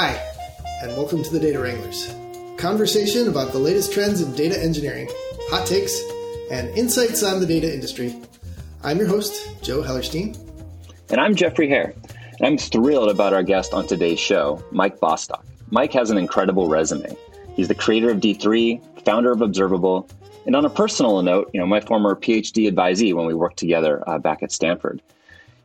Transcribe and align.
Hi, 0.00 0.16
and 0.80 0.96
welcome 0.96 1.24
to 1.24 1.30
the 1.32 1.40
Data 1.40 1.58
Wranglers. 1.58 2.14
Conversation 2.56 3.26
about 3.26 3.50
the 3.50 3.58
latest 3.58 3.92
trends 3.92 4.20
in 4.20 4.32
data 4.36 4.56
engineering, 4.56 5.08
hot 5.50 5.66
takes, 5.66 6.00
and 6.52 6.68
insights 6.78 7.24
on 7.24 7.40
the 7.40 7.46
data 7.46 7.74
industry. 7.74 8.14
I'm 8.84 8.98
your 8.98 9.08
host, 9.08 9.60
Joe 9.60 9.82
Hellerstein. 9.82 10.38
And 11.10 11.20
I'm 11.20 11.34
Jeffrey 11.34 11.66
Heer. 11.66 11.96
And 12.38 12.46
I'm 12.46 12.56
thrilled 12.56 13.10
about 13.10 13.32
our 13.32 13.42
guest 13.42 13.74
on 13.74 13.88
today's 13.88 14.20
show, 14.20 14.64
Mike 14.70 15.00
Bostock. 15.00 15.44
Mike 15.70 15.92
has 15.94 16.12
an 16.12 16.16
incredible 16.16 16.68
resume. 16.68 17.16
He's 17.56 17.66
the 17.66 17.74
creator 17.74 18.12
of 18.12 18.18
D3, 18.18 19.04
founder 19.04 19.32
of 19.32 19.42
Observable, 19.42 20.08
and 20.46 20.54
on 20.54 20.64
a 20.64 20.70
personal 20.70 21.20
note, 21.22 21.50
you 21.52 21.58
know, 21.58 21.66
my 21.66 21.80
former 21.80 22.14
PhD 22.14 22.72
advisee 22.72 23.12
when 23.14 23.26
we 23.26 23.34
worked 23.34 23.58
together 23.58 24.08
uh, 24.08 24.16
back 24.20 24.44
at 24.44 24.52
Stanford. 24.52 25.02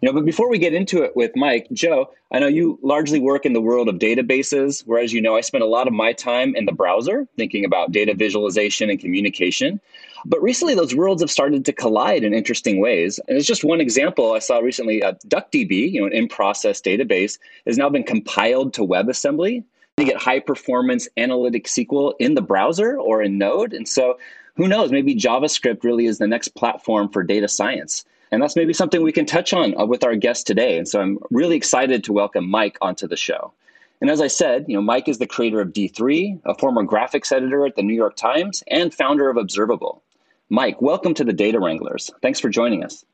You 0.03 0.09
know, 0.09 0.15
but 0.15 0.25
before 0.25 0.49
we 0.49 0.57
get 0.57 0.73
into 0.73 1.01
it 1.01 1.15
with 1.15 1.31
Mike, 1.33 1.65
Joe, 1.71 2.11
I 2.29 2.39
know 2.39 2.47
you 2.47 2.77
largely 2.81 3.21
work 3.21 3.45
in 3.45 3.53
the 3.53 3.61
world 3.61 3.87
of 3.87 3.99
databases, 3.99 4.83
whereas 4.85 5.13
you 5.13 5.21
know 5.21 5.37
I 5.37 5.39
spend 5.39 5.63
a 5.63 5.65
lot 5.65 5.87
of 5.87 5.93
my 5.93 6.11
time 6.11 6.57
in 6.57 6.65
the 6.65 6.73
browser 6.73 7.25
thinking 7.37 7.63
about 7.63 7.93
data 7.93 8.13
visualization 8.13 8.89
and 8.89 8.99
communication. 8.99 9.79
But 10.25 10.41
recently, 10.41 10.75
those 10.75 10.93
worlds 10.93 11.21
have 11.21 11.31
started 11.31 11.63
to 11.63 11.71
collide 11.71 12.25
in 12.25 12.33
interesting 12.33 12.81
ways. 12.81 13.17
And 13.29 13.37
it's 13.37 13.47
just 13.47 13.63
one 13.63 13.79
example 13.79 14.33
I 14.33 14.39
saw 14.39 14.57
recently. 14.57 15.01
Uh, 15.01 15.13
DuckDB, 15.29 15.93
you 15.93 16.01
know, 16.01 16.07
an 16.07 16.11
in-process 16.11 16.81
database, 16.81 17.39
has 17.65 17.77
now 17.77 17.87
been 17.87 18.03
compiled 18.03 18.73
to 18.73 18.81
WebAssembly. 18.81 19.63
You 19.95 20.05
get 20.05 20.17
high 20.17 20.41
performance 20.41 21.07
analytic 21.15 21.63
SQL 21.63 22.13
in 22.19 22.33
the 22.33 22.41
browser 22.41 22.97
or 22.97 23.21
in 23.21 23.37
Node. 23.37 23.71
And 23.71 23.87
so, 23.87 24.19
who 24.57 24.67
knows? 24.67 24.91
Maybe 24.91 25.15
JavaScript 25.15 25.85
really 25.85 26.07
is 26.07 26.17
the 26.17 26.27
next 26.27 26.49
platform 26.55 27.07
for 27.07 27.23
data 27.23 27.47
science. 27.47 28.03
And 28.33 28.41
that's 28.41 28.55
maybe 28.55 28.73
something 28.73 29.03
we 29.03 29.11
can 29.11 29.27
touch 29.27 29.53
on 29.53 29.79
uh, 29.79 29.85
with 29.85 30.03
our 30.03 30.15
guest 30.15 30.47
today. 30.47 30.79
And 30.79 30.87
so 30.87 30.99
I'm 30.99 31.19
really 31.29 31.55
excited 31.55 32.03
to 32.05 32.13
welcome 32.13 32.49
Mike 32.49 32.79
onto 32.81 33.07
the 33.07 33.15
show. 33.15 33.53
And 34.01 34.09
as 34.09 34.21
I 34.21 34.27
said, 34.27 34.65
you 34.67 34.75
know, 34.75 34.81
Mike 34.81 35.07
is 35.07 35.19
the 35.19 35.27
creator 35.27 35.61
of 35.61 35.67
D3, 35.67 36.41
a 36.43 36.55
former 36.55 36.83
graphics 36.83 37.31
editor 37.31 37.63
at 37.67 37.75
the 37.75 37.83
New 37.83 37.93
York 37.93 38.15
Times, 38.15 38.63
and 38.71 38.91
founder 38.91 39.29
of 39.29 39.37
Observable. 39.37 40.01
Mike, 40.49 40.81
welcome 40.81 41.13
to 41.13 41.23
the 41.23 41.31
Data 41.31 41.59
Wranglers. 41.59 42.09
Thanks 42.23 42.39
for 42.39 42.49
joining 42.49 42.83
us. 42.83 43.05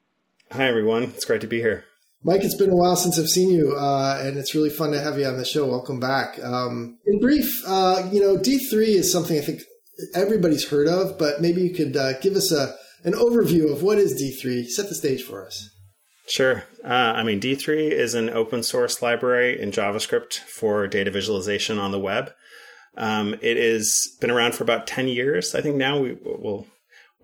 Hi, 0.53 0.69
everyone. 0.69 1.03
It's 1.03 1.25
great 1.25 1.41
to 1.41 1.47
be 1.47 1.57
here. 1.57 1.83
Mike, 2.23 2.45
it's 2.45 2.55
been 2.55 2.69
a 2.69 2.75
while 2.77 2.95
since 2.95 3.19
I've 3.19 3.27
seen 3.27 3.49
you, 3.49 3.75
uh, 3.75 4.21
and 4.23 4.37
it's 4.37 4.55
really 4.55 4.69
fun 4.69 4.91
to 4.91 5.01
have 5.01 5.19
you 5.19 5.25
on 5.25 5.35
the 5.35 5.43
show. 5.43 5.67
Welcome 5.67 5.99
back. 5.99 6.41
Um, 6.41 6.97
in 7.05 7.19
brief, 7.19 7.61
uh, 7.67 8.07
you 8.09 8.21
know, 8.21 8.37
D3 8.37 8.87
is 8.87 9.11
something 9.11 9.37
I 9.37 9.41
think 9.41 9.63
everybody's 10.15 10.69
heard 10.69 10.87
of, 10.87 11.19
but 11.19 11.41
maybe 11.41 11.59
you 11.59 11.73
could 11.73 11.97
uh, 11.97 12.17
give 12.19 12.37
us 12.37 12.53
a 12.53 12.73
an 13.03 13.13
overview 13.13 13.71
of 13.71 13.83
what 13.83 13.97
is 13.97 14.21
D3. 14.21 14.67
Set 14.67 14.89
the 14.89 14.95
stage 14.95 15.23
for 15.23 15.45
us. 15.45 15.69
Sure. 16.27 16.63
Uh, 16.83 17.13
I 17.15 17.23
mean, 17.23 17.39
D3 17.39 17.91
is 17.91 18.13
an 18.13 18.29
open 18.29 18.61
source 18.61 19.01
library 19.01 19.59
in 19.59 19.71
JavaScript 19.71 20.37
for 20.37 20.87
data 20.87 21.09
visualization 21.09 21.79
on 21.79 21.91
the 21.91 21.99
web. 21.99 22.31
Um, 22.97 23.35
it 23.41 23.57
has 23.57 24.15
been 24.19 24.29
around 24.29 24.53
for 24.53 24.63
about 24.63 24.85
10 24.85 25.07
years. 25.07 25.55
I 25.55 25.61
think 25.61 25.75
now 25.75 25.99
we 25.99 26.13
will. 26.13 26.67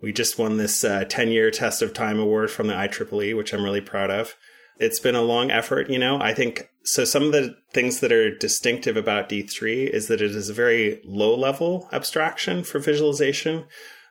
We 0.02 0.12
just 0.12 0.38
won 0.38 0.58
this 0.58 0.84
uh, 0.84 1.04
10 1.08 1.28
year 1.28 1.50
test 1.50 1.80
of 1.82 1.94
time 1.94 2.18
award 2.18 2.50
from 2.50 2.66
the 2.66 2.74
IEEE, 2.74 3.36
which 3.36 3.54
I'm 3.54 3.64
really 3.64 3.80
proud 3.80 4.10
of. 4.10 4.36
It's 4.78 5.00
been 5.00 5.14
a 5.14 5.22
long 5.22 5.50
effort, 5.50 5.88
you 5.88 5.98
know. 5.98 6.20
I 6.20 6.34
think 6.34 6.68
so. 6.82 7.04
Some 7.04 7.22
of 7.22 7.32
the 7.32 7.56
things 7.72 8.00
that 8.00 8.12
are 8.12 8.36
distinctive 8.36 8.96
about 8.96 9.28
D3 9.28 9.88
is 9.88 10.08
that 10.08 10.20
it 10.20 10.34
is 10.34 10.50
a 10.50 10.54
very 10.54 11.00
low 11.04 11.34
level 11.34 11.88
abstraction 11.92 12.62
for 12.62 12.78
visualization, 12.78 13.64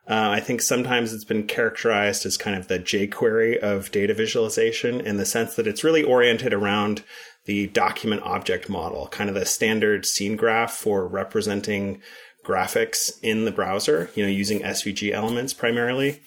uh, 0.07 0.29
I 0.29 0.39
think 0.39 0.61
sometimes 0.61 1.13
it's 1.13 1.23
been 1.23 1.47
characterized 1.47 2.25
as 2.25 2.37
kind 2.37 2.55
of 2.55 2.67
the 2.67 2.79
jQuery 2.79 3.57
of 3.57 3.91
data 3.91 4.13
visualization 4.13 5.01
in 5.01 5.17
the 5.17 5.25
sense 5.25 5.55
that 5.55 5.65
it's 5.65 5.83
really 5.83 6.03
oriented 6.03 6.53
around 6.53 7.03
the 7.45 7.67
document 7.67 8.21
object 8.23 8.69
model, 8.69 9.07
kind 9.07 9.29
of 9.29 9.35
the 9.35 9.45
standard 9.45 10.05
scene 10.05 10.35
graph 10.35 10.73
for 10.73 11.07
representing 11.07 12.01
graphics 12.44 13.11
in 13.23 13.45
the 13.45 13.51
browser, 13.51 14.11
you 14.15 14.23
know, 14.23 14.29
using 14.29 14.59
SVG 14.59 15.11
elements 15.11 15.53
primarily. 15.53 16.21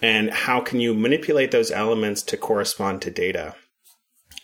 And 0.00 0.30
how 0.30 0.60
can 0.60 0.80
you 0.80 0.94
manipulate 0.94 1.50
those 1.50 1.70
elements 1.70 2.22
to 2.22 2.36
correspond 2.36 3.02
to 3.02 3.10
data? 3.10 3.54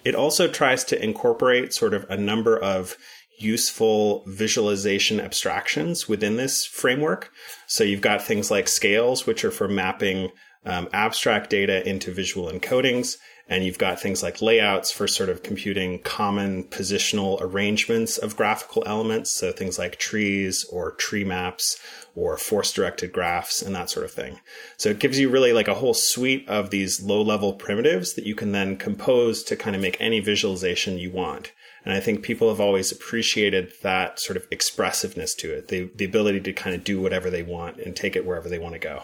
It 0.05 0.15
also 0.15 0.47
tries 0.49 0.85
to 0.85 1.03
incorporate 1.03 1.73
sort 1.73 1.95
of 1.95 2.05
a 2.11 2.17
number 2.17 2.59
of 2.59 2.97
useful 3.39 4.25
visualization 4.27 5.21
abstractions 5.21 6.09
within 6.09 6.37
this 6.37 6.65
framework. 6.65 7.31
So 7.67 7.85
you've 7.85 8.01
got 8.01 8.23
things 8.23 8.51
like 8.51 8.69
scales, 8.69 9.27
which 9.27 9.45
are 9.45 9.51
for 9.51 9.69
mapping 9.69 10.31
um, 10.65 10.89
abstract 10.93 11.51
data 11.51 11.87
into 11.89 12.13
visual 12.13 12.51
encodings. 12.51 13.17
And 13.47 13.63
you've 13.63 13.79
got 13.79 14.01
things 14.01 14.23
like 14.23 14.41
layouts 14.41 14.91
for 14.91 15.07
sort 15.07 15.29
of 15.29 15.43
computing 15.43 15.99
common 15.99 16.65
positional 16.65 17.39
arrangements 17.43 18.17
of 18.17 18.37
graphical 18.37 18.83
elements. 18.87 19.33
So 19.33 19.53
things 19.53 19.79
like 19.79 19.99
trees 19.99 20.65
or 20.73 20.93
tree 20.93 21.25
maps 21.25 21.79
or 22.15 22.39
force 22.39 22.73
directed 22.73 23.13
graphs 23.13 23.61
and 23.61 23.75
that 23.75 23.91
sort 23.91 24.07
of 24.07 24.13
thing. 24.13 24.41
So 24.79 24.89
it 24.89 24.99
gives 24.99 25.19
you 25.19 25.29
really 25.29 25.53
like 25.53 25.69
a 25.69 25.75
whole 25.75 25.93
suite 25.93 26.49
of 26.49 26.71
these 26.71 27.03
low 27.03 27.21
level 27.21 27.53
primitives 27.53 28.15
that 28.15 28.25
you 28.25 28.35
can 28.35 28.53
then 28.53 28.79
compose 28.79 29.43
to 29.45 29.57
kind 29.57 29.77
of 29.77 29.83
make 29.83 30.01
any 30.01 30.21
visualization 30.21 30.97
you 30.97 31.11
want. 31.11 31.53
And 31.85 31.93
I 31.93 32.01
think 32.01 32.23
people 32.23 32.49
have 32.49 32.61
always 32.61 32.91
appreciated 32.91 33.73
that 33.83 34.19
sort 34.19 34.37
of 34.37 34.47
expressiveness 34.51 35.35
to 35.37 35.53
it, 35.53 35.69
the, 35.69 35.91
the 35.95 36.07
ability 36.07 36.41
to 36.41 36.53
kind 36.53 36.75
of 36.75 36.83
do 36.83 37.01
whatever 37.01 37.29
they 37.29 37.43
want 37.43 37.79
and 37.79 37.95
take 37.95 38.17
it 38.17 38.25
wherever 38.25 38.49
they 38.49 38.59
want 38.59 38.75
to 38.75 38.79
go. 38.79 39.03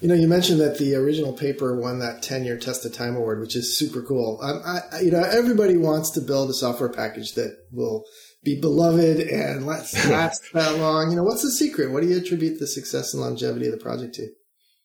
You 0.00 0.08
know, 0.08 0.14
you 0.14 0.26
mentioned 0.26 0.60
that 0.60 0.78
the 0.78 0.96
original 0.96 1.32
paper 1.32 1.78
won 1.78 2.00
that 2.00 2.22
10 2.22 2.44
year 2.44 2.58
test 2.58 2.84
of 2.84 2.92
time 2.92 3.14
award, 3.14 3.40
which 3.40 3.54
is 3.54 3.76
super 3.78 4.02
cool. 4.02 4.40
Um, 4.42 4.60
I, 4.66 5.00
you 5.00 5.12
know, 5.12 5.22
everybody 5.22 5.76
wants 5.76 6.10
to 6.10 6.20
build 6.20 6.50
a 6.50 6.54
software 6.54 6.88
package 6.88 7.34
that 7.34 7.56
will 7.70 8.04
be 8.42 8.60
beloved 8.60 9.20
and 9.20 9.64
last, 9.64 9.94
last 10.08 10.42
that 10.54 10.78
long. 10.78 11.10
You 11.10 11.16
know, 11.16 11.22
what's 11.22 11.42
the 11.42 11.52
secret? 11.52 11.92
What 11.92 12.02
do 12.02 12.08
you 12.08 12.18
attribute 12.18 12.58
the 12.58 12.66
success 12.66 13.14
and 13.14 13.22
longevity 13.22 13.66
of 13.66 13.72
the 13.72 13.78
project 13.78 14.16
to? 14.16 14.28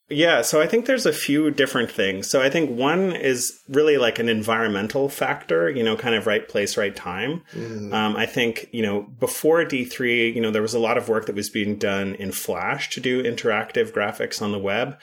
Yeah, 0.10 0.42
so 0.42 0.62
I 0.62 0.68
think 0.68 0.86
there's 0.86 1.06
a 1.06 1.12
few 1.12 1.52
different 1.52 1.92
things. 1.92 2.30
So 2.30 2.42
I 2.42 2.50
think 2.50 2.70
one 2.70 3.12
is 3.14 3.60
really 3.68 3.98
like 3.98 4.20
an 4.20 4.30
environmental 4.30 5.10
factor, 5.10 5.70
you 5.70 5.84
know, 5.84 5.98
kind 5.98 6.16
of 6.16 6.26
right 6.26 6.48
place, 6.48 6.78
right 6.78 6.96
time. 6.96 7.44
Mm. 7.52 7.94
Um, 7.94 8.16
I 8.16 8.26
think, 8.26 8.70
you 8.72 8.82
know, 8.82 9.02
before 9.02 9.66
D3, 9.66 10.34
you 10.34 10.40
know, 10.40 10.50
there 10.50 10.62
was 10.62 10.74
a 10.74 10.80
lot 10.80 10.98
of 10.98 11.10
work 11.10 11.26
that 11.26 11.36
was 11.36 11.50
being 11.50 11.76
done 11.76 12.16
in 12.16 12.32
Flash 12.32 12.90
to 12.92 13.02
do 13.02 13.22
interactive 13.22 13.92
graphics 13.92 14.42
on 14.42 14.54
the 14.54 14.60
web. 14.60 14.98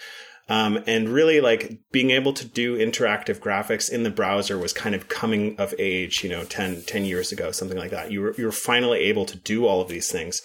Um, 0.48 0.82
and 0.86 1.08
really 1.08 1.40
like 1.40 1.78
being 1.90 2.10
able 2.10 2.34
to 2.34 2.46
do 2.46 2.76
interactive 2.76 3.38
graphics 3.40 3.90
in 3.90 4.02
the 4.02 4.10
browser 4.10 4.58
was 4.58 4.74
kind 4.74 4.94
of 4.94 5.08
coming 5.08 5.56
of 5.58 5.74
age, 5.78 6.22
you 6.22 6.30
know, 6.30 6.44
10, 6.44 6.82
10 6.82 7.04
years 7.04 7.32
ago, 7.32 7.50
something 7.50 7.78
like 7.78 7.90
that. 7.90 8.10
You 8.10 8.20
were, 8.20 8.34
you 8.36 8.44
were 8.44 8.52
finally 8.52 9.00
able 9.00 9.24
to 9.26 9.36
do 9.36 9.66
all 9.66 9.80
of 9.80 9.88
these 9.88 10.10
things. 10.10 10.42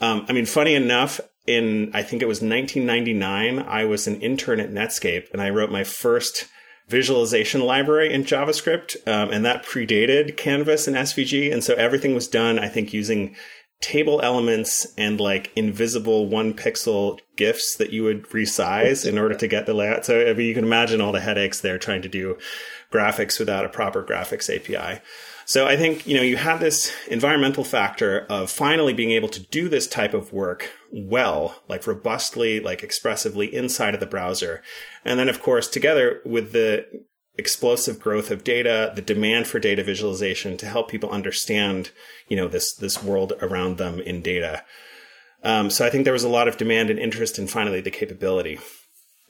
Um, 0.00 0.26
I 0.28 0.32
mean, 0.32 0.46
funny 0.46 0.74
enough, 0.74 1.20
in 1.48 1.90
I 1.94 2.02
think 2.02 2.22
it 2.22 2.28
was 2.28 2.42
1999, 2.42 3.58
I 3.58 3.84
was 3.84 4.06
an 4.06 4.20
intern 4.20 4.60
at 4.60 4.70
Netscape 4.70 5.32
and 5.32 5.40
I 5.42 5.50
wrote 5.50 5.70
my 5.70 5.84
first 5.84 6.46
visualization 6.88 7.60
library 7.60 8.12
in 8.12 8.24
JavaScript, 8.24 8.96
um, 9.06 9.30
and 9.30 9.44
that 9.44 9.64
predated 9.64 10.36
Canvas 10.36 10.86
and 10.86 10.96
SVG, 10.96 11.52
and 11.52 11.62
so 11.62 11.74
everything 11.74 12.14
was 12.14 12.28
done, 12.28 12.58
I 12.58 12.68
think, 12.68 12.94
using 12.94 13.36
table 13.80 14.20
elements 14.22 14.86
and 14.96 15.20
like 15.20 15.52
invisible 15.54 16.26
one 16.26 16.52
pixel 16.52 17.20
GIFs 17.36 17.76
that 17.76 17.90
you 17.90 18.02
would 18.02 18.24
resize 18.30 19.08
in 19.08 19.18
order 19.18 19.36
to 19.36 19.46
get 19.46 19.66
the 19.66 19.74
layout. 19.74 20.04
So 20.04 20.20
I 20.20 20.32
mean, 20.32 20.48
you 20.48 20.54
can 20.54 20.64
imagine 20.64 21.00
all 21.00 21.12
the 21.12 21.20
headaches 21.20 21.60
there 21.60 21.78
trying 21.78 22.02
to 22.02 22.08
do 22.08 22.38
graphics 22.92 23.38
without 23.38 23.64
a 23.64 23.68
proper 23.68 24.02
graphics 24.02 24.52
API. 24.52 25.00
So 25.48 25.66
I 25.66 25.78
think, 25.78 26.06
you 26.06 26.14
know, 26.14 26.22
you 26.22 26.36
have 26.36 26.60
this 26.60 26.92
environmental 27.06 27.64
factor 27.64 28.26
of 28.28 28.50
finally 28.50 28.92
being 28.92 29.12
able 29.12 29.30
to 29.30 29.40
do 29.40 29.70
this 29.70 29.86
type 29.86 30.12
of 30.12 30.30
work 30.30 30.70
well, 30.92 31.62
like 31.68 31.86
robustly, 31.86 32.60
like 32.60 32.82
expressively 32.82 33.54
inside 33.54 33.94
of 33.94 34.00
the 34.00 34.06
browser. 34.06 34.62
And 35.06 35.18
then, 35.18 35.30
of 35.30 35.40
course, 35.40 35.66
together 35.66 36.20
with 36.26 36.52
the 36.52 36.84
explosive 37.38 37.98
growth 37.98 38.30
of 38.30 38.44
data, 38.44 38.92
the 38.94 39.00
demand 39.00 39.46
for 39.46 39.58
data 39.58 39.82
visualization 39.82 40.58
to 40.58 40.66
help 40.66 40.90
people 40.90 41.08
understand, 41.08 41.92
you 42.28 42.36
know, 42.36 42.46
this, 42.46 42.74
this 42.74 43.02
world 43.02 43.32
around 43.40 43.78
them 43.78 44.00
in 44.00 44.20
data. 44.20 44.62
Um, 45.42 45.70
so 45.70 45.86
I 45.86 45.88
think 45.88 46.04
there 46.04 46.12
was 46.12 46.24
a 46.24 46.28
lot 46.28 46.48
of 46.48 46.58
demand 46.58 46.90
and 46.90 46.98
interest 46.98 47.38
in 47.38 47.46
finally 47.46 47.80
the 47.80 47.90
capability. 47.90 48.58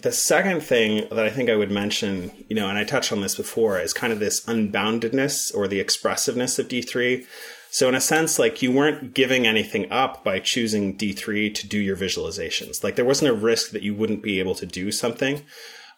The 0.01 0.13
second 0.13 0.61
thing 0.63 1.09
that 1.11 1.25
I 1.25 1.31
think 1.31 1.51
I 1.51 1.57
would 1.57 1.73
mention, 1.73 2.31
you 2.49 2.55
know, 2.55 2.69
and 2.69 2.79
I 2.79 2.85
touched 2.85 3.11
on 3.11 3.21
this 3.21 3.35
before, 3.35 3.81
is 3.81 3.93
kind 3.93 4.13
of 4.13 4.21
this 4.21 4.45
unboundedness 4.47 5.53
or 5.55 5.67
the 5.67 5.81
expressiveness 5.81 6.59
of 6.61 6.69
D3. 6.69 7.27
So 7.71 7.89
in 7.89 7.97
a 7.97 8.01
sense, 8.01 8.39
like 8.39 8.63
you 8.63 8.71
weren't 8.71 9.13
giving 9.13 9.45
anything 9.47 9.91
up 9.91 10.23
by 10.23 10.39
choosing 10.39 10.97
D3 10.97 11.53
to 11.53 11.67
do 11.67 11.79
your 11.79 11.97
visualizations. 11.97 12.85
Like 12.85 12.95
there 12.95 13.05
wasn't 13.05 13.33
a 13.33 13.35
risk 13.35 13.73
that 13.73 13.83
you 13.83 13.93
wouldn't 13.93 14.23
be 14.23 14.39
able 14.39 14.55
to 14.55 14.67
do 14.67 14.93
something. 14.93 15.43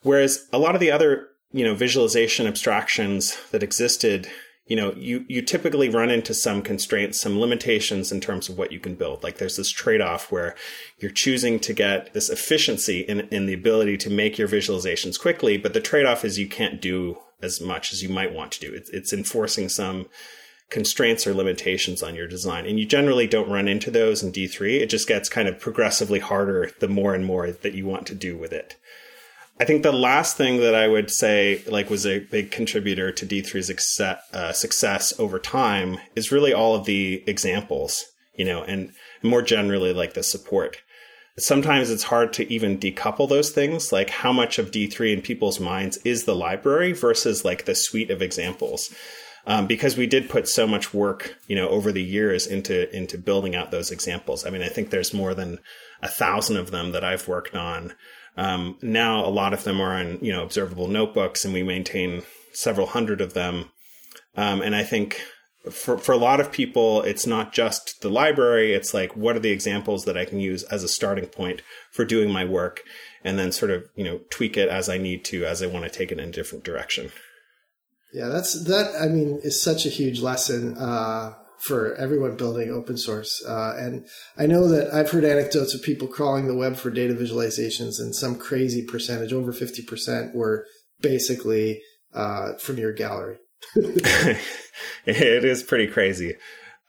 Whereas 0.02 0.48
a 0.50 0.58
lot 0.58 0.74
of 0.74 0.80
the 0.80 0.90
other, 0.90 1.28
you 1.52 1.64
know, 1.64 1.74
visualization 1.74 2.46
abstractions 2.46 3.36
that 3.50 3.62
existed 3.62 4.28
you 4.66 4.76
know, 4.76 4.92
you, 4.92 5.24
you 5.28 5.42
typically 5.42 5.88
run 5.88 6.10
into 6.10 6.32
some 6.32 6.62
constraints, 6.62 7.20
some 7.20 7.40
limitations 7.40 8.12
in 8.12 8.20
terms 8.20 8.48
of 8.48 8.56
what 8.56 8.70
you 8.70 8.78
can 8.78 8.94
build. 8.94 9.22
Like 9.22 9.38
there's 9.38 9.56
this 9.56 9.70
trade 9.70 10.00
off 10.00 10.30
where 10.30 10.54
you're 10.98 11.10
choosing 11.10 11.58
to 11.60 11.72
get 11.72 12.14
this 12.14 12.30
efficiency 12.30 13.00
in, 13.00 13.20
in 13.32 13.46
the 13.46 13.54
ability 13.54 13.96
to 13.98 14.10
make 14.10 14.38
your 14.38 14.48
visualizations 14.48 15.18
quickly, 15.18 15.56
but 15.56 15.74
the 15.74 15.80
trade 15.80 16.06
off 16.06 16.24
is 16.24 16.38
you 16.38 16.48
can't 16.48 16.80
do 16.80 17.18
as 17.42 17.60
much 17.60 17.92
as 17.92 18.02
you 18.02 18.08
might 18.08 18.32
want 18.32 18.52
to 18.52 18.60
do. 18.60 18.72
It's, 18.72 18.90
it's 18.90 19.12
enforcing 19.12 19.68
some 19.68 20.06
constraints 20.70 21.26
or 21.26 21.34
limitations 21.34 22.02
on 22.02 22.14
your 22.14 22.28
design. 22.28 22.64
And 22.64 22.78
you 22.78 22.86
generally 22.86 23.26
don't 23.26 23.50
run 23.50 23.66
into 23.66 23.90
those 23.90 24.22
in 24.22 24.30
D3. 24.30 24.80
It 24.80 24.86
just 24.86 25.08
gets 25.08 25.28
kind 25.28 25.48
of 25.48 25.58
progressively 25.58 26.20
harder 26.20 26.70
the 26.78 26.88
more 26.88 27.14
and 27.14 27.26
more 27.26 27.50
that 27.50 27.74
you 27.74 27.86
want 27.86 28.06
to 28.06 28.14
do 28.14 28.36
with 28.36 28.52
it. 28.52 28.76
I 29.60 29.66
think 29.66 29.82
the 29.82 29.92
last 29.92 30.38
thing 30.38 30.60
that 30.60 30.74
I 30.74 30.88
would 30.88 31.10
say, 31.10 31.62
like, 31.66 31.90
was 31.90 32.06
a 32.06 32.20
big 32.20 32.50
contributor 32.50 33.12
to 33.12 33.26
D3's 33.26 34.00
uh, 34.32 34.52
success 34.52 35.12
over 35.20 35.38
time 35.38 35.98
is 36.16 36.32
really 36.32 36.54
all 36.54 36.74
of 36.74 36.86
the 36.86 37.22
examples, 37.26 38.06
you 38.34 38.46
know, 38.46 38.62
and 38.62 38.92
more 39.22 39.42
generally, 39.42 39.92
like 39.92 40.14
the 40.14 40.22
support. 40.22 40.78
Sometimes 41.38 41.90
it's 41.90 42.04
hard 42.04 42.32
to 42.34 42.50
even 42.50 42.78
decouple 42.78 43.28
those 43.28 43.50
things, 43.50 43.92
like 43.92 44.08
how 44.08 44.32
much 44.32 44.58
of 44.58 44.70
D3 44.70 45.12
in 45.12 45.20
people's 45.20 45.60
minds 45.60 45.98
is 45.98 46.24
the 46.24 46.34
library 46.34 46.92
versus 46.92 47.44
like 47.44 47.66
the 47.66 47.74
suite 47.74 48.10
of 48.10 48.22
examples 48.22 48.90
um, 49.46 49.66
because 49.66 49.96
we 49.96 50.06
did 50.06 50.28
put 50.28 50.48
so 50.48 50.66
much 50.66 50.92
work, 50.92 51.36
you 51.46 51.56
know, 51.56 51.68
over 51.68 51.92
the 51.92 52.02
years 52.02 52.46
into 52.46 52.94
into 52.94 53.18
building 53.18 53.54
out 53.54 53.70
those 53.70 53.90
examples. 53.90 54.44
I 54.44 54.50
mean, 54.50 54.62
I 54.62 54.68
think 54.68 54.90
there's 54.90 55.14
more 55.14 55.34
than 55.34 55.58
a 56.02 56.08
thousand 56.08 56.56
of 56.56 56.70
them 56.70 56.92
that 56.92 57.04
I've 57.04 57.28
worked 57.28 57.54
on. 57.54 57.94
Um, 58.36 58.78
now, 58.82 59.24
a 59.24 59.28
lot 59.28 59.52
of 59.52 59.64
them 59.64 59.80
are 59.80 59.94
on 59.94 60.18
you 60.22 60.32
know 60.32 60.42
observable 60.42 60.88
notebooks, 60.88 61.44
and 61.44 61.52
we 61.52 61.62
maintain 61.62 62.22
several 62.52 62.88
hundred 62.88 63.20
of 63.20 63.34
them. 63.34 63.70
Um, 64.36 64.62
and 64.62 64.74
I 64.74 64.84
think 64.84 65.20
for 65.70 65.98
for 65.98 66.12
a 66.12 66.18
lot 66.18 66.40
of 66.40 66.52
people, 66.52 67.02
it's 67.02 67.26
not 67.26 67.52
just 67.52 68.00
the 68.00 68.08
library. 68.08 68.72
It's 68.72 68.94
like 68.94 69.16
what 69.16 69.36
are 69.36 69.40
the 69.40 69.50
examples 69.50 70.04
that 70.04 70.16
I 70.16 70.24
can 70.24 70.40
use 70.40 70.62
as 70.64 70.82
a 70.82 70.88
starting 70.88 71.26
point 71.26 71.62
for 71.90 72.04
doing 72.04 72.30
my 72.30 72.44
work, 72.44 72.82
and 73.24 73.38
then 73.38 73.52
sort 73.52 73.70
of 73.70 73.84
you 73.94 74.04
know 74.04 74.20
tweak 74.30 74.56
it 74.56 74.68
as 74.68 74.88
I 74.88 74.98
need 74.98 75.24
to, 75.26 75.44
as 75.44 75.62
I 75.62 75.66
want 75.66 75.84
to 75.84 75.90
take 75.90 76.10
it 76.10 76.18
in 76.18 76.28
a 76.28 76.32
different 76.32 76.64
direction. 76.64 77.12
Yeah, 78.12 78.28
that's 78.28 78.64
that. 78.64 78.94
I 79.00 79.06
mean, 79.08 79.40
is 79.42 79.60
such 79.60 79.86
a 79.86 79.90
huge 79.90 80.20
lesson 80.20 80.76
uh, 80.76 81.34
for 81.60 81.94
everyone 81.96 82.36
building 82.36 82.70
open 82.70 82.96
source. 82.96 83.44
Uh, 83.46 83.74
and 83.76 84.06
I 84.38 84.46
know 84.46 84.68
that 84.68 84.92
I've 84.92 85.10
heard 85.10 85.24
anecdotes 85.24 85.74
of 85.74 85.82
people 85.82 86.08
crawling 86.08 86.46
the 86.46 86.56
web 86.56 86.76
for 86.76 86.90
data 86.90 87.14
visualizations, 87.14 88.00
and 88.00 88.14
some 88.14 88.36
crazy 88.36 88.84
percentage, 88.84 89.32
over 89.32 89.52
fifty 89.52 89.82
percent, 89.82 90.34
were 90.34 90.66
basically 91.00 91.82
uh, 92.14 92.54
from 92.54 92.78
your 92.78 92.92
gallery. 92.92 93.36
it 93.74 95.44
is 95.44 95.62
pretty 95.62 95.86
crazy. 95.86 96.36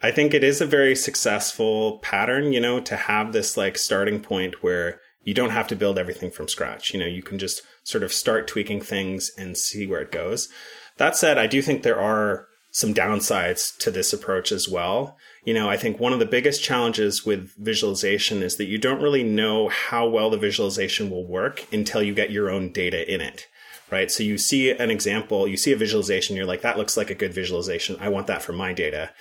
I 0.02 0.12
think 0.12 0.34
it 0.34 0.44
is 0.44 0.62
a 0.62 0.66
very 0.66 0.96
successful 0.96 2.00
pattern, 2.00 2.54
you 2.54 2.60
know, 2.60 2.80
to 2.80 2.96
have 2.96 3.34
this 3.34 3.56
like 3.56 3.78
starting 3.78 4.20
point 4.20 4.64
where 4.64 5.00
you 5.24 5.34
don't 5.34 5.52
have 5.52 5.68
to 5.68 5.76
build 5.76 6.00
everything 6.00 6.32
from 6.32 6.48
scratch. 6.48 6.94
You 6.94 7.00
know, 7.00 7.06
you 7.06 7.22
can 7.22 7.38
just 7.38 7.62
sort 7.84 8.04
of 8.04 8.12
start 8.12 8.48
tweaking 8.48 8.82
things 8.82 9.30
and 9.38 9.56
see 9.56 9.86
where 9.86 10.02
it 10.02 10.12
goes. 10.12 10.50
That 10.98 11.16
said, 11.16 11.38
I 11.38 11.48
do 11.48 11.62
think 11.62 11.84
there 11.84 12.00
are 12.00 12.48
some 12.72 12.94
downsides 12.94 13.78
to 13.80 13.92
this 13.92 14.14
approach 14.14 14.52
as 14.52 14.68
well. 14.68 15.18
You 15.44 15.54
know, 15.54 15.70
I 15.70 15.76
think 15.76 16.00
one 16.00 16.14
of 16.14 16.20
the 16.20 16.26
biggest 16.26 16.64
challenges 16.64 17.26
with 17.26 17.52
visualization 17.58 18.42
is 18.42 18.56
that 18.58 18.66
you 18.66 18.78
don't 18.78 19.02
really 19.02 19.24
know 19.24 19.68
how 19.68 20.08
well 20.08 20.30
the 20.30 20.38
visualization 20.38 21.10
will 21.10 21.28
work 21.28 21.68
until 21.74 22.02
you 22.02 22.14
get 22.14 22.32
your 22.32 22.50
own 22.50 22.72
data 22.72 23.12
in 23.14 23.20
it, 23.20 23.48
right? 23.92 24.10
So 24.10 24.24
you 24.24 24.38
see 24.38 24.72
an 24.72 24.90
example, 24.90 25.48
you 25.48 25.58
see 25.58 25.74
a 25.74 25.78
visualization, 25.78 26.36
you're 26.36 26.46
like, 26.46 26.62
that 26.62 26.78
looks 26.78 26.96
like 26.96 27.10
a 27.10 27.16
good 27.16 27.34
visualization. 27.34 27.98
I 28.00 28.10
want 28.10 28.28
that 28.28 28.42
for 28.42 28.54
my 28.54 28.72
data. 28.72 29.12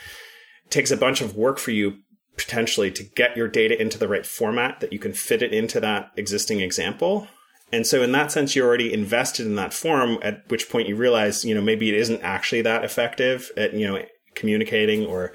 It 0.65 0.71
takes 0.71 0.93
a 0.93 0.97
bunch 0.97 1.21
of 1.21 1.35
work 1.35 1.59
for 1.59 1.73
you 1.73 1.99
potentially 2.37 2.91
to 2.93 3.03
get 3.03 3.37
your 3.37 3.49
data 3.49 3.81
into 3.81 3.99
the 3.99 4.09
right 4.09 4.25
format 4.25 4.81
that 4.81 4.93
you 4.93 4.99
can 4.99 5.13
fit 5.13 5.43
it 5.43 5.53
into 5.53 5.81
that 5.81 6.13
existing 6.17 6.61
example. 6.61 7.27
And 7.73 7.87
so 7.87 8.03
in 8.03 8.13
that 8.13 8.33
sense, 8.33 8.57
you're 8.57 8.67
already 8.67 8.93
invested 8.93 9.47
in 9.47 9.55
that 9.57 9.73
form, 9.73 10.19
at 10.23 10.49
which 10.49 10.69
point 10.69 10.89
you 10.89 10.97
realize, 10.97 11.45
you 11.45 11.55
know, 11.55 11.61
maybe 11.61 11.89
it 11.89 11.95
isn't 11.95 12.23
actually 12.23 12.63
that 12.63 12.85
effective 12.85 13.51
at, 13.57 13.75
you 13.75 13.87
know, 13.87 14.03
communicating 14.35 15.07
or, 15.07 15.33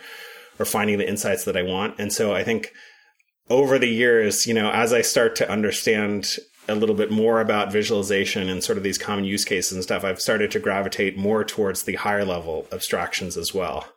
or 0.59 0.65
finding 0.65 0.97
the 0.97 1.07
insights 1.07 1.45
that 1.45 1.55
I 1.55 1.63
want. 1.63 1.95
And 1.97 2.11
so 2.11 2.33
I 2.33 2.43
think 2.43 2.71
over 3.49 3.79
the 3.79 3.89
years, 3.89 4.47
you 4.47 4.53
know, 4.53 4.71
as 4.71 4.91
I 4.91 5.01
start 5.01 5.35
to 5.37 5.49
understand 5.49 6.37
a 6.67 6.75
little 6.75 6.95
bit 6.95 7.11
more 7.11 7.39
about 7.41 7.71
visualization 7.71 8.49
and 8.49 8.63
sort 8.63 8.77
of 8.77 8.83
these 8.83 8.97
common 8.97 9.25
use 9.25 9.45
cases 9.45 9.73
and 9.73 9.83
stuff, 9.83 10.03
I've 10.03 10.21
started 10.21 10.51
to 10.51 10.59
gravitate 10.59 11.17
more 11.17 11.43
towards 11.43 11.83
the 11.83 11.95
higher 11.95 12.25
level 12.25 12.67
abstractions 12.71 13.37
as 13.37 13.53
well. 13.53 13.87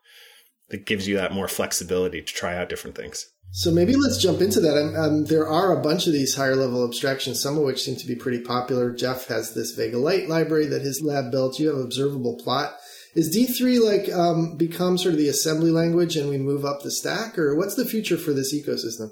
That 0.68 0.84
gives 0.84 1.08
you 1.08 1.16
that 1.16 1.32
more 1.32 1.48
flexibility 1.48 2.20
to 2.20 2.32
try 2.32 2.56
out 2.56 2.68
different 2.68 2.94
things. 2.94 3.24
So 3.50 3.70
maybe 3.70 3.96
let's 3.96 4.22
jump 4.22 4.40
into 4.40 4.60
that. 4.60 4.94
Um, 4.96 5.24
there 5.24 5.48
are 5.48 5.72
a 5.72 5.82
bunch 5.82 6.06
of 6.06 6.12
these 6.12 6.36
higher 6.36 6.54
level 6.54 6.84
abstractions, 6.84 7.42
some 7.42 7.56
of 7.56 7.64
which 7.64 7.82
seem 7.82 7.96
to 7.96 8.06
be 8.06 8.14
pretty 8.14 8.40
popular. 8.40 8.92
Jeff 8.92 9.26
has 9.28 9.54
this 9.54 9.72
Vega-Lite 9.72 10.28
library 10.28 10.66
that 10.66 10.82
his 10.82 11.02
lab 11.02 11.30
built. 11.30 11.58
You 11.58 11.68
have 11.68 11.78
observable 11.78 12.38
plot. 12.42 12.76
Is 13.14 13.34
D3 13.34 13.82
like 13.82 14.14
um, 14.14 14.56
become 14.56 14.98
sort 14.98 15.14
of 15.14 15.18
the 15.18 15.28
assembly 15.28 15.70
language 15.70 16.14
and 16.16 16.28
we 16.28 16.38
move 16.38 16.64
up 16.64 16.82
the 16.82 16.90
stack, 16.90 17.38
or 17.38 17.56
what's 17.56 17.74
the 17.74 17.86
future 17.86 18.18
for 18.18 18.32
this 18.32 18.54
ecosystem? 18.54 19.10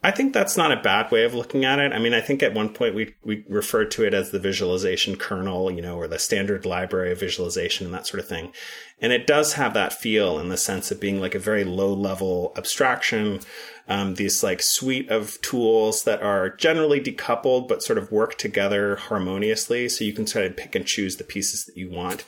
I 0.00 0.12
think 0.12 0.32
that's 0.32 0.56
not 0.56 0.70
a 0.70 0.80
bad 0.80 1.10
way 1.10 1.24
of 1.24 1.34
looking 1.34 1.64
at 1.64 1.80
it. 1.80 1.92
I 1.92 1.98
mean, 1.98 2.14
I 2.14 2.20
think 2.20 2.40
at 2.40 2.54
one 2.54 2.68
point 2.68 2.94
we 2.94 3.14
we 3.24 3.44
referred 3.48 3.90
to 3.92 4.04
it 4.04 4.14
as 4.14 4.30
the 4.30 4.38
visualization 4.38 5.16
kernel, 5.16 5.72
you 5.72 5.82
know, 5.82 5.96
or 5.96 6.06
the 6.06 6.20
standard 6.20 6.64
library 6.64 7.10
of 7.10 7.18
visualization 7.18 7.84
and 7.84 7.94
that 7.94 8.06
sort 8.06 8.20
of 8.20 8.28
thing. 8.28 8.52
And 9.00 9.12
it 9.12 9.26
does 9.26 9.54
have 9.54 9.74
that 9.74 9.92
feel 9.92 10.38
in 10.38 10.50
the 10.50 10.56
sense 10.56 10.92
of 10.92 11.00
being 11.00 11.20
like 11.20 11.34
a 11.34 11.40
very 11.40 11.64
low 11.64 11.92
level 11.92 12.52
abstraction. 12.56 13.40
Um, 13.88 14.14
these 14.14 14.42
like 14.42 14.60
suite 14.62 15.08
of 15.10 15.40
tools 15.40 16.04
that 16.04 16.22
are 16.22 16.50
generally 16.50 17.00
decoupled 17.00 17.68
but 17.68 17.82
sort 17.82 17.98
of 17.98 18.12
work 18.12 18.36
together 18.36 18.96
harmoniously, 18.96 19.88
so 19.88 20.04
you 20.04 20.12
can 20.12 20.28
sort 20.28 20.44
of 20.44 20.56
pick 20.56 20.76
and 20.76 20.86
choose 20.86 21.16
the 21.16 21.24
pieces 21.24 21.64
that 21.64 21.76
you 21.76 21.90
want. 21.90 22.24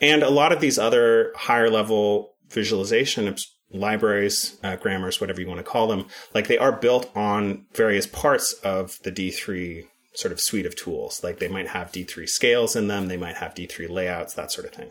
And 0.00 0.22
a 0.22 0.30
lot 0.30 0.52
of 0.52 0.60
these 0.60 0.78
other 0.78 1.32
higher 1.36 1.70
level 1.70 2.34
visualization 2.50 3.28
libraries, 3.74 4.56
uh, 4.62 4.76
grammars, 4.76 5.20
whatever 5.20 5.40
you 5.40 5.46
want 5.46 5.58
to 5.58 5.64
call 5.64 5.86
them, 5.88 6.06
like 6.34 6.46
they 6.46 6.58
are 6.58 6.72
built 6.72 7.10
on 7.16 7.66
various 7.74 8.06
parts 8.06 8.52
of 8.64 8.98
the 9.02 9.12
D3 9.12 9.86
sort 10.14 10.32
of 10.32 10.40
suite 10.40 10.66
of 10.66 10.76
tools. 10.76 11.22
Like 11.22 11.38
they 11.38 11.48
might 11.48 11.68
have 11.68 11.92
D3 11.92 12.28
scales 12.28 12.76
in 12.76 12.88
them, 12.88 13.08
they 13.08 13.16
might 13.16 13.36
have 13.36 13.54
D3 13.54 13.90
layouts, 13.90 14.34
that 14.34 14.52
sort 14.52 14.66
of 14.66 14.72
thing. 14.72 14.90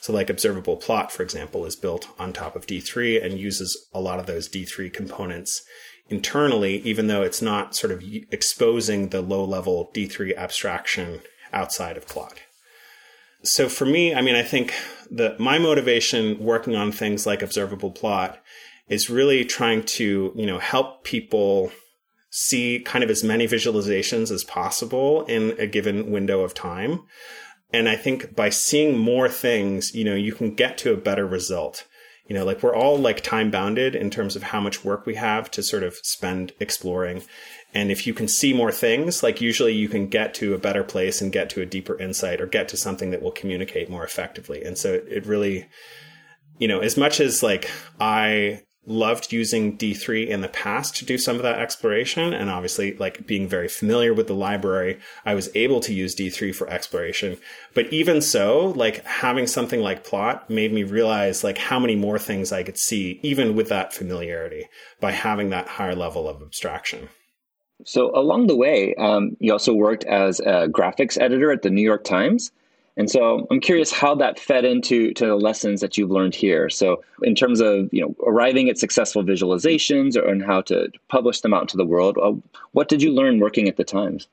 So, 0.00 0.12
like 0.12 0.28
observable 0.28 0.76
plot, 0.76 1.10
for 1.10 1.22
example, 1.22 1.64
is 1.64 1.76
built 1.76 2.08
on 2.18 2.32
top 2.32 2.54
of 2.56 2.66
D3 2.66 3.24
and 3.24 3.38
uses 3.38 3.86
a 3.92 4.00
lot 4.00 4.18
of 4.18 4.26
those 4.26 4.48
D3 4.48 4.92
components 4.92 5.62
internally, 6.08 6.76
even 6.78 7.06
though 7.06 7.22
it's 7.22 7.42
not 7.42 7.74
sort 7.74 7.92
of 7.92 8.02
exposing 8.30 9.08
the 9.08 9.22
low 9.22 9.44
level 9.44 9.90
D3 9.94 10.36
abstraction 10.36 11.22
outside 11.52 11.96
of 11.96 12.06
plot 12.06 12.40
so 13.46 13.68
for 13.68 13.86
me, 13.86 14.14
I 14.14 14.20
mean, 14.20 14.34
I 14.34 14.42
think 14.42 14.74
that 15.10 15.38
my 15.38 15.58
motivation 15.58 16.38
working 16.38 16.74
on 16.74 16.92
things 16.92 17.26
like 17.26 17.42
observable 17.42 17.90
plot 17.90 18.42
is 18.88 19.10
really 19.10 19.44
trying 19.44 19.82
to, 19.82 20.32
you 20.34 20.46
know, 20.46 20.58
help 20.58 21.04
people 21.04 21.72
see 22.30 22.80
kind 22.84 23.02
of 23.02 23.10
as 23.10 23.24
many 23.24 23.46
visualizations 23.46 24.30
as 24.30 24.44
possible 24.44 25.24
in 25.24 25.58
a 25.58 25.66
given 25.66 26.10
window 26.10 26.42
of 26.42 26.54
time. 26.54 27.00
And 27.72 27.88
I 27.88 27.96
think 27.96 28.34
by 28.36 28.50
seeing 28.50 28.96
more 28.96 29.28
things, 29.28 29.94
you 29.94 30.04
know, 30.04 30.14
you 30.14 30.32
can 30.32 30.54
get 30.54 30.78
to 30.78 30.92
a 30.92 30.96
better 30.96 31.26
result. 31.26 31.86
You 32.28 32.34
know, 32.34 32.44
like 32.44 32.62
we're 32.62 32.74
all 32.74 32.98
like 32.98 33.22
time 33.22 33.50
bounded 33.50 33.94
in 33.94 34.10
terms 34.10 34.34
of 34.34 34.44
how 34.44 34.60
much 34.60 34.84
work 34.84 35.06
we 35.06 35.14
have 35.14 35.50
to 35.52 35.62
sort 35.62 35.82
of 35.82 35.94
spend 36.02 36.52
exploring. 36.58 37.22
And 37.74 37.90
if 37.90 38.06
you 38.06 38.14
can 38.14 38.28
see 38.28 38.52
more 38.52 38.72
things, 38.72 39.22
like 39.22 39.40
usually 39.40 39.74
you 39.74 39.88
can 39.88 40.06
get 40.06 40.34
to 40.34 40.54
a 40.54 40.58
better 40.58 40.82
place 40.82 41.20
and 41.20 41.32
get 41.32 41.50
to 41.50 41.60
a 41.60 41.66
deeper 41.66 41.98
insight 42.00 42.40
or 42.40 42.46
get 42.46 42.68
to 42.70 42.76
something 42.76 43.10
that 43.10 43.22
will 43.22 43.32
communicate 43.32 43.90
more 43.90 44.04
effectively. 44.04 44.64
And 44.64 44.78
so 44.78 44.94
it, 44.94 45.04
it 45.08 45.26
really, 45.26 45.66
you 46.58 46.68
know, 46.68 46.80
as 46.80 46.96
much 46.96 47.20
as 47.20 47.42
like 47.42 47.70
I 48.00 48.62
loved 48.86 49.32
using 49.32 49.76
D3 49.76 50.28
in 50.28 50.40
the 50.40 50.48
past 50.48 50.96
to 50.96 51.04
do 51.04 51.18
some 51.18 51.36
of 51.36 51.42
that 51.42 51.58
exploration. 51.58 52.32
And 52.32 52.48
obviously, 52.48 52.96
like 52.96 53.26
being 53.26 53.48
very 53.48 53.68
familiar 53.68 54.14
with 54.14 54.28
the 54.28 54.34
library, 54.34 54.98
I 55.24 55.34
was 55.34 55.50
able 55.54 55.80
to 55.80 55.92
use 55.92 56.14
D3 56.14 56.54
for 56.54 56.68
exploration. 56.70 57.36
But 57.74 57.92
even 57.92 58.22
so, 58.22 58.68
like 58.76 59.04
having 59.04 59.46
something 59.46 59.80
like 59.80 60.04
plot 60.04 60.48
made 60.48 60.72
me 60.72 60.84
realize 60.84 61.44
like 61.44 61.58
how 61.58 61.78
many 61.78 61.96
more 61.96 62.18
things 62.18 62.52
I 62.52 62.62
could 62.62 62.78
see, 62.78 63.20
even 63.22 63.56
with 63.56 63.68
that 63.68 63.92
familiarity 63.92 64.68
by 65.00 65.12
having 65.12 65.50
that 65.50 65.68
higher 65.68 65.96
level 65.96 66.28
of 66.28 66.40
abstraction. 66.40 67.08
So 67.84 68.10
along 68.16 68.46
the 68.46 68.56
way, 68.56 68.94
um, 68.94 69.36
you 69.38 69.52
also 69.52 69.72
worked 69.72 70.04
as 70.04 70.40
a 70.40 70.68
graphics 70.68 71.20
editor 71.20 71.50
at 71.50 71.62
the 71.62 71.70
New 71.70 71.82
York 71.82 72.04
Times. 72.04 72.50
And 72.96 73.10
so 73.10 73.46
I'm 73.50 73.60
curious 73.60 73.92
how 73.92 74.14
that 74.14 74.38
fed 74.40 74.64
into 74.64 75.12
to 75.14 75.26
the 75.26 75.36
lessons 75.36 75.82
that 75.82 75.98
you've 75.98 76.10
learned 76.10 76.34
here. 76.34 76.70
So 76.70 77.04
in 77.22 77.34
terms 77.34 77.60
of 77.60 77.92
you 77.92 78.00
know 78.00 78.14
arriving 78.26 78.70
at 78.70 78.78
successful 78.78 79.22
visualizations 79.22 80.16
or 80.16 80.26
and 80.26 80.42
how 80.42 80.62
to 80.62 80.90
publish 81.08 81.42
them 81.42 81.52
out 81.52 81.62
into 81.62 81.76
the 81.76 81.84
world, 81.84 82.16
uh, 82.18 82.32
what 82.72 82.88
did 82.88 83.02
you 83.02 83.12
learn 83.12 83.38
working 83.38 83.68
at 83.68 83.76
the 83.76 83.84
Times? 83.84 84.28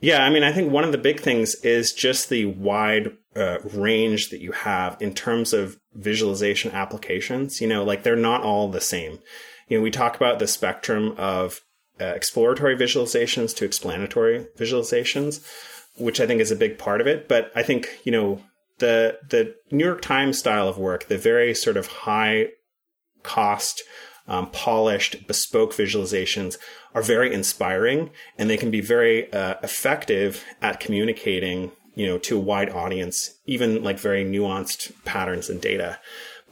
Yeah, 0.00 0.24
I 0.24 0.30
mean, 0.30 0.42
I 0.42 0.52
think 0.52 0.72
one 0.72 0.82
of 0.82 0.90
the 0.90 0.98
big 0.98 1.20
things 1.20 1.54
is 1.56 1.92
just 1.92 2.28
the 2.28 2.46
wide 2.46 3.16
uh, 3.36 3.58
range 3.72 4.30
that 4.30 4.40
you 4.40 4.50
have 4.50 5.00
in 5.00 5.14
terms 5.14 5.52
of 5.52 5.78
visualization 5.94 6.72
applications. 6.72 7.60
You 7.60 7.68
know, 7.68 7.84
like 7.84 8.02
they're 8.02 8.16
not 8.16 8.42
all 8.42 8.68
the 8.68 8.80
same. 8.80 9.20
You 9.68 9.78
know, 9.78 9.82
we 9.82 9.92
talk 9.92 10.16
about 10.16 10.40
the 10.40 10.48
spectrum 10.48 11.14
of 11.16 11.60
uh, 12.00 12.06
exploratory 12.06 12.76
visualizations 12.76 13.54
to 13.56 13.64
explanatory 13.64 14.46
visualizations, 14.58 15.44
which 15.96 16.20
I 16.20 16.26
think 16.26 16.40
is 16.40 16.50
a 16.50 16.56
big 16.56 16.78
part 16.78 17.00
of 17.00 17.06
it. 17.06 17.28
But 17.28 17.52
I 17.54 17.62
think, 17.62 17.88
you 18.04 18.12
know, 18.12 18.42
the 18.78 19.18
the 19.28 19.54
New 19.70 19.84
York 19.84 20.02
Times 20.02 20.38
style 20.38 20.68
of 20.68 20.78
work, 20.78 21.08
the 21.08 21.18
very 21.18 21.54
sort 21.54 21.76
of 21.76 21.86
high 21.86 22.48
cost, 23.22 23.82
um, 24.26 24.50
polished, 24.50 25.26
bespoke 25.26 25.72
visualizations 25.72 26.56
are 26.94 27.02
very 27.02 27.32
inspiring, 27.32 28.10
and 28.38 28.50
they 28.50 28.56
can 28.56 28.70
be 28.70 28.80
very 28.80 29.32
uh, 29.32 29.54
effective 29.62 30.44
at 30.60 30.80
communicating, 30.80 31.72
you 31.94 32.06
know, 32.06 32.18
to 32.18 32.36
a 32.36 32.40
wide 32.40 32.70
audience, 32.70 33.38
even 33.46 33.82
like 33.82 33.98
very 33.98 34.24
nuanced 34.24 34.92
patterns 35.04 35.48
and 35.48 35.60
data. 35.60 35.98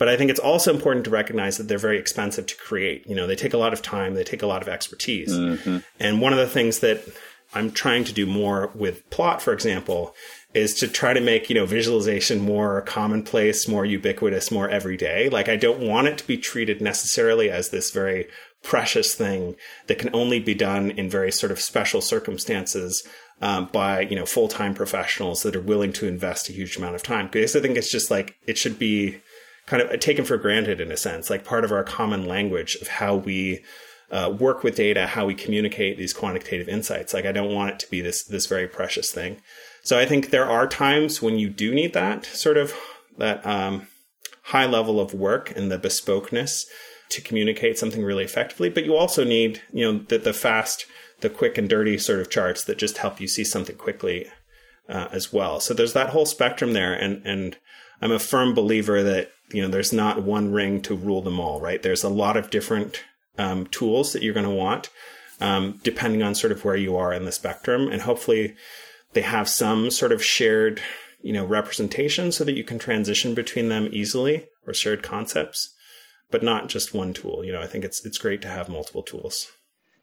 But 0.01 0.09
I 0.09 0.17
think 0.17 0.31
it's 0.31 0.41
also 0.41 0.73
important 0.73 1.05
to 1.05 1.11
recognize 1.11 1.59
that 1.59 1.69
they're 1.69 1.77
very 1.77 1.99
expensive 1.99 2.47
to 2.47 2.57
create. 2.57 3.07
You 3.07 3.15
know, 3.15 3.27
they 3.27 3.37
take 3.37 3.53
a 3.53 3.59
lot 3.59 3.75
of 3.75 3.83
time, 3.83 4.15
they 4.15 4.25
take 4.25 4.41
a 4.41 4.47
lot 4.47 4.63
of 4.63 4.69
expertise. 4.69 5.31
Mm-hmm. 5.31 5.79
And 6.01 6.23
one 6.23 6.33
of 6.33 6.39
the 6.39 6.47
things 6.47 6.79
that 6.79 7.05
I'm 7.53 7.71
trying 7.71 8.05
to 8.05 8.15
do 8.15 8.25
more 8.25 8.71
with 8.75 9.09
plot, 9.11 9.43
for 9.43 9.53
example, 9.53 10.15
is 10.55 10.73
to 10.77 10.89
try 10.89 11.13
to 11.13 11.21
make, 11.21 11.51
you 11.51 11.55
know, 11.55 11.67
visualization 11.67 12.41
more 12.41 12.81
commonplace, 12.81 13.69
more 13.69 13.85
ubiquitous, 13.85 14.51
more 14.51 14.71
everyday. 14.71 15.29
Like 15.29 15.51
I 15.51 15.57
don't 15.57 15.87
want 15.87 16.09
it 16.09 16.17
to 16.17 16.27
be 16.27 16.39
treated 16.39 16.81
necessarily 16.81 17.51
as 17.51 17.69
this 17.69 17.91
very 17.91 18.27
precious 18.63 19.15
thing 19.15 19.55
that 19.87 19.99
can 19.99 20.09
only 20.15 20.41
be 20.41 20.55
done 20.55 20.93
in 20.93 21.11
very 21.11 21.31
sort 21.31 21.53
of 21.53 21.61
special 21.61 22.01
circumstances 22.01 23.07
um, 23.43 23.69
by 23.71 24.01
you 24.01 24.17
know 24.17 24.25
full 24.25 24.49
time 24.49 24.73
professionals 24.73 25.43
that 25.43 25.55
are 25.55 25.61
willing 25.61 25.93
to 25.93 26.09
invest 26.09 26.49
a 26.49 26.55
huge 26.55 26.79
amount 26.79 26.95
of 26.95 27.03
time. 27.03 27.27
Because 27.27 27.55
I 27.55 27.61
think 27.61 27.77
it's 27.77 27.93
just 27.93 28.11
like 28.11 28.37
it 28.47 28.57
should 28.57 28.79
be 28.79 29.21
kind 29.71 29.83
of 29.85 30.01
taken 30.01 30.25
for 30.25 30.37
granted 30.37 30.81
in 30.81 30.91
a 30.91 30.97
sense, 30.97 31.31
like 31.31 31.45
part 31.45 31.65
of 31.65 31.71
our 31.71 31.85
common 31.85 32.27
language 32.27 32.75
of 32.83 32.89
how 32.89 33.15
we 33.15 33.65
uh, 34.11 34.35
work 34.37 34.65
with 34.65 34.75
data, 34.75 35.07
how 35.07 35.25
we 35.25 35.33
communicate 35.33 35.97
these 35.97 36.13
quantitative 36.13 36.69
insights. 36.69 37.15
Like 37.15 37.25
I 37.25 37.31
don't 37.31 37.55
want 37.55 37.71
it 37.71 37.79
to 37.79 37.91
be 37.91 38.01
this 38.01 38.25
this 38.25 38.47
very 38.47 38.67
precious 38.67 39.13
thing. 39.13 39.41
So 39.85 39.97
I 39.97 40.07
think 40.07 40.31
there 40.31 40.45
are 40.45 40.67
times 40.67 41.23
when 41.23 41.39
you 41.39 41.49
do 41.49 41.73
need 41.73 41.93
that 41.93 42.27
sort 42.27 42.57
of 42.57 42.75
that 43.17 43.47
um, 43.47 43.87
high 44.47 44.67
level 44.67 44.99
of 44.99 45.15
work 45.15 45.57
and 45.57 45.71
the 45.71 45.79
bespokeness 45.79 46.65
to 47.11 47.23
communicate 47.23 47.79
something 47.79 48.03
really 48.03 48.25
effectively. 48.25 48.71
But 48.71 48.85
you 48.85 48.97
also 48.97 49.23
need, 49.23 49.63
you 49.73 49.85
know, 49.85 50.01
the, 50.01 50.19
the 50.19 50.33
fast, 50.33 50.85
the 51.21 51.31
quick 51.31 51.57
and 51.57 51.69
dirty 51.69 51.97
sort 51.97 52.19
of 52.19 52.29
charts 52.29 52.65
that 52.65 52.79
just 52.79 52.99
help 52.99 53.21
you 53.21 53.29
see 53.29 53.45
something 53.45 53.77
quickly 53.77 54.27
uh, 54.89 55.07
as 55.13 55.33
well. 55.33 55.61
So 55.61 55.75
there's 55.75 55.93
that 55.93 56.11
whole 56.11 56.27
spectrum 56.27 56.73
there, 56.73 56.93
and 56.93 57.25
and 57.25 57.57
I'm 58.03 58.11
a 58.11 58.19
firm 58.19 58.53
believer 58.53 59.05
that 59.05 59.31
you 59.53 59.63
know 59.63 59.69
there's 59.69 59.93
not 59.93 60.23
one 60.23 60.53
ring 60.53 60.81
to 60.83 60.95
rule 60.95 61.23
them 61.23 61.41
all. 61.41 61.61
Right? 61.61 61.83
There's 61.83 62.05
a 62.05 62.09
lot 62.09 62.37
of 62.37 62.51
different 62.51 63.03
um, 63.39 63.67
tools 63.67 64.13
that 64.13 64.23
you're 64.23 64.35
going 64.35 64.45
to 64.45 64.51
want, 64.51 64.91
um, 65.41 65.81
depending 65.83 66.23
on 66.23 66.35
sort 66.35 66.53
of 66.53 66.65
where 66.65 66.77
you 66.77 66.97
are 66.97 67.13
in 67.13 67.25
the 67.25 67.33
spectrum, 67.33 67.89
and 67.89 68.03
hopefully 68.03 68.55
they 69.13 69.23
have 69.23 69.49
some 69.49 69.91
sort 69.91 70.13
of 70.13 70.25
shared, 70.25 70.81
you 71.23 71.33
know, 71.33 71.45
representation 71.45 72.33
so 72.33 72.45
that 72.45 72.57
you 72.57 72.65
can 72.65 72.79
transition 72.79 73.35
between 73.35 73.69
them 73.69 73.89
easily 73.93 74.47
or 74.67 74.75
shared 74.75 75.03
concepts, 75.03 75.75
but 76.31 76.43
not 76.43 76.69
just 76.69 76.95
one 76.95 77.13
tool. 77.13 77.45
You 77.45 77.53
know, 77.53 77.63
I 77.63 77.67
think 77.67 77.85
it's 77.85 78.05
it's 78.05 78.19
great 78.19 78.43
to 78.43 78.49
have 78.49 78.69
multiple 78.69 79.03
tools. 79.03 79.51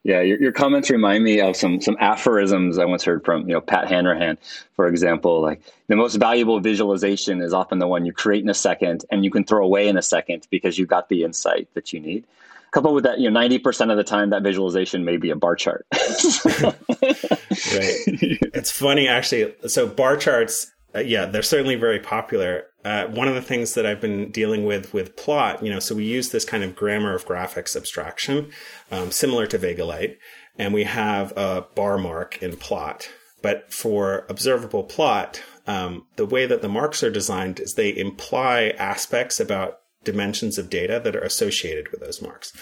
Yeah, 0.08 0.22
your, 0.22 0.42
your 0.42 0.52
comments 0.54 0.90
remind 0.90 1.26
me 1.26 1.42
of 1.42 1.58
some 1.58 1.82
some 1.82 1.98
aphorisms 2.00 2.78
I 2.78 2.86
once 2.86 3.04
heard 3.04 3.26
from 3.26 3.42
you 3.42 3.54
know 3.54 3.60
Pat 3.60 3.90
Hanrahan, 3.90 4.38
for 4.78 4.88
example. 4.88 5.42
Like 5.42 5.62
the 5.88 5.98
most 5.98 6.16
valuable 6.16 6.62
visualization 6.62 7.42
is 7.42 7.54
often 7.54 7.80
the 7.80 7.88
one 7.88 8.06
you 8.06 8.14
create 8.14 8.42
in 8.42 8.50
a 8.50 8.54
second 8.54 9.04
and 9.12 9.26
you 9.26 9.32
can 9.32 9.44
throw 9.44 9.66
away 9.66 9.90
in 9.90 9.98
a 9.98 10.02
second 10.02 10.48
because 10.50 10.80
you 10.80 10.86
got 10.86 11.10
the 11.10 11.26
insight 11.26 11.68
that 11.74 11.92
you 11.92 12.00
need 12.00 12.26
coupled 12.72 12.96
with 12.96 13.04
that, 13.06 13.20
you 13.20 13.30
know, 13.30 13.40
90% 13.40 13.92
of 13.92 13.98
the 13.98 14.04
time 14.04 14.30
that 14.30 14.44
visualization 14.44 15.06
may 15.06 15.18
be 15.18 15.30
a 15.30 15.36
bar 15.36 15.56
chart. 15.56 15.86
right. 15.94 16.76
It's 18.58 18.72
funny, 18.72 19.08
actually. 19.08 19.54
So 19.68 19.88
bar 19.88 20.18
charts, 20.18 20.72
uh, 20.98 21.02
yeah, 21.02 21.26
they're 21.26 21.44
certainly 21.44 21.76
very 21.76 22.00
popular. 22.00 22.66
Uh, 22.84 23.06
one 23.08 23.28
of 23.28 23.36
the 23.36 23.42
things 23.42 23.76
that 23.76 23.86
I've 23.86 24.02
been 24.02 24.32
dealing 24.32 24.66
with 24.66 24.94
with 24.94 25.16
plot, 25.16 25.64
you 25.64 25.72
know, 25.72 25.80
so 25.80 25.94
we 25.94 26.06
use 26.06 26.30
this 26.30 26.46
kind 26.46 26.64
of 26.64 26.76
grammar 26.76 27.14
of 27.14 27.26
graphics 27.26 27.76
abstraction, 27.76 28.52
um, 28.92 29.12
similar 29.12 29.46
to 29.48 29.60
VegaLite, 29.60 30.18
and 30.58 30.74
we 30.74 30.86
have 30.86 31.32
a 31.38 31.66
bar 31.76 31.98
mark 31.98 32.42
in 32.42 32.58
plot. 32.58 33.10
But 33.42 33.72
for 33.72 34.26
observable 34.30 34.84
plot, 34.84 35.44
um, 35.68 36.08
the 36.16 36.26
way 36.26 36.48
that 36.48 36.62
the 36.62 36.70
marks 36.70 37.04
are 37.04 37.12
designed 37.12 37.60
is 37.60 37.74
they 37.74 37.96
imply 37.96 38.74
aspects 38.78 39.40
about 39.40 39.80
dimensions 40.04 40.58
of 40.58 40.70
data 40.70 41.00
that 41.04 41.16
are 41.16 41.22
associated 41.22 41.92
with 41.92 42.00
those 42.00 42.22
marks. 42.22 42.54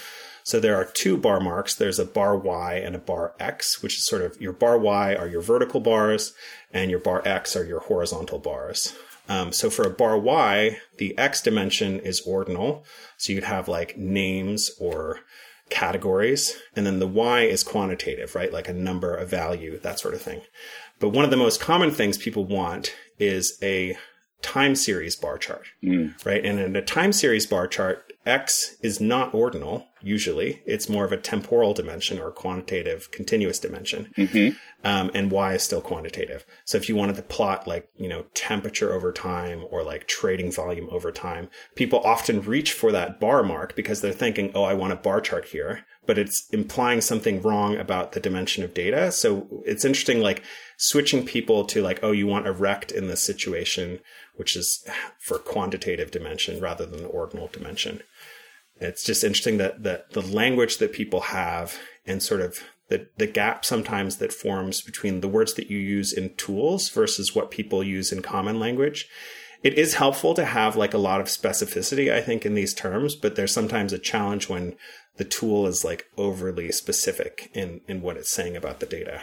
So 0.46 0.60
there 0.60 0.76
are 0.76 0.84
two 0.84 1.16
bar 1.16 1.40
marks. 1.40 1.74
There's 1.74 1.98
a 1.98 2.04
bar 2.04 2.36
Y 2.36 2.74
and 2.74 2.94
a 2.94 3.00
bar 3.00 3.34
X, 3.40 3.82
which 3.82 3.96
is 3.96 4.06
sort 4.06 4.22
of 4.22 4.40
your 4.40 4.52
bar 4.52 4.78
Y 4.78 5.12
are 5.12 5.26
your 5.26 5.40
vertical 5.40 5.80
bars 5.80 6.34
and 6.72 6.88
your 6.88 7.00
bar 7.00 7.20
X 7.26 7.56
are 7.56 7.64
your 7.64 7.80
horizontal 7.80 8.38
bars. 8.38 8.94
Um, 9.28 9.50
so 9.50 9.70
for 9.70 9.84
a 9.84 9.90
bar 9.90 10.16
Y, 10.16 10.78
the 10.98 11.18
X 11.18 11.42
dimension 11.42 11.98
is 11.98 12.20
ordinal. 12.20 12.84
So 13.16 13.32
you'd 13.32 13.42
have 13.42 13.66
like 13.66 13.98
names 13.98 14.70
or 14.78 15.18
categories. 15.68 16.56
And 16.76 16.86
then 16.86 17.00
the 17.00 17.08
Y 17.08 17.40
is 17.40 17.64
quantitative, 17.64 18.36
right? 18.36 18.52
Like 18.52 18.68
a 18.68 18.72
number, 18.72 19.16
a 19.16 19.26
value, 19.26 19.80
that 19.80 19.98
sort 19.98 20.14
of 20.14 20.22
thing. 20.22 20.42
But 21.00 21.08
one 21.08 21.24
of 21.24 21.32
the 21.32 21.36
most 21.36 21.60
common 21.60 21.90
things 21.90 22.18
people 22.18 22.44
want 22.44 22.94
is 23.18 23.58
a 23.64 23.96
time 24.42 24.76
series 24.76 25.16
bar 25.16 25.38
chart, 25.38 25.64
mm. 25.82 26.24
right? 26.24 26.44
And 26.44 26.60
in 26.60 26.76
a 26.76 26.82
time 26.82 27.12
series 27.12 27.46
bar 27.46 27.66
chart, 27.66 28.05
X 28.26 28.76
is 28.82 29.00
not 29.00 29.32
ordinal, 29.32 29.86
usually. 30.02 30.62
It's 30.66 30.88
more 30.88 31.04
of 31.04 31.12
a 31.12 31.16
temporal 31.16 31.72
dimension 31.72 32.18
or 32.18 32.32
quantitative 32.32 33.10
continuous 33.12 33.58
dimension. 33.60 34.12
Mm-hmm. 34.16 34.56
Um, 34.84 35.10
and 35.14 35.30
Y 35.30 35.54
is 35.54 35.62
still 35.62 35.80
quantitative. 35.80 36.44
So 36.64 36.76
if 36.76 36.88
you 36.88 36.96
wanted 36.96 37.16
to 37.16 37.22
plot 37.22 37.66
like, 37.66 37.88
you 37.96 38.08
know, 38.08 38.26
temperature 38.34 38.92
over 38.92 39.12
time 39.12 39.64
or 39.70 39.82
like 39.84 40.06
trading 40.06 40.52
volume 40.52 40.88
over 40.90 41.12
time, 41.12 41.48
people 41.76 42.00
often 42.00 42.42
reach 42.42 42.72
for 42.72 42.92
that 42.92 43.20
bar 43.20 43.42
mark 43.42 43.74
because 43.76 44.00
they're 44.00 44.12
thinking, 44.12 44.50
oh, 44.54 44.64
I 44.64 44.74
want 44.74 44.92
a 44.92 44.96
bar 44.96 45.20
chart 45.20 45.46
here 45.46 45.84
but 46.06 46.18
it's 46.18 46.48
implying 46.50 47.00
something 47.00 47.42
wrong 47.42 47.76
about 47.76 48.12
the 48.12 48.20
dimension 48.20 48.64
of 48.64 48.72
data. 48.72 49.12
So 49.12 49.62
it's 49.66 49.84
interesting, 49.84 50.20
like 50.20 50.42
switching 50.76 51.26
people 51.26 51.64
to 51.66 51.82
like, 51.82 51.98
oh, 52.02 52.12
you 52.12 52.26
want 52.26 52.46
a 52.46 52.52
rect 52.52 52.92
in 52.92 53.08
this 53.08 53.22
situation, 53.22 54.00
which 54.36 54.56
is 54.56 54.86
for 55.18 55.38
quantitative 55.38 56.10
dimension 56.10 56.60
rather 56.60 56.86
than 56.86 57.02
the 57.02 57.08
ordinal 57.08 57.48
dimension. 57.48 58.02
It's 58.78 59.04
just 59.04 59.24
interesting 59.24 59.58
that, 59.58 59.82
the 59.82 60.22
language 60.22 60.78
that 60.78 60.92
people 60.92 61.20
have 61.20 61.78
and 62.06 62.22
sort 62.22 62.40
of 62.40 62.60
the, 62.88 63.08
the 63.16 63.26
gap 63.26 63.64
sometimes 63.64 64.18
that 64.18 64.32
forms 64.32 64.80
between 64.80 65.20
the 65.20 65.28
words 65.28 65.54
that 65.54 65.70
you 65.70 65.78
use 65.78 66.12
in 66.12 66.34
tools 66.36 66.88
versus 66.90 67.34
what 67.34 67.50
people 67.50 67.82
use 67.82 68.12
in 68.12 68.22
common 68.22 68.60
language. 68.60 69.08
It 69.62 69.74
is 69.74 69.94
helpful 69.94 70.34
to 70.34 70.44
have 70.44 70.76
like 70.76 70.94
a 70.94 70.98
lot 70.98 71.20
of 71.20 71.26
specificity, 71.26 72.12
I 72.12 72.20
think, 72.20 72.46
in 72.46 72.54
these 72.54 72.74
terms, 72.74 73.16
but 73.16 73.34
there's 73.34 73.52
sometimes 73.52 73.92
a 73.92 73.98
challenge 73.98 74.48
when 74.48 74.76
the 75.16 75.24
tool 75.24 75.66
is 75.66 75.84
like 75.84 76.06
overly 76.16 76.70
specific 76.70 77.50
in 77.54 77.80
in 77.88 78.02
what 78.02 78.16
it's 78.16 78.30
saying 78.30 78.56
about 78.56 78.80
the 78.80 78.86
data. 78.86 79.22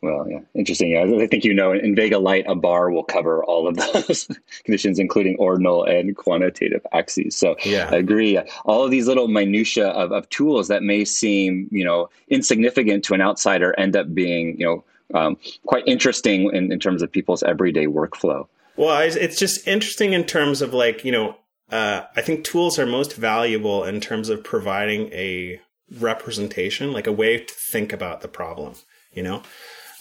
Well, 0.00 0.28
yeah, 0.30 0.40
interesting. 0.54 0.90
Yeah, 0.90 1.02
I 1.02 1.26
think 1.26 1.44
you 1.44 1.52
know 1.52 1.72
in 1.72 1.96
VegaLite, 1.96 2.44
a 2.46 2.54
bar 2.54 2.90
will 2.90 3.02
cover 3.02 3.42
all 3.44 3.66
of 3.66 3.76
those 3.92 4.28
conditions, 4.64 4.98
including 4.98 5.36
ordinal 5.38 5.82
and 5.82 6.16
quantitative 6.16 6.86
axes. 6.92 7.36
So 7.36 7.56
yeah. 7.64 7.88
I 7.90 7.96
agree. 7.96 8.38
All 8.64 8.84
of 8.84 8.92
these 8.92 9.08
little 9.08 9.26
minutia 9.26 9.88
of, 9.88 10.12
of 10.12 10.28
tools 10.28 10.68
that 10.68 10.84
may 10.84 11.04
seem, 11.04 11.68
you 11.72 11.84
know, 11.84 12.10
insignificant 12.28 13.04
to 13.04 13.14
an 13.14 13.20
outsider 13.20 13.78
end 13.78 13.96
up 13.96 14.14
being, 14.14 14.58
you 14.60 14.66
know, 14.66 14.84
um, 15.18 15.36
quite 15.66 15.86
interesting 15.86 16.50
in, 16.52 16.70
in 16.70 16.78
terms 16.78 17.02
of 17.02 17.10
people's 17.10 17.42
everyday 17.42 17.86
workflow. 17.86 18.46
Well, 18.76 19.00
it's 19.00 19.38
just 19.38 19.66
interesting 19.66 20.12
in 20.12 20.24
terms 20.24 20.62
of 20.62 20.72
like, 20.72 21.04
you 21.04 21.10
know, 21.10 21.36
uh, 21.70 22.02
I 22.14 22.22
think 22.22 22.44
tools 22.44 22.78
are 22.78 22.86
most 22.86 23.14
valuable 23.14 23.82
in 23.84 24.00
terms 24.00 24.28
of 24.28 24.44
providing 24.44 25.12
a 25.12 25.60
representation, 25.98 26.92
like 26.92 27.08
a 27.08 27.12
way 27.12 27.38
to 27.38 27.54
think 27.72 27.92
about 27.92 28.20
the 28.20 28.28
problem, 28.28 28.74
you 29.12 29.22
know? 29.24 29.42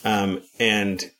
Um, 0.03 0.41
and 0.59 1.11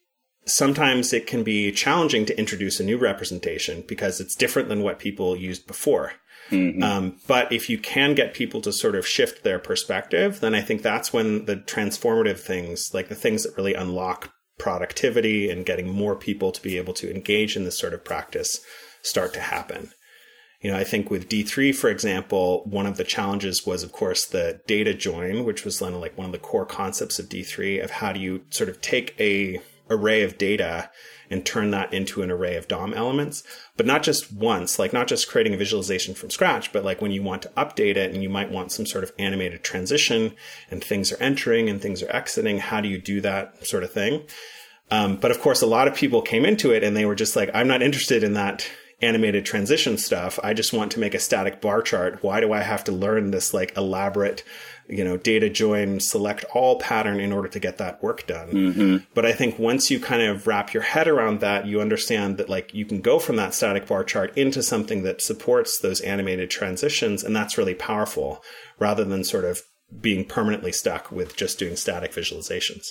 sometimes 0.45 1.13
it 1.13 1.27
can 1.27 1.43
be 1.43 1.71
challenging 1.71 2.25
to 2.25 2.37
introduce 2.37 2.79
a 2.79 2.83
new 2.83 2.97
representation 2.97 3.83
because 3.87 4.19
it's 4.19 4.35
different 4.35 4.69
than 4.69 4.83
what 4.83 4.99
people 4.99 5.35
used 5.35 5.67
before. 5.67 6.13
Mm-hmm. 6.49 6.81
Um, 6.81 7.17
but 7.27 7.51
if 7.51 7.69
you 7.69 7.77
can 7.77 8.15
get 8.15 8.33
people 8.33 8.61
to 8.61 8.71
sort 8.71 8.95
of 8.95 9.07
shift 9.07 9.43
their 9.43 9.59
perspective, 9.59 10.39
then 10.39 10.55
I 10.55 10.61
think 10.61 10.81
that's 10.81 11.11
when 11.11 11.45
the 11.45 11.57
transformative 11.57 12.39
things, 12.39 12.93
like 12.93 13.09
the 13.09 13.15
things 13.15 13.43
that 13.43 13.57
really 13.57 13.73
unlock 13.73 14.31
productivity 14.57 15.49
and 15.49 15.65
getting 15.65 15.89
more 15.89 16.15
people 16.15 16.51
to 16.51 16.61
be 16.61 16.77
able 16.77 16.93
to 16.93 17.13
engage 17.13 17.55
in 17.55 17.65
this 17.65 17.77
sort 17.77 17.93
of 17.93 18.05
practice, 18.05 18.61
start 19.01 19.33
to 19.33 19.41
happen. 19.41 19.91
You 20.67 20.73
know, 20.73 20.79
I 20.79 20.83
think 20.83 21.09
with 21.09 21.29
D3, 21.29 21.73
for 21.73 21.89
example, 21.89 22.61
one 22.65 22.87
of 22.87 22.97
the 22.97 23.05
challenges 23.05 23.65
was, 23.65 23.83
of 23.83 23.93
course, 23.93 24.25
the 24.25 24.59
data 24.67 24.93
join, 24.93 25.45
which 25.45 25.63
was 25.63 25.81
like 25.81 26.17
one 26.17 26.25
of 26.25 26.33
the 26.33 26.39
core 26.39 26.65
concepts 26.65 27.19
of 27.19 27.29
D3 27.29 27.81
of 27.81 27.89
how 27.89 28.11
do 28.11 28.19
you 28.19 28.43
sort 28.49 28.67
of 28.67 28.81
take 28.81 29.15
a 29.17 29.61
array 29.89 30.23
of 30.23 30.37
data 30.37 30.91
and 31.29 31.45
turn 31.45 31.71
that 31.71 31.93
into 31.93 32.21
an 32.21 32.29
array 32.29 32.57
of 32.57 32.67
DOM 32.67 32.93
elements, 32.93 33.43
but 33.77 33.85
not 33.85 34.03
just 34.03 34.33
once, 34.33 34.77
like 34.77 34.91
not 34.91 35.07
just 35.07 35.29
creating 35.29 35.53
a 35.53 35.57
visualization 35.57 36.13
from 36.13 36.31
scratch, 36.31 36.73
but 36.73 36.83
like 36.83 37.01
when 37.01 37.11
you 37.11 37.23
want 37.23 37.43
to 37.43 37.49
update 37.55 37.95
it 37.95 38.13
and 38.13 38.21
you 38.21 38.27
might 38.27 38.51
want 38.51 38.73
some 38.73 38.85
sort 38.85 39.05
of 39.05 39.13
animated 39.17 39.63
transition 39.63 40.33
and 40.69 40.83
things 40.83 41.13
are 41.13 41.23
entering 41.23 41.69
and 41.69 41.81
things 41.81 42.03
are 42.03 42.11
exiting, 42.11 42.57
how 42.57 42.81
do 42.81 42.89
you 42.89 42.97
do 42.99 43.21
that 43.21 43.65
sort 43.65 43.83
of 43.83 43.93
thing? 43.93 44.21
Um, 44.91 45.15
but 45.15 45.31
of 45.31 45.39
course, 45.39 45.61
a 45.61 45.65
lot 45.65 45.87
of 45.87 45.95
people 45.95 46.21
came 46.21 46.43
into 46.43 46.71
it 46.71 46.83
and 46.83 46.93
they 46.93 47.05
were 47.05 47.15
just 47.15 47.37
like, 47.37 47.49
I'm 47.53 47.69
not 47.69 47.81
interested 47.81 48.21
in 48.21 48.33
that 48.33 48.69
animated 48.99 49.45
transition 49.45 49.97
stuff. 49.97 50.39
I 50.43 50.53
just 50.53 50.73
want 50.73 50.91
to 50.93 50.99
make 50.99 51.13
a 51.13 51.19
static 51.19 51.61
bar 51.61 51.81
chart. 51.81 52.23
Why 52.23 52.39
do 52.39 52.51
I 52.51 52.61
have 52.61 52.83
to 52.85 52.91
learn 52.91 53.29
this 53.29 53.53
like 53.53 53.77
elaborate, 53.77 54.43
you 54.89 55.03
know, 55.03 55.17
data 55.17 55.49
join 55.49 55.99
select 55.99 56.45
all 56.55 56.79
pattern 56.79 57.19
in 57.19 57.31
order 57.31 57.47
to 57.47 57.59
get 57.59 57.77
that 57.77 58.01
work 58.01 58.25
done? 58.25 58.49
Mm-hmm. 58.49 58.97
But 59.13 59.25
I 59.25 59.33
think 59.33 59.59
once 59.59 59.91
you 59.91 59.99
kind 59.99 60.23
of 60.23 60.47
wrap 60.47 60.73
your 60.73 60.83
head 60.83 61.07
around 61.07 61.41
that, 61.41 61.67
you 61.67 61.79
understand 61.79 62.37
that 62.37 62.49
like 62.49 62.73
you 62.73 62.85
can 62.85 63.01
go 63.01 63.19
from 63.19 63.35
that 63.35 63.53
static 63.53 63.85
bar 63.85 64.03
chart 64.03 64.35
into 64.35 64.63
something 64.63 65.03
that 65.03 65.21
supports 65.21 65.77
those 65.79 66.01
animated 66.01 66.49
transitions. 66.49 67.23
And 67.23 67.35
that's 67.35 67.57
really 67.57 67.75
powerful 67.75 68.41
rather 68.79 69.03
than 69.03 69.23
sort 69.23 69.45
of 69.45 69.61
being 70.01 70.25
permanently 70.25 70.71
stuck 70.71 71.11
with 71.11 71.35
just 71.35 71.59
doing 71.59 71.75
static 71.75 72.11
visualizations. 72.11 72.87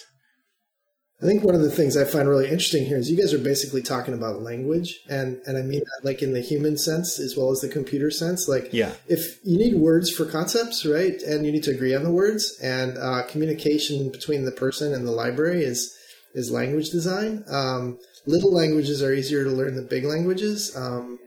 I 1.22 1.24
think 1.24 1.42
one 1.42 1.54
of 1.54 1.62
the 1.62 1.70
things 1.70 1.96
I 1.96 2.04
find 2.04 2.28
really 2.28 2.50
interesting 2.50 2.84
here 2.84 2.98
is 2.98 3.10
you 3.10 3.16
guys 3.16 3.32
are 3.32 3.38
basically 3.38 3.80
talking 3.80 4.12
about 4.12 4.42
language, 4.42 5.00
and 5.08 5.40
and 5.46 5.56
I 5.56 5.62
mean 5.62 5.80
that 5.80 6.04
like 6.04 6.22
in 6.22 6.34
the 6.34 6.42
human 6.42 6.76
sense 6.76 7.18
as 7.18 7.34
well 7.34 7.50
as 7.50 7.60
the 7.60 7.70
computer 7.70 8.10
sense. 8.10 8.48
Like, 8.48 8.68
yeah, 8.70 8.92
if 9.08 9.38
you 9.42 9.56
need 9.56 9.76
words 9.76 10.10
for 10.10 10.26
concepts, 10.26 10.84
right, 10.84 11.20
and 11.22 11.46
you 11.46 11.52
need 11.52 11.62
to 11.62 11.70
agree 11.70 11.94
on 11.94 12.02
the 12.02 12.10
words, 12.10 12.58
and 12.62 12.98
uh, 12.98 13.22
communication 13.28 14.10
between 14.10 14.44
the 14.44 14.52
person 14.52 14.92
and 14.92 15.06
the 15.06 15.10
library 15.10 15.64
is 15.64 15.96
is 16.34 16.50
language 16.50 16.90
design. 16.90 17.44
Um, 17.48 17.98
little 18.26 18.52
languages 18.52 19.02
are 19.02 19.14
easier 19.14 19.42
to 19.44 19.50
learn 19.50 19.74
than 19.74 19.86
big 19.86 20.04
languages, 20.04 20.76
um, 20.76 21.18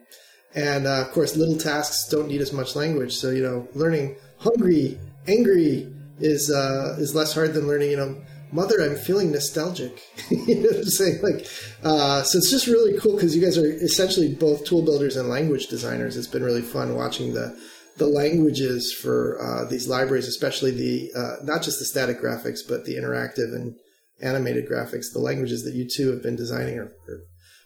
and 0.53 0.86
uh, 0.86 1.01
of 1.01 1.12
course, 1.13 1.36
little 1.36 1.58
tasks 1.58 2.08
don't 2.10 2.27
need 2.27 2.41
as 2.41 2.53
much 2.53 2.75
language. 2.75 3.15
So 3.15 3.31
you 3.31 3.41
know, 3.41 3.67
learning 3.74 4.17
hungry, 4.38 5.00
angry 5.27 5.91
is 6.19 6.51
uh, 6.51 6.96
is 7.00 7.15
less 7.15 7.34
hard 7.34 7.55
than 7.55 7.65
learning 7.65 7.89
you 7.89 7.98
know 7.98 8.22
mother, 8.51 8.82
I'm 8.82 8.96
feeling 8.96 9.32
nostalgic. 9.32 10.01
you 10.29 10.56
know 10.56 10.70
what 10.70 10.77
I'm 10.77 10.84
saying? 10.86 11.20
Like, 11.22 11.48
uh, 11.84 12.24
so 12.24 12.38
it's 12.38 12.50
just 12.50 12.68
really 12.68 13.00
cool 13.00 13.15
because 13.15 13.36
you 13.36 13.41
guys 13.41 13.58
are 13.58 13.72
essentially 13.72 14.34
both 14.34 14.65
tool 14.65 14.84
builders 14.84 15.15
and 15.15 15.29
language 15.29 15.68
designers. 15.68 16.18
It's 16.18 16.27
been 16.27 16.44
really 16.44 16.62
fun 16.62 16.96
watching 16.96 17.34
the 17.34 17.58
the 17.98 18.08
languages 18.08 18.94
for 18.94 19.38
uh, 19.41 19.70
these 19.70 19.88
libraries, 19.88 20.27
especially 20.27 20.72
the 20.72 21.12
uh, 21.15 21.44
not 21.44 21.62
just 21.62 21.79
the 21.79 21.86
static 21.86 22.22
graphics, 22.22 22.60
but 22.68 22.86
the 22.86 22.96
interactive 22.96 23.53
and 23.53 23.75
animated 24.22 24.68
graphics. 24.70 25.12
The 25.12 25.20
languages 25.20 25.63
that 25.63 25.74
you 25.74 25.88
two 25.88 26.12
have 26.12 26.24
been 26.24 26.36
designing 26.36 26.77
are, 26.77 26.94
are 27.08 27.22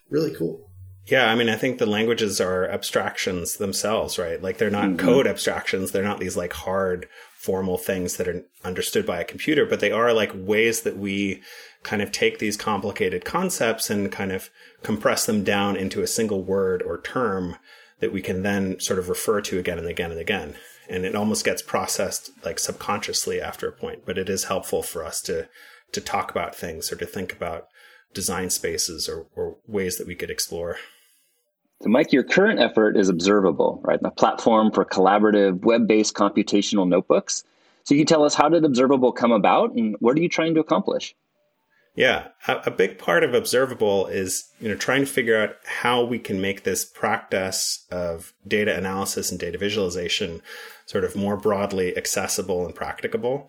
really 0.10 0.34
cool. 0.36 0.70
Yeah, 1.06 1.30
I 1.30 1.36
mean, 1.36 1.50
I 1.50 1.58
think 1.58 1.78
the 1.78 1.86
languages 1.86 2.40
are 2.40 2.68
abstractions 2.68 3.58
themselves, 3.58 4.18
right? 4.18 4.42
Like 4.42 4.58
they're 4.58 4.70
not 4.70 4.86
mm-hmm. 4.86 5.06
code 5.06 5.28
abstractions. 5.28 5.92
They're 5.92 6.04
not 6.04 6.20
these 6.20 6.38
like 6.38 6.54
hard 6.54 7.08
formal 7.36 7.78
things 7.78 8.16
that 8.16 8.28
are 8.28 8.46
understood 8.64 9.06
by 9.06 9.20
a 9.20 9.26
computer, 9.26 9.66
but 9.66 9.82
they 9.82 9.92
are 9.92 10.14
like 10.14 10.32
ways 10.34 10.84
that 10.84 10.98
we 10.98 11.42
kind 11.84 12.02
of 12.02 12.10
take 12.12 12.40
these 12.40 12.56
complicated 12.56 13.26
concepts 13.26 13.90
and 13.90 14.14
kind 14.14 14.32
of 14.32 14.50
compress 14.82 15.26
them 15.26 15.44
down 15.44 15.76
into 15.76 16.02
a 16.02 16.08
single 16.08 16.42
word 16.42 16.82
or 16.82 17.02
term 17.02 17.58
that 18.00 18.14
we 18.14 18.22
can 18.22 18.44
then 18.44 18.80
sort 18.80 19.00
of 19.00 19.10
refer 19.10 19.42
to 19.42 19.60
again 19.60 19.78
and 19.78 19.88
again 19.88 20.12
and 20.12 20.22
again. 20.22 20.56
And 20.90 21.04
it 21.04 21.16
almost 21.16 21.44
gets 21.44 21.62
processed 21.62 22.32
like 22.46 22.60
subconsciously 22.60 23.42
after 23.42 23.68
a 23.68 23.74
point, 23.74 24.06
but 24.06 24.18
it 24.18 24.30
is 24.30 24.46
helpful 24.46 24.84
for 24.84 25.04
us 25.04 25.22
to 25.24 25.50
to 25.92 26.02
talk 26.02 26.32
about 26.32 26.56
things 26.56 26.92
or 26.92 26.96
to 26.96 27.06
think 27.06 27.32
about 27.34 27.68
design 28.14 28.50
spaces 28.50 29.08
or, 29.08 29.28
or 29.36 29.58
ways 29.68 29.98
that 29.98 30.08
we 30.08 30.16
could 30.16 30.30
explore. 30.30 30.78
So, 31.82 31.90
Mike, 31.90 32.14
your 32.14 32.24
current 32.24 32.60
effort 32.60 32.96
is 32.96 33.10
Observable, 33.10 33.82
right? 33.84 34.00
A 34.04 34.12
platform 34.12 34.72
for 34.72 34.86
collaborative 34.86 35.62
web 35.62 35.88
based 35.88 36.14
computational 36.14 36.88
notebooks. 36.88 37.44
So, 37.84 37.94
you 37.96 38.02
can 38.02 38.08
tell 38.08 38.24
us 38.24 38.36
how 38.36 38.50
did 38.50 38.64
Observable 38.64 39.12
come 39.12 39.32
about 39.32 39.74
and 39.74 39.96
what 40.00 40.18
are 40.18 40.22
you 40.22 40.30
trying 40.30 40.54
to 40.56 40.62
accomplish? 40.62 41.16
Yeah, 41.96 42.30
a, 42.48 42.72
big 42.72 42.98
part 42.98 43.24
of 43.24 43.36
Observable 43.36 44.08
is 44.08 44.50
you 44.60 44.68
know 44.68 44.76
trying 44.76 45.02
to 45.02 45.12
figure 45.12 45.40
out 45.40 45.58
how 45.66 46.04
we 46.04 46.18
can 46.18 46.42
make 46.42 46.64
this 46.64 46.86
practice 46.86 47.86
of 47.92 48.34
data 48.48 48.76
analysis 48.76 49.30
and 49.30 49.40
data 49.40 49.60
visualization 49.60 50.42
sort 50.88 51.04
of 51.04 51.16
more 51.16 51.38
broadly 51.38 51.96
accessible 51.96 52.66
and 52.66 52.74
practicable. 52.74 53.48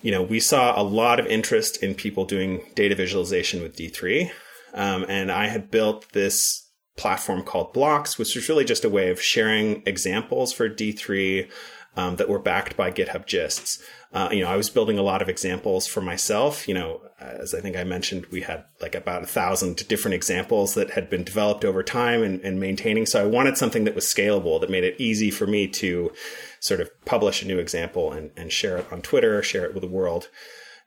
You 0.00 0.10
know, 0.10 0.22
we 0.22 0.40
saw 0.40 0.80
a 0.80 0.82
lot 0.82 1.20
of 1.20 1.26
interest 1.26 1.82
in 1.82 1.94
people 1.94 2.24
doing 2.24 2.62
data 2.74 2.94
visualization 2.94 3.62
with 3.62 3.76
D3, 3.76 4.30
um, 4.72 5.04
and 5.06 5.30
I 5.30 5.48
had 5.48 5.70
built 5.70 6.12
this 6.12 6.65
platform 6.96 7.42
called 7.42 7.72
Blocks, 7.72 8.18
which 8.18 8.34
was 8.34 8.48
really 8.48 8.64
just 8.64 8.84
a 8.84 8.88
way 8.88 9.10
of 9.10 9.22
sharing 9.22 9.82
examples 9.86 10.52
for 10.52 10.68
D3 10.68 11.50
um, 11.96 12.16
that 12.16 12.28
were 12.28 12.38
backed 12.38 12.76
by 12.76 12.90
GitHub 12.90 13.26
gists. 13.26 13.82
Uh, 14.12 14.28
you 14.32 14.40
know, 14.40 14.48
I 14.48 14.56
was 14.56 14.70
building 14.70 14.98
a 14.98 15.02
lot 15.02 15.20
of 15.20 15.28
examples 15.28 15.86
for 15.86 16.00
myself. 16.00 16.68
You 16.68 16.74
know, 16.74 17.00
as 17.18 17.54
I 17.54 17.60
think 17.60 17.76
I 17.76 17.84
mentioned, 17.84 18.26
we 18.26 18.42
had 18.42 18.64
like 18.80 18.94
about 18.94 19.22
a 19.22 19.26
thousand 19.26 19.86
different 19.88 20.14
examples 20.14 20.74
that 20.74 20.90
had 20.90 21.10
been 21.10 21.24
developed 21.24 21.64
over 21.64 21.82
time 21.82 22.22
and, 22.22 22.40
and 22.40 22.60
maintaining. 22.60 23.06
So 23.06 23.22
I 23.22 23.26
wanted 23.26 23.58
something 23.58 23.84
that 23.84 23.94
was 23.94 24.04
scalable, 24.04 24.60
that 24.60 24.70
made 24.70 24.84
it 24.84 25.00
easy 25.00 25.30
for 25.30 25.46
me 25.46 25.66
to 25.68 26.12
sort 26.60 26.80
of 26.80 26.90
publish 27.04 27.42
a 27.42 27.46
new 27.46 27.58
example 27.58 28.12
and, 28.12 28.30
and 28.36 28.52
share 28.52 28.78
it 28.78 28.86
on 28.92 29.02
Twitter, 29.02 29.42
share 29.42 29.64
it 29.64 29.74
with 29.74 29.82
the 29.82 29.88
world. 29.88 30.28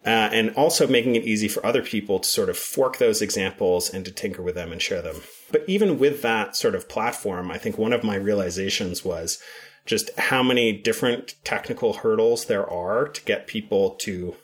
Uh, 0.05 0.29
and 0.31 0.51
also 0.51 0.87
making 0.87 1.15
it 1.15 1.25
easy 1.25 1.49
for 1.49 1.65
other 1.65 1.81
people 1.81 2.19
to 2.19 2.29
sort 2.29 2.49
of 2.49 2.57
fork 2.57 2.99
those 2.99 3.21
examples 3.21 3.93
and 3.93 4.05
to 4.05 4.11
tinker 4.11 4.41
with 4.41 4.55
them 4.55 4.71
and 4.71 4.81
share 4.81 5.01
them. 5.01 5.17
But 5.51 5.65
even 5.67 5.99
with 5.99 6.21
that 6.21 6.55
sort 6.55 6.73
of 6.73 6.87
platform, 6.87 7.51
I 7.51 7.57
think 7.57 7.77
one 7.77 7.91
of 7.91 8.01
my 8.01 8.15
realizations 8.15 9.03
was 9.03 9.39
just 9.85 10.09
how 10.17 10.41
many 10.41 10.71
different 10.71 11.35
technical 11.43 11.93
hurdles 11.93 12.45
there 12.45 12.67
are 12.69 13.09
to 13.09 13.21
get 13.23 13.47
people 13.47 13.95
to 13.95 14.35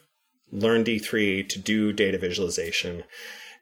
learn 0.52 0.84
D3, 0.84 1.48
to 1.48 1.60
do 1.60 1.94
data 1.94 2.18
visualization. 2.18 3.04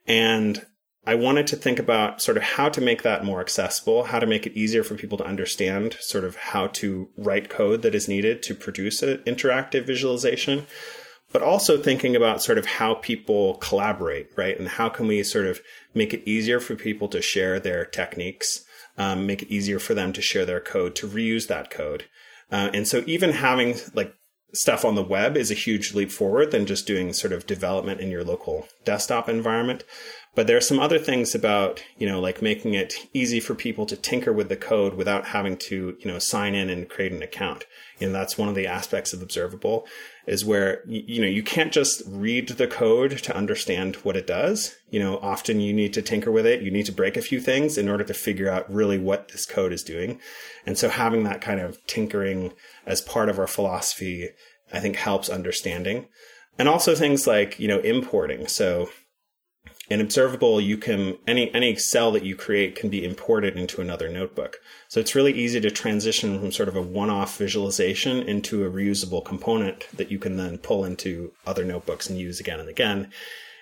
And 0.08 0.66
I 1.06 1.16
wanted 1.16 1.48
to 1.48 1.58
think 1.58 1.80
about 1.80 2.22
sort 2.22 2.38
of 2.38 2.44
how 2.44 2.70
to 2.70 2.80
make 2.80 3.04
that 3.04 3.26
more 3.26 3.42
accessible, 3.42 4.06
how 4.06 4.20
to 4.20 4.26
make 4.26 4.48
it 4.48 4.54
easier 4.54 4.84
for 4.84 4.96
people 4.96 5.18
to 5.18 5.26
understand 5.26 5.98
sort 6.00 6.24
of 6.24 6.38
how 6.38 6.68
to 6.68 7.10
write 7.18 7.50
code 7.50 7.82
that 7.82 7.94
is 7.94 8.08
needed 8.08 8.42
to 8.44 8.56
produce 8.56 9.04
an 9.04 9.18
interactive 9.28 9.86
visualization 9.86 10.66
but 11.34 11.42
also 11.42 11.78
thinking 11.78 12.16
about 12.16 12.44
sort 12.44 12.60
of 12.60 12.66
how 12.66 12.94
people 12.94 13.56
collaborate, 13.56 14.30
right? 14.38 14.58
And 14.58 14.68
how 14.68 14.88
can 14.88 15.08
we 15.08 15.24
sort 15.24 15.48
of 15.48 15.60
make 15.94 16.14
it 16.14 16.26
easier 16.26 16.60
for 16.60 16.76
people 16.76 17.10
to 17.10 17.22
share 17.22 17.60
their 17.60 17.84
techniques, 17.84 18.64
um, 18.98 19.26
make 19.26 19.42
it 19.42 19.52
easier 19.52 19.80
for 19.80 19.96
them 19.96 20.14
to 20.14 20.22
share 20.22 20.46
their 20.46 20.62
code, 20.62 20.96
to 20.96 21.08
reuse 21.08 21.48
that 21.48 21.72
code. 21.72 22.06
Uh, 22.52 22.70
and 22.74 22.88
so 22.88 23.04
even 23.08 23.32
having 23.32 23.76
like 23.96 24.14
stuff 24.54 24.86
on 24.86 24.94
the 24.94 25.04
web 25.04 25.36
is 25.36 25.50
a 25.50 25.56
huge 25.56 25.96
leap 25.96 26.12
forward 26.12 26.52
than 26.52 26.68
just 26.68 26.86
doing 26.86 27.12
sort 27.12 27.34
of 27.34 27.48
development 27.48 28.00
in 28.00 28.12
your 28.12 28.24
local 28.24 28.68
desktop 28.86 29.28
environment. 29.28 29.84
But 30.36 30.48
there 30.48 30.58
are 30.58 30.62
some 30.62 30.80
other 30.80 30.98
things 30.98 31.36
about, 31.36 31.84
you 31.98 32.08
know, 32.08 32.20
like 32.20 32.42
making 32.42 32.74
it 32.74 33.08
easy 33.14 33.40
for 33.40 33.54
people 33.54 33.86
to 33.86 33.96
tinker 33.96 34.34
with 34.34 34.50
the 34.50 34.56
code 34.56 34.96
without 34.96 35.28
having 35.28 35.58
to, 35.58 35.96
you 36.00 36.08
know, 36.08 36.18
sign 36.18 36.56
in 36.56 36.72
and 36.72 36.90
create 36.90 37.12
an 37.12 37.22
account. 37.22 37.66
And 38.02 38.16
that's 38.16 38.36
one 38.36 38.50
of 38.50 38.56
the 38.56 38.66
aspects 38.66 39.14
of 39.14 39.22
observable 39.22 39.86
is 40.26 40.44
where, 40.44 40.84
you 40.88 41.22
know, 41.22 41.28
you 41.28 41.44
can't 41.44 41.72
just 41.72 42.02
read 42.08 42.50
the 42.50 42.66
code 42.66 43.20
to 43.20 43.36
understand 43.36 43.98
what 43.98 44.18
it 44.18 44.26
does. 44.26 44.76
You 44.90 45.00
know, 45.00 45.18
often 45.20 45.60
you 45.60 45.72
need 45.72 45.94
to 45.94 46.02
tinker 46.02 46.32
with 46.32 46.48
it. 46.48 46.64
You 46.64 46.72
need 46.72 46.88
to 46.88 46.92
break 46.92 47.16
a 47.16 47.22
few 47.22 47.40
things 47.40 47.78
in 47.78 47.88
order 47.88 48.04
to 48.04 48.14
figure 48.14 48.50
out 48.50 48.74
really 48.74 48.98
what 48.98 49.28
this 49.30 49.46
code 49.46 49.72
is 49.72 49.84
doing. 49.84 50.20
And 50.66 50.80
so 50.80 50.90
having 50.90 51.26
that 51.26 51.42
kind 51.42 51.60
of 51.60 51.78
tinkering 51.86 52.54
as 52.88 53.02
part 53.02 53.30
of 53.30 53.38
our 53.38 53.48
philosophy, 53.48 54.30
I 54.74 54.80
think 54.80 54.96
helps 54.96 55.30
understanding. 55.30 56.08
And 56.58 56.68
also 56.68 56.96
things 56.96 57.28
like, 57.28 57.60
you 57.60 57.68
know, 57.68 57.80
importing. 57.80 58.48
So 58.48 58.90
in 59.90 60.00
observable 60.00 60.62
you 60.62 60.78
can 60.78 61.18
any 61.28 61.54
any 61.54 61.76
cell 61.76 62.12
that 62.12 62.24
you 62.24 62.36
create 62.36 62.76
can 62.76 62.90
be 62.90 63.04
imported 63.04 63.58
into 63.58 63.82
another 63.82 64.10
notebook. 64.10 64.58
So 64.88 65.00
it's 65.00 65.16
really 65.16 65.34
easy 65.34 65.60
to 65.62 65.72
transition 65.72 66.40
from 66.40 66.52
sort 66.52 66.70
of 66.70 66.76
a 66.76 66.82
one-off 66.82 67.38
visualization 67.38 68.22
into 68.24 68.66
a 68.66 68.72
reusable 68.72 69.24
component 69.24 69.88
that 69.96 70.12
you 70.12 70.20
can 70.20 70.38
then 70.38 70.58
pull 70.58 70.86
into 70.86 71.34
other 71.46 71.66
notebooks 71.66 72.10
and 72.10 72.18
use 72.18 72.40
again 72.40 72.60
and 72.60 72.70
again. 72.70 73.12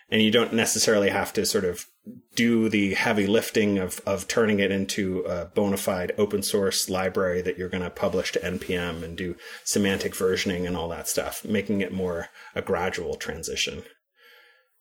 And 0.09 0.21
you 0.21 0.29
don't 0.29 0.53
necessarily 0.53 1.09
have 1.09 1.31
to 1.33 1.45
sort 1.45 1.63
of 1.63 1.87
do 2.35 2.67
the 2.67 2.95
heavy 2.95 3.27
lifting 3.27 3.77
of, 3.77 4.01
of 4.05 4.27
turning 4.27 4.59
it 4.59 4.71
into 4.71 5.19
a 5.21 5.45
bona 5.45 5.77
fide 5.77 6.11
open 6.17 6.43
source 6.43 6.89
library 6.89 7.41
that 7.41 7.57
you're 7.57 7.69
going 7.69 7.83
to 7.83 7.89
publish 7.89 8.31
to 8.31 8.39
npm 8.39 9.03
and 9.03 9.15
do 9.15 9.35
semantic 9.63 10.13
versioning 10.13 10.65
and 10.65 10.75
all 10.75 10.89
that 10.89 11.07
stuff 11.07 11.45
making 11.45 11.79
it 11.79 11.93
more 11.93 12.29
a 12.55 12.61
gradual 12.61 13.15
transition. 13.15 13.83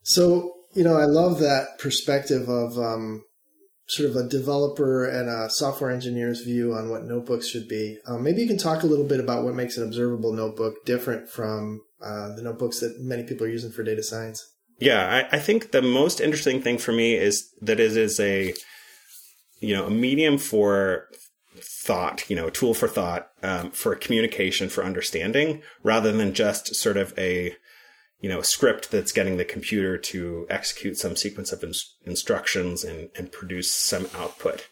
So 0.03 0.60
you 0.73 0.83
know, 0.83 0.97
I 0.97 1.05
love 1.05 1.39
that 1.39 1.79
perspective 1.79 2.47
of 2.49 2.77
um, 2.77 3.23
sort 3.87 4.09
of 4.09 4.15
a 4.15 4.27
developer 4.27 5.05
and 5.05 5.29
a 5.29 5.49
software 5.49 5.91
engineer's 5.91 6.41
view 6.41 6.73
on 6.73 6.89
what 6.89 7.03
notebooks 7.03 7.47
should 7.47 7.67
be. 7.67 7.97
Um, 8.07 8.23
maybe 8.23 8.41
you 8.41 8.47
can 8.47 8.57
talk 8.57 8.83
a 8.83 8.87
little 8.87 9.05
bit 9.05 9.19
about 9.19 9.43
what 9.43 9.55
makes 9.55 9.77
an 9.77 9.83
observable 9.83 10.33
notebook 10.33 10.85
different 10.85 11.29
from 11.29 11.81
uh, 12.01 12.33
the 12.35 12.41
notebooks 12.41 12.79
that 12.79 12.95
many 12.99 13.23
people 13.23 13.45
are 13.45 13.49
using 13.49 13.71
for 13.71 13.83
data 13.83 14.01
science. 14.01 14.43
Yeah, 14.79 15.27
I, 15.31 15.35
I 15.35 15.39
think 15.39 15.71
the 15.71 15.81
most 15.81 16.19
interesting 16.19 16.61
thing 16.61 16.77
for 16.77 16.91
me 16.91 17.15
is 17.15 17.53
that 17.61 17.79
it 17.79 17.95
is 17.97 18.19
a 18.19 18.53
you 19.59 19.75
know 19.75 19.85
a 19.85 19.91
medium 19.91 20.39
for 20.39 21.07
thought, 21.57 22.27
you 22.29 22.35
know, 22.35 22.47
a 22.47 22.51
tool 22.51 22.73
for 22.73 22.87
thought, 22.87 23.29
um, 23.43 23.71
for 23.71 23.93
communication, 23.95 24.69
for 24.69 24.83
understanding, 24.83 25.61
rather 25.83 26.11
than 26.11 26.33
just 26.33 26.73
sort 26.75 26.97
of 26.97 27.13
a 27.17 27.55
you 28.21 28.29
know, 28.29 28.39
a 28.39 28.43
script 28.43 28.91
that's 28.91 29.11
getting 29.11 29.37
the 29.37 29.45
computer 29.45 29.97
to 29.97 30.45
execute 30.49 30.97
some 30.97 31.15
sequence 31.15 31.51
of 31.51 31.63
in- 31.63 31.73
instructions 32.05 32.83
and, 32.83 33.09
and 33.15 33.31
produce 33.31 33.71
some 33.71 34.07
output. 34.15 34.67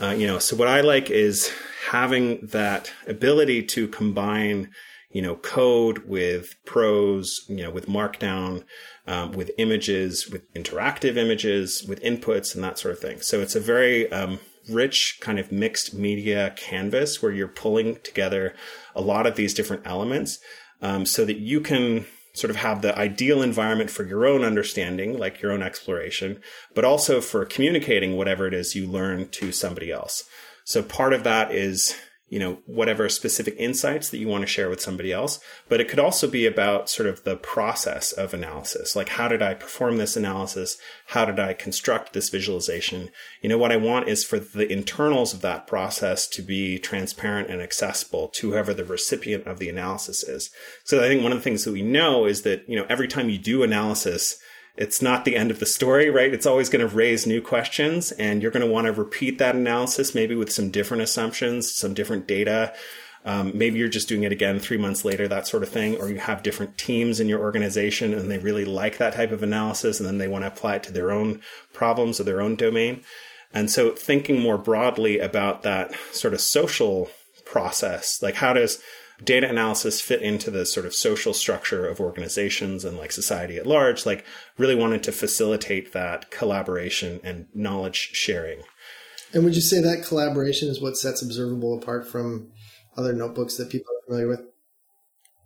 Uh, 0.00 0.10
you 0.10 0.26
know, 0.26 0.38
so 0.38 0.56
what 0.56 0.68
I 0.68 0.80
like 0.80 1.10
is 1.10 1.52
having 1.88 2.46
that 2.46 2.90
ability 3.06 3.62
to 3.64 3.86
combine, 3.86 4.70
you 5.12 5.22
know, 5.22 5.36
code 5.36 5.98
with 6.06 6.54
prose, 6.64 7.44
you 7.48 7.62
know, 7.62 7.70
with 7.70 7.86
markdown, 7.86 8.64
um, 9.06 9.32
with 9.32 9.50
images, 9.58 10.28
with 10.28 10.52
interactive 10.54 11.16
images, 11.16 11.84
with 11.86 12.02
inputs 12.02 12.54
and 12.54 12.64
that 12.64 12.78
sort 12.78 12.92
of 12.92 13.00
thing. 13.00 13.20
So 13.20 13.40
it's 13.40 13.54
a 13.54 13.60
very 13.60 14.10
um, 14.10 14.40
rich 14.68 15.18
kind 15.20 15.38
of 15.38 15.52
mixed 15.52 15.94
media 15.94 16.54
canvas 16.56 17.22
where 17.22 17.32
you're 17.32 17.48
pulling 17.48 17.96
together 18.02 18.54
a 18.94 19.00
lot 19.00 19.26
of 19.26 19.36
these 19.36 19.54
different 19.54 19.86
elements 19.86 20.38
um, 20.82 21.04
so 21.04 21.24
that 21.24 21.38
you 21.38 21.60
can 21.60 22.06
sort 22.40 22.50
of 22.50 22.56
have 22.56 22.82
the 22.82 22.96
ideal 22.98 23.42
environment 23.42 23.90
for 23.90 24.04
your 24.04 24.26
own 24.26 24.42
understanding, 24.42 25.18
like 25.18 25.42
your 25.42 25.52
own 25.52 25.62
exploration, 25.62 26.40
but 26.74 26.84
also 26.84 27.20
for 27.20 27.44
communicating 27.44 28.16
whatever 28.16 28.46
it 28.46 28.54
is 28.54 28.74
you 28.74 28.86
learn 28.86 29.28
to 29.28 29.52
somebody 29.52 29.92
else. 29.92 30.24
So 30.64 30.82
part 30.82 31.12
of 31.12 31.24
that 31.24 31.52
is 31.52 31.94
you 32.30 32.38
know, 32.38 32.58
whatever 32.64 33.08
specific 33.08 33.56
insights 33.58 34.08
that 34.08 34.18
you 34.18 34.28
want 34.28 34.42
to 34.42 34.46
share 34.46 34.70
with 34.70 34.80
somebody 34.80 35.12
else. 35.12 35.40
But 35.68 35.80
it 35.80 35.88
could 35.88 35.98
also 35.98 36.28
be 36.28 36.46
about 36.46 36.88
sort 36.88 37.08
of 37.08 37.24
the 37.24 37.36
process 37.36 38.12
of 38.12 38.32
analysis. 38.32 38.94
Like, 38.94 39.10
how 39.10 39.26
did 39.26 39.42
I 39.42 39.52
perform 39.54 39.98
this 39.98 40.16
analysis? 40.16 40.78
How 41.08 41.24
did 41.24 41.40
I 41.40 41.54
construct 41.54 42.12
this 42.12 42.28
visualization? 42.28 43.10
You 43.42 43.48
know, 43.48 43.58
what 43.58 43.72
I 43.72 43.76
want 43.76 44.08
is 44.08 44.24
for 44.24 44.38
the 44.38 44.72
internals 44.72 45.34
of 45.34 45.40
that 45.42 45.66
process 45.66 46.28
to 46.28 46.40
be 46.40 46.78
transparent 46.78 47.50
and 47.50 47.60
accessible 47.60 48.28
to 48.28 48.52
whoever 48.52 48.72
the 48.72 48.84
recipient 48.84 49.48
of 49.48 49.58
the 49.58 49.68
analysis 49.68 50.22
is. 50.22 50.50
So 50.84 51.04
I 51.04 51.08
think 51.08 51.24
one 51.24 51.32
of 51.32 51.38
the 51.38 51.44
things 51.44 51.64
that 51.64 51.72
we 51.72 51.82
know 51.82 52.26
is 52.26 52.42
that, 52.42 52.68
you 52.68 52.76
know, 52.76 52.86
every 52.88 53.08
time 53.08 53.28
you 53.28 53.38
do 53.38 53.64
analysis, 53.64 54.40
it's 54.76 55.02
not 55.02 55.24
the 55.24 55.36
end 55.36 55.50
of 55.50 55.60
the 55.60 55.66
story, 55.66 56.10
right? 56.10 56.32
It's 56.32 56.46
always 56.46 56.68
going 56.68 56.86
to 56.86 56.94
raise 56.94 57.26
new 57.26 57.42
questions, 57.42 58.12
and 58.12 58.42
you're 58.42 58.50
going 58.50 58.66
to 58.66 58.72
want 58.72 58.86
to 58.86 58.92
repeat 58.92 59.38
that 59.38 59.54
analysis, 59.54 60.14
maybe 60.14 60.34
with 60.34 60.52
some 60.52 60.70
different 60.70 61.02
assumptions, 61.02 61.74
some 61.74 61.94
different 61.94 62.26
data. 62.26 62.72
Um, 63.24 63.52
maybe 63.54 63.78
you're 63.78 63.88
just 63.88 64.08
doing 64.08 64.22
it 64.22 64.32
again 64.32 64.58
three 64.58 64.78
months 64.78 65.04
later, 65.04 65.28
that 65.28 65.46
sort 65.46 65.62
of 65.62 65.68
thing, 65.68 65.96
or 65.96 66.08
you 66.08 66.18
have 66.18 66.42
different 66.42 66.78
teams 66.78 67.20
in 67.20 67.28
your 67.28 67.40
organization 67.40 68.14
and 68.14 68.30
they 68.30 68.38
really 68.38 68.64
like 68.64 68.96
that 68.96 69.14
type 69.14 69.30
of 69.30 69.42
analysis 69.42 70.00
and 70.00 70.08
then 70.08 70.16
they 70.16 70.28
want 70.28 70.42
to 70.42 70.48
apply 70.48 70.76
it 70.76 70.82
to 70.84 70.92
their 70.92 71.10
own 71.10 71.42
problems 71.74 72.18
or 72.18 72.24
their 72.24 72.40
own 72.40 72.56
domain. 72.56 73.02
And 73.52 73.70
so 73.70 73.90
thinking 73.90 74.40
more 74.40 74.56
broadly 74.56 75.18
about 75.18 75.62
that 75.64 75.92
sort 76.12 76.32
of 76.32 76.40
social 76.40 77.10
process, 77.44 78.22
like 78.22 78.36
how 78.36 78.54
does 78.54 78.80
data 79.24 79.48
analysis 79.48 80.00
fit 80.00 80.22
into 80.22 80.50
the 80.50 80.64
sort 80.64 80.86
of 80.86 80.94
social 80.94 81.34
structure 81.34 81.86
of 81.86 82.00
organizations 82.00 82.84
and 82.84 82.96
like 82.96 83.12
society 83.12 83.56
at 83.56 83.66
large, 83.66 84.06
like 84.06 84.24
really 84.58 84.74
wanted 84.74 85.02
to 85.04 85.12
facilitate 85.12 85.92
that 85.92 86.30
collaboration 86.30 87.20
and 87.22 87.46
knowledge 87.54 88.10
sharing. 88.12 88.62
And 89.32 89.44
would 89.44 89.54
you 89.54 89.60
say 89.60 89.80
that 89.80 90.04
collaboration 90.04 90.68
is 90.68 90.80
what 90.80 90.96
sets 90.96 91.22
Observable 91.22 91.78
apart 91.78 92.06
from 92.06 92.50
other 92.96 93.12
notebooks 93.12 93.56
that 93.56 93.70
people 93.70 93.92
are 93.94 94.06
familiar 94.06 94.28
with? 94.28 94.40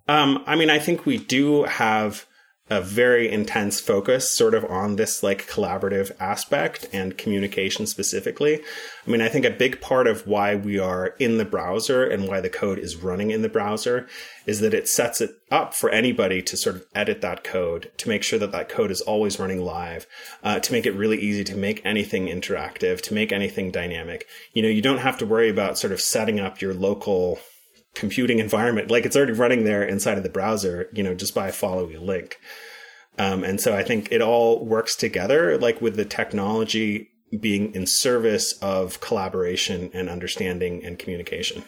Um, 0.06 0.42
I 0.46 0.56
mean, 0.56 0.70
I 0.70 0.78
think 0.78 1.06
we 1.06 1.18
do 1.18 1.64
have 1.64 2.26
a 2.70 2.80
very 2.80 3.30
intense 3.30 3.78
focus 3.78 4.30
sort 4.30 4.54
of 4.54 4.64
on 4.64 4.96
this 4.96 5.22
like 5.22 5.46
collaborative 5.46 6.10
aspect 6.18 6.88
and 6.94 7.18
communication 7.18 7.86
specifically. 7.86 8.62
I 9.06 9.10
mean, 9.10 9.20
I 9.20 9.28
think 9.28 9.44
a 9.44 9.50
big 9.50 9.82
part 9.82 10.06
of 10.06 10.26
why 10.26 10.56
we 10.56 10.78
are 10.78 11.08
in 11.18 11.36
the 11.36 11.44
browser 11.44 12.04
and 12.04 12.26
why 12.26 12.40
the 12.40 12.48
code 12.48 12.78
is 12.78 12.96
running 12.96 13.30
in 13.30 13.42
the 13.42 13.50
browser 13.50 14.08
is 14.46 14.60
that 14.60 14.72
it 14.72 14.88
sets 14.88 15.20
it 15.20 15.38
up 15.50 15.74
for 15.74 15.90
anybody 15.90 16.40
to 16.40 16.56
sort 16.56 16.76
of 16.76 16.86
edit 16.94 17.20
that 17.20 17.44
code, 17.44 17.90
to 17.98 18.08
make 18.08 18.22
sure 18.22 18.38
that 18.38 18.52
that 18.52 18.70
code 18.70 18.90
is 18.90 19.02
always 19.02 19.38
running 19.38 19.62
live, 19.62 20.06
uh, 20.42 20.58
to 20.58 20.72
make 20.72 20.86
it 20.86 20.92
really 20.92 21.18
easy 21.18 21.44
to 21.44 21.56
make 21.56 21.84
anything 21.84 22.28
interactive, 22.28 23.02
to 23.02 23.12
make 23.12 23.30
anything 23.30 23.70
dynamic. 23.70 24.26
You 24.54 24.62
know, 24.62 24.68
you 24.68 24.80
don't 24.80 24.98
have 24.98 25.18
to 25.18 25.26
worry 25.26 25.50
about 25.50 25.78
sort 25.78 25.92
of 25.92 26.00
setting 26.00 26.40
up 26.40 26.62
your 26.62 26.72
local 26.72 27.38
computing 27.94 28.38
environment. 28.38 28.90
Like 28.90 29.06
it's 29.06 29.16
already 29.16 29.32
running 29.32 29.64
there 29.64 29.82
inside 29.82 30.16
of 30.16 30.22
the 30.22 30.28
browser, 30.28 30.88
you 30.92 31.02
know, 31.02 31.14
just 31.14 31.34
by 31.34 31.50
following 31.50 31.96
a 31.96 32.00
link. 32.00 32.38
Um, 33.18 33.44
and 33.44 33.60
so 33.60 33.76
I 33.76 33.84
think 33.84 34.08
it 34.10 34.20
all 34.20 34.64
works 34.64 34.96
together, 34.96 35.56
like 35.58 35.80
with 35.80 35.96
the 35.96 36.04
technology 36.04 37.10
being 37.40 37.74
in 37.74 37.86
service 37.86 38.52
of 38.58 39.00
collaboration 39.00 39.90
and 39.94 40.08
understanding 40.08 40.84
and 40.84 40.98
communication. 40.98 41.64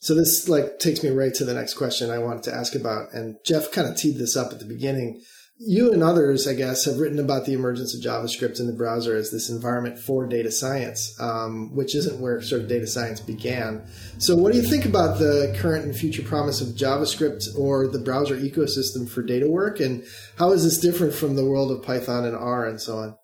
So 0.00 0.14
this 0.14 0.48
like 0.48 0.78
takes 0.78 1.02
me 1.02 1.10
right 1.10 1.34
to 1.34 1.44
the 1.44 1.54
next 1.54 1.74
question 1.74 2.10
I 2.10 2.18
wanted 2.18 2.42
to 2.44 2.54
ask 2.54 2.74
about. 2.74 3.12
And 3.12 3.36
Jeff 3.44 3.72
kind 3.72 3.88
of 3.88 3.96
teed 3.96 4.18
this 4.18 4.36
up 4.36 4.52
at 4.52 4.58
the 4.58 4.64
beginning 4.64 5.22
you 5.58 5.92
and 5.92 6.02
others, 6.02 6.46
I 6.46 6.54
guess, 6.54 6.84
have 6.84 6.98
written 6.98 7.18
about 7.18 7.46
the 7.46 7.54
emergence 7.54 7.94
of 7.94 8.02
JavaScript 8.02 8.60
in 8.60 8.66
the 8.66 8.72
browser 8.72 9.16
as 9.16 9.30
this 9.30 9.48
environment 9.48 9.98
for 9.98 10.26
data 10.26 10.50
science, 10.50 11.18
um, 11.18 11.74
which 11.74 11.94
isn't 11.94 12.20
where 12.20 12.42
sort 12.42 12.62
of 12.62 12.68
data 12.68 12.86
science 12.86 13.20
began. 13.20 13.86
So, 14.18 14.36
what 14.36 14.52
do 14.52 14.58
you 14.58 14.64
think 14.64 14.84
about 14.84 15.18
the 15.18 15.56
current 15.58 15.86
and 15.86 15.96
future 15.96 16.22
promise 16.22 16.60
of 16.60 16.68
JavaScript 16.68 17.58
or 17.58 17.88
the 17.88 17.98
browser 17.98 18.36
ecosystem 18.36 19.08
for 19.08 19.22
data 19.22 19.48
work, 19.48 19.80
and 19.80 20.04
how 20.38 20.52
is 20.52 20.64
this 20.64 20.78
different 20.78 21.14
from 21.14 21.36
the 21.36 21.44
world 21.44 21.70
of 21.70 21.82
Python 21.82 22.24
and 22.24 22.36
R 22.36 22.66
and 22.66 22.80
so 22.80 22.98
on? 22.98 23.16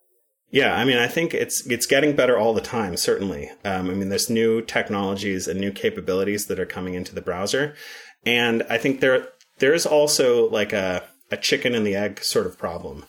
Yeah, 0.51 0.77
I 0.77 0.85
mean, 0.85 0.99
I 0.99 1.09
think 1.09 1.35
it's 1.35 1.67
it's 1.67 1.87
getting 1.87 2.17
better 2.17 2.39
all 2.39 2.55
the 2.55 2.61
time. 2.61 2.97
Certainly, 2.97 3.51
um, 3.65 3.91
I 3.91 3.95
mean, 3.95 4.09
there's 4.09 4.31
new 4.31 4.63
technologies 4.63 5.49
and 5.49 5.61
new 5.61 5.73
capabilities 5.73 6.47
that 6.47 6.59
are 6.59 6.67
coming 6.67 6.95
into 6.95 7.15
the 7.15 7.23
browser, 7.23 7.75
and 8.25 8.63
I 8.71 8.79
think 8.79 9.01
there 9.01 9.29
there's 9.59 9.87
also 9.87 10.49
like 10.51 10.73
a 10.73 11.05
a 11.33 11.37
chicken 11.37 11.75
and 11.75 11.87
the 11.87 11.97
egg 11.97 12.23
sort 12.23 12.47
of 12.47 12.59
problem 12.59 13.05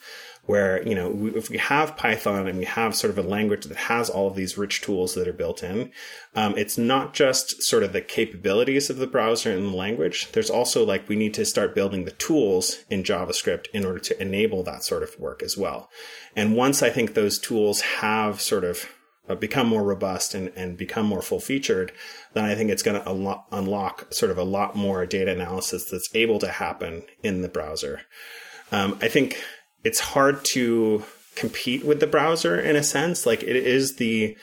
where 0.45 0.85
you 0.87 0.93
know 0.93 1.31
if 1.35 1.49
we 1.49 1.57
have 1.57 1.95
python 1.95 2.47
and 2.47 2.59
we 2.59 2.65
have 2.65 2.95
sort 2.95 3.11
of 3.11 3.23
a 3.23 3.27
language 3.27 3.65
that 3.65 3.77
has 3.77 4.09
all 4.09 4.27
of 4.27 4.35
these 4.35 4.57
rich 4.57 4.81
tools 4.81 5.13
that 5.15 5.27
are 5.27 5.33
built 5.33 5.63
in 5.63 5.91
um, 6.35 6.57
it's 6.57 6.77
not 6.77 7.13
just 7.13 7.61
sort 7.63 7.83
of 7.83 7.93
the 7.93 8.01
capabilities 8.01 8.89
of 8.89 8.97
the 8.97 9.07
browser 9.07 9.51
and 9.51 9.71
the 9.71 9.77
language. 9.77 10.31
There's 10.31 10.49
also 10.49 10.83
like 10.83 11.07
we 11.07 11.15
need 11.15 11.35
to 11.35 11.45
start 11.45 11.75
building 11.75 12.05
the 12.05 12.11
tools 12.11 12.83
in 12.89 13.03
javascript 13.03 13.67
in 13.73 13.85
order 13.85 13.99
to 13.99 14.21
enable 14.21 14.63
that 14.63 14.83
sort 14.83 15.03
of 15.03 15.17
work 15.19 15.43
as 15.43 15.57
well. 15.57 15.89
And 16.35 16.55
once 16.55 16.81
i 16.81 16.89
think 16.89 17.13
those 17.13 17.39
tools 17.39 17.81
have 17.81 18.41
sort 18.41 18.63
of 18.63 18.89
uh, 19.29 19.35
become 19.35 19.67
more 19.67 19.83
robust 19.83 20.35
and, 20.35 20.51
and 20.55 20.77
become 20.77 21.05
more 21.05 21.21
full 21.21 21.39
featured, 21.39 21.91
then 22.33 22.45
I 22.45 22.55
think 22.55 22.69
it's 22.69 22.83
going 22.83 23.01
to 23.01 23.09
unlock, 23.09 23.47
unlock 23.51 24.13
sort 24.13 24.31
of 24.31 24.37
a 24.37 24.43
lot 24.43 24.75
more 24.75 25.05
data 25.05 25.31
analysis 25.31 25.89
that's 25.89 26.09
able 26.13 26.39
to 26.39 26.47
happen 26.47 27.03
in 27.21 27.41
the 27.41 27.49
browser. 27.49 28.01
Um, 28.71 28.97
I 29.01 29.07
think 29.07 29.41
it's 29.83 29.99
hard 29.99 30.43
to 30.45 31.03
compete 31.35 31.83
with 31.83 31.99
the 31.99 32.07
browser 32.07 32.59
in 32.59 32.75
a 32.75 32.83
sense. 32.83 33.25
Like 33.25 33.43
it 33.43 33.55
is 33.55 33.95
the 33.95 34.37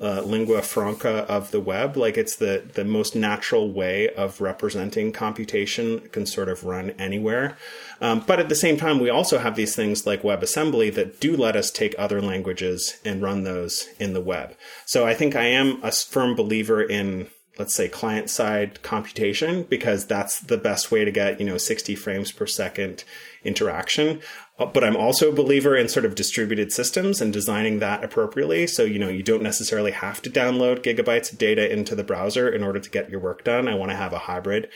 uh, 0.00 0.22
lingua 0.22 0.62
franca 0.62 1.26
of 1.30 1.50
the 1.50 1.60
web. 1.60 1.96
Like 1.96 2.16
it's 2.16 2.36
the 2.36 2.64
the 2.74 2.84
most 2.84 3.14
natural 3.14 3.70
way 3.70 4.08
of 4.10 4.40
representing 4.40 5.12
computation. 5.12 6.00
Can 6.10 6.26
sort 6.26 6.48
of 6.48 6.64
run 6.64 6.90
anywhere. 6.98 7.56
Um, 8.00 8.24
but 8.26 8.40
at 8.40 8.48
the 8.48 8.54
same 8.54 8.76
time, 8.76 8.98
we 8.98 9.10
also 9.10 9.38
have 9.38 9.56
these 9.56 9.76
things 9.76 10.06
like 10.06 10.22
WebAssembly 10.22 10.94
that 10.94 11.20
do 11.20 11.36
let 11.36 11.56
us 11.56 11.70
take 11.70 11.94
other 11.98 12.22
languages 12.22 12.98
and 13.04 13.20
run 13.20 13.44
those 13.44 13.88
in 13.98 14.14
the 14.14 14.20
web. 14.20 14.56
So 14.86 15.06
I 15.06 15.14
think 15.14 15.36
I 15.36 15.44
am 15.44 15.80
a 15.82 15.92
firm 15.92 16.34
believer 16.34 16.82
in 16.82 17.28
let's 17.58 17.74
say 17.74 17.88
client 17.88 18.30
side 18.30 18.82
computation 18.82 19.64
because 19.64 20.06
that's 20.06 20.40
the 20.40 20.56
best 20.56 20.90
way 20.90 21.04
to 21.04 21.10
get 21.10 21.38
you 21.38 21.46
know 21.46 21.58
60 21.58 21.94
frames 21.94 22.32
per 22.32 22.46
second 22.46 23.04
interaction 23.44 24.20
but 24.66 24.84
i'm 24.84 24.96
also 24.96 25.30
a 25.30 25.34
believer 25.34 25.76
in 25.76 25.88
sort 25.88 26.04
of 26.04 26.14
distributed 26.14 26.72
systems 26.72 27.20
and 27.20 27.32
designing 27.32 27.78
that 27.78 28.04
appropriately. 28.04 28.66
So 28.66 28.84
you 28.84 28.98
know 28.98 29.08
you 29.08 29.22
don't 29.22 29.42
necessarily 29.42 29.92
have 29.92 30.22
to 30.22 30.30
download 30.30 30.82
gigabytes 30.82 31.32
of 31.32 31.38
data 31.38 31.70
into 31.70 31.94
the 31.94 32.04
browser 32.04 32.48
in 32.48 32.62
order 32.62 32.80
to 32.80 32.90
get 32.90 33.10
your 33.10 33.20
work 33.20 33.44
done. 33.44 33.68
I 33.68 33.74
want 33.74 33.90
to 33.90 33.96
have 33.96 34.12
a 34.12 34.18
hybrid 34.18 34.68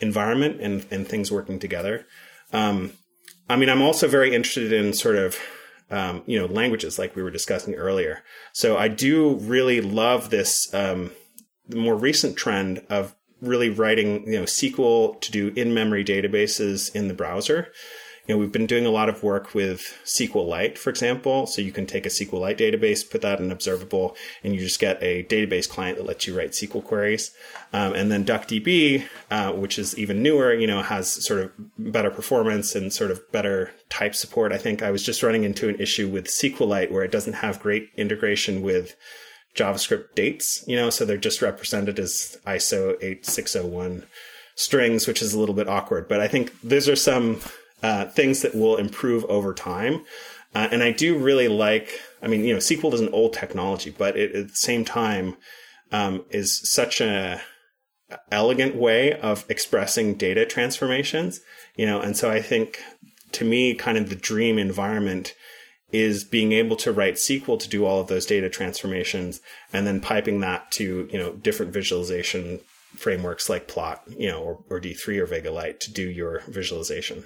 environment 0.00 0.60
and, 0.60 0.86
and 0.90 1.06
things 1.06 1.30
working 1.32 1.58
together. 1.58 2.06
Um, 2.52 2.92
i 3.50 3.56
mean 3.56 3.68
i'm 3.70 3.82
also 3.82 4.08
very 4.08 4.34
interested 4.34 4.72
in 4.72 4.92
sort 4.92 5.16
of 5.16 5.38
um, 5.90 6.22
you 6.26 6.38
know 6.38 6.46
languages 6.46 6.98
like 6.98 7.16
we 7.16 7.22
were 7.22 7.30
discussing 7.30 7.74
earlier. 7.74 8.22
So 8.52 8.76
i 8.76 8.88
do 8.88 9.36
really 9.36 9.80
love 9.80 10.30
this 10.30 10.72
um, 10.74 11.12
the 11.68 11.76
more 11.76 11.94
recent 11.94 12.36
trend 12.36 12.82
of 12.88 13.14
really 13.40 13.70
writing, 13.70 14.24
you 14.26 14.38
know, 14.38 14.44
SQL 14.44 15.20
to 15.20 15.30
do 15.30 15.52
in-memory 15.54 16.04
databases 16.04 16.94
in 16.94 17.08
the 17.08 17.14
browser. 17.14 17.68
You 18.28 18.34
know, 18.34 18.38
we've 18.40 18.52
been 18.52 18.66
doing 18.66 18.84
a 18.84 18.90
lot 18.90 19.08
of 19.08 19.22
work 19.22 19.54
with 19.54 19.98
SQLite, 20.04 20.76
for 20.76 20.90
example. 20.90 21.46
So 21.46 21.62
you 21.62 21.72
can 21.72 21.86
take 21.86 22.04
a 22.04 22.10
SQLite 22.10 22.58
database, 22.58 23.08
put 23.08 23.22
that 23.22 23.40
in 23.40 23.50
Observable, 23.50 24.14
and 24.44 24.54
you 24.54 24.60
just 24.60 24.78
get 24.78 25.02
a 25.02 25.24
database 25.24 25.66
client 25.66 25.96
that 25.96 26.04
lets 26.04 26.26
you 26.26 26.36
write 26.36 26.50
SQL 26.50 26.84
queries. 26.84 27.30
Um, 27.72 27.94
and 27.94 28.12
then 28.12 28.26
DuckDB, 28.26 29.04
uh, 29.30 29.52
which 29.52 29.78
is 29.78 29.96
even 29.98 30.22
newer, 30.22 30.52
you 30.52 30.66
know, 30.66 30.82
has 30.82 31.24
sort 31.26 31.40
of 31.40 31.52
better 31.78 32.10
performance 32.10 32.74
and 32.74 32.92
sort 32.92 33.10
of 33.10 33.32
better 33.32 33.72
type 33.88 34.14
support. 34.14 34.52
I 34.52 34.58
think 34.58 34.82
I 34.82 34.90
was 34.90 35.02
just 35.02 35.22
running 35.22 35.44
into 35.44 35.70
an 35.70 35.80
issue 35.80 36.06
with 36.06 36.26
SQLite 36.26 36.90
where 36.90 37.04
it 37.04 37.10
doesn't 37.10 37.34
have 37.34 37.60
great 37.60 37.88
integration 37.96 38.60
with 38.60 38.94
JavaScript 39.54 40.14
dates, 40.14 40.62
you 40.66 40.76
know, 40.76 40.90
so 40.90 41.06
they're 41.06 41.16
just 41.16 41.40
represented 41.40 41.98
as 41.98 42.36
ISO 42.46 42.96
8601 43.02 44.04
strings, 44.54 45.06
which 45.06 45.22
is 45.22 45.32
a 45.32 45.40
little 45.40 45.54
bit 45.54 45.68
awkward. 45.68 46.08
But 46.08 46.20
I 46.20 46.28
think 46.28 46.52
those 46.62 46.88
are 46.88 46.96
some 46.96 47.40
uh, 47.82 48.06
things 48.06 48.42
that 48.42 48.54
will 48.54 48.76
improve 48.76 49.24
over 49.26 49.54
time. 49.54 50.04
Uh, 50.54 50.68
and 50.72 50.82
I 50.82 50.92
do 50.92 51.18
really 51.18 51.48
like, 51.48 52.00
I 52.22 52.26
mean, 52.26 52.44
you 52.44 52.52
know, 52.52 52.58
SQL 52.58 52.94
is 52.94 53.00
an 53.00 53.10
old 53.10 53.34
technology, 53.34 53.94
but 53.96 54.16
it, 54.16 54.34
at 54.34 54.48
the 54.48 54.54
same 54.54 54.84
time 54.84 55.36
um, 55.92 56.24
is 56.30 56.60
such 56.72 57.00
a 57.00 57.40
elegant 58.32 58.74
way 58.74 59.12
of 59.12 59.44
expressing 59.48 60.14
data 60.14 60.46
transformations, 60.46 61.40
you 61.76 61.84
know, 61.84 62.00
and 62.00 62.16
so 62.16 62.30
I 62.30 62.40
think 62.40 62.80
to 63.32 63.44
me, 63.44 63.74
kind 63.74 63.98
of 63.98 64.08
the 64.08 64.16
dream 64.16 64.58
environment 64.58 65.34
is 65.92 66.24
being 66.24 66.52
able 66.52 66.76
to 66.76 66.92
write 66.92 67.14
SQL 67.14 67.58
to 67.58 67.68
do 67.68 67.84
all 67.84 68.00
of 68.00 68.08
those 68.08 68.26
data 68.26 68.48
transformations 68.48 69.40
and 69.72 69.86
then 69.86 70.00
piping 70.00 70.40
that 70.40 70.70
to, 70.72 71.08
you 71.10 71.18
know, 71.18 71.32
different 71.32 71.72
visualization 71.72 72.60
frameworks 72.96 73.48
like 73.48 73.68
Plot, 73.68 74.02
you 74.06 74.28
know, 74.28 74.40
or, 74.40 74.64
or 74.70 74.80
D3 74.80 75.18
or 75.18 75.26
Vega 75.26 75.50
Lite 75.50 75.80
to 75.80 75.92
do 75.92 76.08
your 76.08 76.42
visualization. 76.48 77.24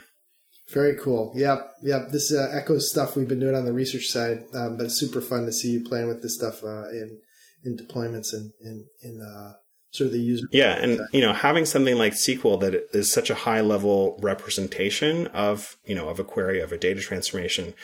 Very 0.73 0.97
cool. 0.97 1.33
Yep. 1.35 1.75
Yep. 1.83 2.09
This 2.11 2.33
uh, 2.33 2.51
echoes 2.53 2.91
stuff 2.91 3.17
we've 3.17 3.29
been 3.29 3.41
doing 3.41 3.55
on 3.55 3.65
the 3.65 3.73
research 3.73 4.07
side, 4.07 4.45
um, 4.55 4.77
but 4.77 4.87
it's 4.87 4.99
super 4.99 5.21
fun 5.21 5.45
to 5.47 5.53
see 5.53 5.71
you 5.71 5.85
playing 5.85 6.09
with 6.09 6.23
this 6.23 6.35
stuff 6.35 6.65
uh, 6.65 6.89
in 6.89 7.21
in 7.65 7.77
deployments 7.77 8.33
and 8.33 8.53
in 8.61 8.87
in 9.03 9.21
uh, 9.21 9.53
sort 9.91 10.07
of 10.07 10.13
the 10.13 10.21
user. 10.21 10.47
Yeah, 10.51 10.73
and 10.73 11.01
you 11.13 11.21
know, 11.21 11.33
having 11.33 11.67
something 11.67 11.97
like 11.97 12.15
SQL 12.15 12.61
that 12.61 12.89
is 12.93 13.13
such 13.13 13.31
a 13.31 13.35
high 13.35 13.61
level 13.61 14.19
representation 14.23 15.27
of 15.29 15.77
you 15.85 15.95
know 15.95 16.09
of 16.09 16.19
a 16.19 16.25
query 16.25 16.61
of 16.61 16.73
a 16.73 16.79
data 16.79 17.01
transformation 17.01 17.75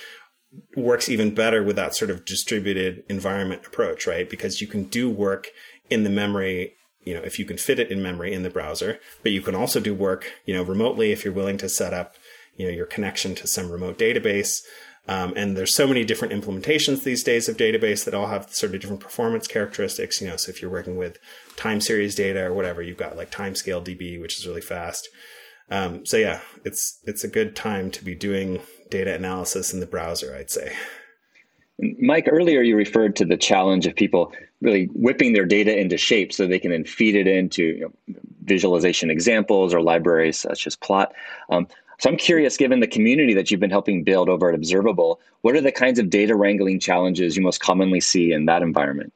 works 0.77 1.11
even 1.11 1.35
better 1.35 1.63
with 1.63 1.77
that 1.77 1.95
sort 1.95 2.11
of 2.11 2.25
distributed 2.25 3.05
environment 3.11 3.67
approach, 3.67 4.07
right? 4.07 4.31
Because 4.31 4.63
you 4.63 4.67
can 4.67 4.85
do 4.85 5.11
work 5.11 5.49
in 5.91 6.05
the 6.05 6.11
memory 6.11 6.75
you 7.05 7.15
know 7.15 7.21
if 7.21 7.39
you 7.39 7.45
can 7.45 7.57
fit 7.57 7.79
it 7.79 7.91
in 7.91 8.03
memory 8.03 8.35
in 8.35 8.43
the 8.43 8.51
browser 8.51 8.99
but 9.23 9.33
you 9.33 9.41
can 9.41 9.55
also 9.55 9.81
do 9.81 9.95
work 9.95 10.31
you 10.45 10.53
know 10.53 10.63
remotely 10.63 11.11
if 11.11 11.25
you're 11.25 11.33
willing 11.33 11.57
to 11.57 11.69
set 11.69 11.95
up 11.95 12.17
you 12.59 12.67
know 12.67 12.73
your 12.73 12.87
connection 12.87 13.35
to 13.37 13.47
some 13.47 13.71
remote 13.71 13.99
database. 13.99 14.61
Um, 15.07 15.33
and 15.37 15.57
there's 15.57 15.75
so 15.75 15.87
many 15.87 16.05
different 16.05 16.35
implementations 16.35 17.03
these 17.03 17.25
days 17.25 17.49
of 17.49 17.57
database 17.57 18.05
that 18.05 18.13
all 18.13 18.27
have 18.27 18.53
sort 18.53 18.75
of 18.75 18.81
different 18.83 19.01
performance 19.01 19.47
characteristics. 19.47 20.21
You 20.21 20.29
know, 20.29 20.37
so 20.37 20.51
if 20.51 20.61
you're 20.61 20.71
working 20.71 20.99
with 20.99 21.19
time 21.57 21.81
series 21.81 22.15
data 22.15 22.45
or 22.45 22.53
whatever, 22.53 22.83
you've 22.83 22.99
got 22.99 23.17
like 23.17 23.31
TimescaleDB, 23.31 24.21
which 24.21 24.39
is 24.39 24.47
really 24.47 24.61
fast. 24.61 25.09
Um, 25.71 26.05
so 26.05 26.19
yeah, 26.19 26.41
it's 26.65 27.01
it's 27.05 27.25
a 27.25 27.29
good 27.29 27.57
time 27.57 27.91
to 27.93 28.05
be 28.05 28.15
doing 28.15 28.61
data 28.91 29.15
analysis 29.15 29.73
in 29.73 29.81
the 29.81 29.87
browser, 29.87 30.35
I'd 30.35 30.51
say. 30.51 30.75
Mike, 32.01 32.29
earlier 32.29 32.61
you 32.61 32.77
referred 32.77 33.15
to 33.17 33.25
the 33.25 33.37
challenge 33.37 33.87
of 33.87 33.95
people 33.95 34.33
really 34.61 34.87
whipping 34.95 35.33
their 35.33 35.45
data 35.45 35.79
into 35.79 35.97
shape 35.97 36.33
so 36.33 36.47
they 36.47 36.59
can 36.59 36.73
then 36.73 36.85
feed 36.85 37.15
it 37.15 37.29
into 37.29 37.63
you 37.63 37.81
know, 37.81 38.15
visualization 38.43 39.11
examples 39.11 39.73
or 39.73 39.81
libraries 39.81 40.39
such 40.39 40.67
as 40.67 40.75
Plot. 40.75 41.13
Um, 41.51 41.69
so 41.99 42.09
I'm 42.09 42.17
curious, 42.17 42.57
given 42.57 42.81
the 42.81 42.87
community 42.87 43.35
that 43.35 43.51
you've 43.51 43.61
been 43.61 43.71
helping 43.71 44.05
build 44.05 44.29
over 44.29 44.49
at 44.49 44.55
Observable, 44.55 45.21
what 45.41 45.57
are 45.57 45.61
the 45.61 45.73
kinds 45.73 45.99
of 45.99 46.11
data 46.11 46.37
wrangling 46.37 46.79
challenges 46.79 47.37
you 47.37 47.43
most 47.43 47.61
commonly 47.61 48.01
see 48.01 48.33
in 48.33 48.47
that 48.47 48.63
environment? 48.63 49.13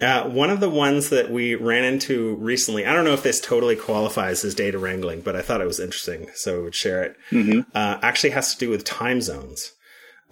Uh, 0.00 0.28
one 0.28 0.50
of 0.50 0.60
the 0.60 0.70
ones 0.70 1.10
that 1.10 1.30
we 1.30 1.54
ran 1.54 1.84
into 1.84 2.34
recently, 2.36 2.84
I 2.84 2.92
don't 2.92 3.04
know 3.04 3.12
if 3.12 3.22
this 3.22 3.40
totally 3.40 3.76
qualifies 3.76 4.44
as 4.44 4.54
data 4.54 4.78
wrangling, 4.78 5.20
but 5.20 5.36
I 5.36 5.42
thought 5.42 5.60
it 5.60 5.66
was 5.66 5.78
interesting, 5.78 6.28
so 6.34 6.60
I 6.60 6.62
would 6.62 6.74
share 6.74 7.04
it. 7.04 7.16
Mm-hmm. 7.30 7.60
Uh, 7.74 7.98
actually 8.02 8.30
has 8.30 8.52
to 8.54 8.58
do 8.58 8.70
with 8.70 8.84
time 8.84 9.20
zones. 9.20 9.72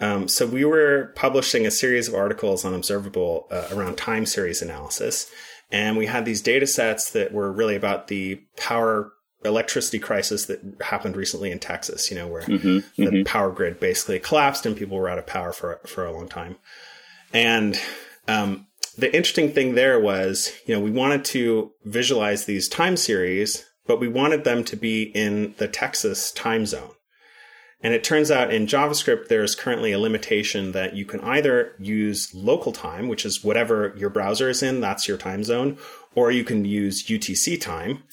Um, 0.01 0.27
so 0.27 0.45
we 0.45 0.65
were 0.65 1.13
publishing 1.15 1.65
a 1.65 1.71
series 1.71 2.07
of 2.07 2.15
articles 2.15 2.65
on 2.65 2.73
Observable 2.73 3.47
uh, 3.51 3.67
around 3.71 3.97
time 3.97 4.25
series 4.25 4.61
analysis, 4.61 5.31
and 5.71 5.95
we 5.95 6.07
had 6.07 6.25
these 6.25 6.41
data 6.41 6.67
sets 6.67 7.11
that 7.11 7.31
were 7.31 7.51
really 7.51 7.75
about 7.75 8.09
the 8.09 8.41
power 8.57 9.12
electricity 9.45 9.99
crisis 9.99 10.45
that 10.45 10.61
happened 10.81 11.15
recently 11.15 11.51
in 11.51 11.59
Texas, 11.59 12.09
you 12.09 12.17
know, 12.17 12.27
where 12.27 12.43
mm-hmm, 12.43 12.79
the 13.01 13.09
mm-hmm. 13.09 13.23
power 13.23 13.51
grid 13.51 13.79
basically 13.79 14.19
collapsed 14.19 14.65
and 14.65 14.75
people 14.75 14.97
were 14.97 15.09
out 15.09 15.19
of 15.19 15.27
power 15.27 15.51
for, 15.51 15.79
for 15.85 16.05
a 16.05 16.11
long 16.11 16.27
time. 16.27 16.55
And, 17.33 17.79
um, 18.27 18.67
the 18.97 19.13
interesting 19.15 19.51
thing 19.51 19.75
there 19.75 19.99
was, 19.99 20.51
you 20.65 20.75
know, 20.75 20.79
we 20.79 20.91
wanted 20.91 21.25
to 21.25 21.71
visualize 21.83 22.45
these 22.45 22.69
time 22.69 22.95
series, 22.95 23.65
but 23.87 23.99
we 23.99 24.07
wanted 24.07 24.43
them 24.43 24.63
to 24.65 24.75
be 24.75 25.03
in 25.03 25.55
the 25.57 25.67
Texas 25.67 26.31
time 26.31 26.65
zone. 26.65 26.91
And 27.81 27.93
it 27.93 28.03
turns 28.03 28.31
out 28.31 28.53
in 28.53 28.65
JavaScript, 28.65 29.27
there's 29.27 29.55
currently 29.55 29.91
a 29.91 29.99
limitation 29.99 30.71
that 30.71 30.95
you 30.95 31.03
can 31.05 31.19
either 31.19 31.73
use 31.79 32.33
local 32.33 32.71
time, 32.71 33.09
which 33.09 33.25
is 33.25 33.43
whatever 33.43 33.93
your 33.97 34.09
browser 34.09 34.49
is 34.49 34.63
in, 34.63 34.79
that's 34.79 35.07
your 35.07 35.17
time 35.17 35.43
zone, 35.43 35.77
or 36.15 36.31
you 36.31 36.45
can 36.45 36.63
use 36.63 37.05
UTC 37.05 37.59
time, 37.59 38.03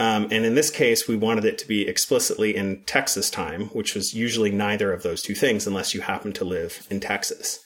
um, 0.00 0.28
and 0.30 0.46
in 0.46 0.54
this 0.54 0.70
case, 0.70 1.06
we 1.06 1.14
wanted 1.14 1.44
it 1.44 1.58
to 1.58 1.68
be 1.68 1.86
explicitly 1.86 2.56
in 2.56 2.82
Texas 2.84 3.28
time, 3.28 3.66
which 3.66 3.94
was 3.94 4.14
usually 4.14 4.50
neither 4.50 4.94
of 4.94 5.02
those 5.02 5.20
two 5.20 5.34
things 5.34 5.66
unless 5.66 5.92
you 5.92 6.00
happen 6.00 6.32
to 6.32 6.44
live 6.44 6.86
in 6.88 7.00
Texas. 7.00 7.60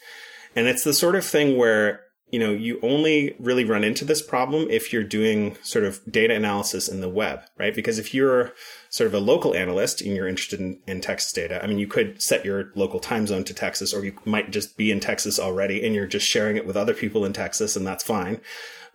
And 0.56 0.66
it's 0.66 0.82
the 0.82 0.92
sort 0.92 1.14
of 1.14 1.24
thing 1.24 1.56
where, 1.56 2.00
you 2.30 2.40
know, 2.40 2.50
you 2.50 2.80
only 2.82 3.36
really 3.38 3.64
run 3.64 3.84
into 3.84 4.04
this 4.04 4.20
problem 4.20 4.66
if 4.68 4.92
you're 4.92 5.04
doing 5.04 5.56
sort 5.62 5.84
of 5.84 6.00
data 6.10 6.34
analysis 6.34 6.88
in 6.88 7.00
the 7.00 7.08
web, 7.08 7.42
right? 7.56 7.72
Because 7.72 8.00
if 8.00 8.12
you're 8.12 8.52
sort 8.90 9.06
of 9.06 9.14
a 9.14 9.20
local 9.20 9.54
analyst 9.54 10.00
and 10.00 10.16
you're 10.16 10.26
interested 10.26 10.58
in, 10.58 10.80
in 10.88 11.00
Texas 11.00 11.30
data, 11.30 11.62
I 11.62 11.68
mean, 11.68 11.78
you 11.78 11.86
could 11.86 12.20
set 12.20 12.44
your 12.44 12.72
local 12.74 12.98
time 12.98 13.28
zone 13.28 13.44
to 13.44 13.54
Texas, 13.54 13.94
or 13.94 14.04
you 14.04 14.12
might 14.24 14.50
just 14.50 14.76
be 14.76 14.90
in 14.90 14.98
Texas 14.98 15.38
already 15.38 15.86
and 15.86 15.94
you're 15.94 16.08
just 16.08 16.26
sharing 16.26 16.56
it 16.56 16.66
with 16.66 16.76
other 16.76 16.94
people 16.94 17.24
in 17.24 17.32
Texas, 17.32 17.76
and 17.76 17.86
that's 17.86 18.02
fine. 18.02 18.40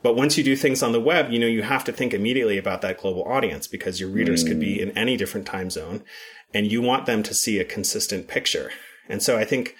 But 0.01 0.15
once 0.15 0.37
you 0.37 0.43
do 0.43 0.55
things 0.55 0.81
on 0.81 0.91
the 0.93 0.99
web, 0.99 1.31
you 1.31 1.39
know, 1.39 1.47
you 1.47 1.61
have 1.61 1.83
to 1.85 1.91
think 1.91 2.13
immediately 2.13 2.57
about 2.57 2.81
that 2.81 2.99
global 2.99 3.23
audience 3.23 3.67
because 3.67 3.99
your 3.99 4.09
readers 4.09 4.43
mm. 4.43 4.47
could 4.47 4.59
be 4.59 4.77
mm. 4.77 4.81
in 4.81 4.97
any 4.97 5.17
different 5.17 5.45
time 5.45 5.69
zone 5.69 6.03
and 6.53 6.71
you 6.71 6.81
want 6.81 7.05
them 7.05 7.23
to 7.23 7.33
see 7.33 7.59
a 7.59 7.65
consistent 7.65 8.27
picture. 8.27 8.71
And 9.07 9.21
so 9.21 9.37
I 9.37 9.45
think 9.45 9.75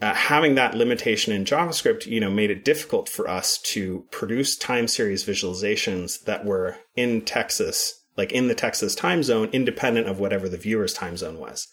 uh, 0.00 0.14
having 0.14 0.54
that 0.54 0.74
limitation 0.74 1.32
in 1.32 1.44
JavaScript, 1.44 2.06
you 2.06 2.20
know, 2.20 2.30
made 2.30 2.50
it 2.50 2.64
difficult 2.64 3.08
for 3.08 3.28
us 3.28 3.58
to 3.58 4.04
produce 4.10 4.56
time 4.56 4.86
series 4.86 5.24
visualizations 5.24 6.22
that 6.24 6.44
were 6.44 6.76
in 6.94 7.22
Texas, 7.22 8.04
like 8.16 8.32
in 8.32 8.48
the 8.48 8.54
Texas 8.54 8.94
time 8.94 9.22
zone, 9.22 9.48
independent 9.52 10.06
of 10.08 10.20
whatever 10.20 10.48
the 10.48 10.56
viewer's 10.56 10.94
time 10.94 11.16
zone 11.16 11.38
was. 11.38 11.66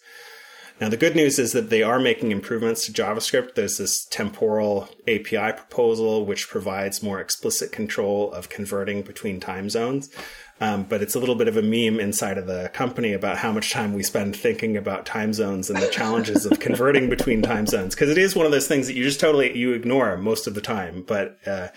Now, 0.78 0.90
the 0.90 0.98
good 0.98 1.16
news 1.16 1.38
is 1.38 1.52
that 1.52 1.70
they 1.70 1.82
are 1.82 1.98
making 1.98 2.32
improvements 2.32 2.84
to 2.84 2.92
JavaScript. 2.92 3.54
There's 3.54 3.78
this 3.78 4.04
temporal 4.04 4.90
API 5.08 5.52
proposal, 5.56 6.26
which 6.26 6.48
provides 6.48 7.02
more 7.02 7.18
explicit 7.18 7.72
control 7.72 8.30
of 8.32 8.50
converting 8.50 9.00
between 9.00 9.40
time 9.40 9.70
zones. 9.70 10.10
Um, 10.60 10.84
but 10.84 11.02
it's 11.02 11.14
a 11.14 11.18
little 11.18 11.34
bit 11.34 11.48
of 11.48 11.56
a 11.56 11.62
meme 11.62 12.00
inside 12.00 12.36
of 12.38 12.46
the 12.46 12.70
company 12.72 13.12
about 13.12 13.38
how 13.38 13.52
much 13.52 13.72
time 13.72 13.94
we 13.94 14.02
spend 14.02 14.36
thinking 14.36 14.76
about 14.76 15.06
time 15.06 15.32
zones 15.32 15.70
and 15.70 15.80
the 15.80 15.88
challenges 15.88 16.46
of 16.46 16.60
converting 16.60 17.08
between 17.08 17.42
time 17.42 17.66
zones. 17.66 17.94
Because 17.94 18.10
it 18.10 18.18
is 18.18 18.36
one 18.36 18.46
of 18.46 18.52
those 18.52 18.68
things 18.68 18.86
that 18.86 18.94
you 18.94 19.02
just 19.02 19.20
totally 19.20 19.56
you 19.56 19.72
ignore 19.72 20.16
most 20.16 20.46
of 20.46 20.54
the 20.54 20.60
time. 20.60 21.04
But 21.06 21.38
uh, 21.46 21.68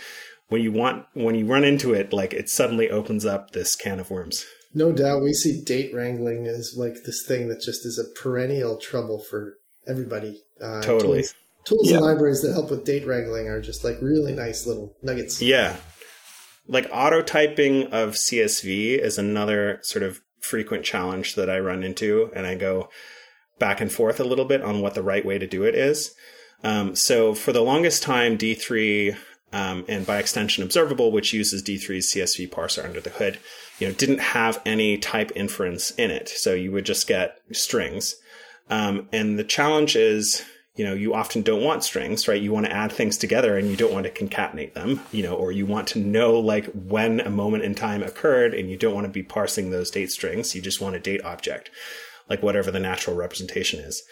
when 0.49 0.61
you 0.61 0.71
want 0.71 1.05
when 1.13 1.35
you 1.35 1.45
run 1.45 1.63
into 1.63 1.93
it, 1.93 2.11
like 2.13 2.33
it 2.33 2.49
suddenly 2.49 2.89
opens 2.89 3.25
up 3.25 3.51
this 3.51 3.75
can 3.75 3.99
of 3.99 4.09
worms. 4.09 4.45
No 4.73 4.91
doubt, 4.91 5.23
we 5.23 5.33
see 5.33 5.61
date 5.61 5.93
wrangling 5.93 6.45
as 6.45 6.75
like 6.77 7.03
this 7.05 7.25
thing 7.25 7.49
that 7.49 7.61
just 7.61 7.85
is 7.85 7.97
a 7.97 8.19
perennial 8.19 8.77
trouble 8.77 9.19
for 9.19 9.55
everybody. 9.87 10.43
Uh, 10.61 10.81
totally. 10.81 11.21
Tools, 11.21 11.35
tools 11.65 11.89
yeah. 11.89 11.97
and 11.97 12.05
libraries 12.05 12.41
that 12.41 12.53
help 12.53 12.69
with 12.69 12.85
date 12.85 13.05
wrangling 13.05 13.47
are 13.47 13.61
just 13.61 13.83
like 13.83 13.97
really 14.01 14.33
nice 14.33 14.67
little 14.67 14.95
nuggets. 15.01 15.41
Yeah. 15.41 15.77
Like 16.67 16.87
auto 16.91 17.23
typing 17.23 17.87
of 17.87 18.13
CSV 18.13 18.99
is 18.99 19.17
another 19.17 19.79
sort 19.81 20.03
of 20.03 20.21
frequent 20.39 20.85
challenge 20.85 21.35
that 21.35 21.49
I 21.49 21.59
run 21.59 21.83
into, 21.83 22.31
and 22.35 22.45
I 22.45 22.55
go 22.55 22.89
back 23.57 23.81
and 23.81 23.91
forth 23.91 24.19
a 24.19 24.23
little 24.23 24.45
bit 24.45 24.61
on 24.61 24.81
what 24.81 24.93
the 24.93 25.03
right 25.03 25.25
way 25.25 25.37
to 25.37 25.47
do 25.47 25.63
it 25.63 25.75
is. 25.75 26.13
Um, 26.63 26.95
so 26.95 27.33
for 27.33 27.51
the 27.51 27.61
longest 27.61 28.03
time, 28.03 28.37
D3 28.37 29.15
um, 29.51 29.85
and 29.87 30.05
by 30.05 30.17
extension 30.17 30.63
Observable, 30.63 31.11
which 31.11 31.33
uses 31.33 31.63
D3's 31.63 32.13
CSV 32.13 32.49
parser 32.49 32.83
under 32.83 33.01
the 33.01 33.09
hood, 33.09 33.39
you 33.79 33.87
know, 33.87 33.93
didn't 33.93 34.19
have 34.19 34.61
any 34.65 34.97
type 34.97 35.31
inference 35.35 35.91
in 35.91 36.11
it. 36.11 36.29
So 36.29 36.53
you 36.53 36.71
would 36.71 36.85
just 36.85 37.07
get 37.07 37.39
strings. 37.51 38.15
Um, 38.69 39.07
and 39.11 39.39
the 39.39 39.43
challenge 39.43 39.95
is, 39.95 40.43
you 40.75 40.85
know, 40.85 40.93
you 40.93 41.13
often 41.13 41.41
don't 41.41 41.63
want 41.63 41.83
strings, 41.83 42.27
right? 42.27 42.41
You 42.41 42.51
want 42.51 42.65
to 42.65 42.71
add 42.71 42.91
things 42.91 43.17
together 43.17 43.57
and 43.57 43.67
you 43.69 43.75
don't 43.75 43.91
want 43.91 44.05
to 44.05 44.11
concatenate 44.11 44.73
them, 44.73 45.01
you 45.11 45.23
know, 45.23 45.33
or 45.33 45.51
you 45.51 45.65
want 45.65 45.87
to 45.89 45.99
know 45.99 46.39
like 46.39 46.67
when 46.73 47.19
a 47.19 47.29
moment 47.29 47.63
in 47.63 47.73
time 47.73 48.03
occurred 48.03 48.53
and 48.53 48.69
you 48.69 48.77
don't 48.77 48.93
want 48.93 49.05
to 49.05 49.11
be 49.11 49.23
parsing 49.23 49.71
those 49.71 49.91
date 49.91 50.11
strings. 50.11 50.55
You 50.55 50.61
just 50.61 50.81
want 50.81 50.95
a 50.95 50.99
date 50.99 51.23
object, 51.23 51.71
like 52.29 52.43
whatever 52.43 52.71
the 52.71 52.79
natural 52.79 53.15
representation 53.15 53.79
is. 53.79 54.03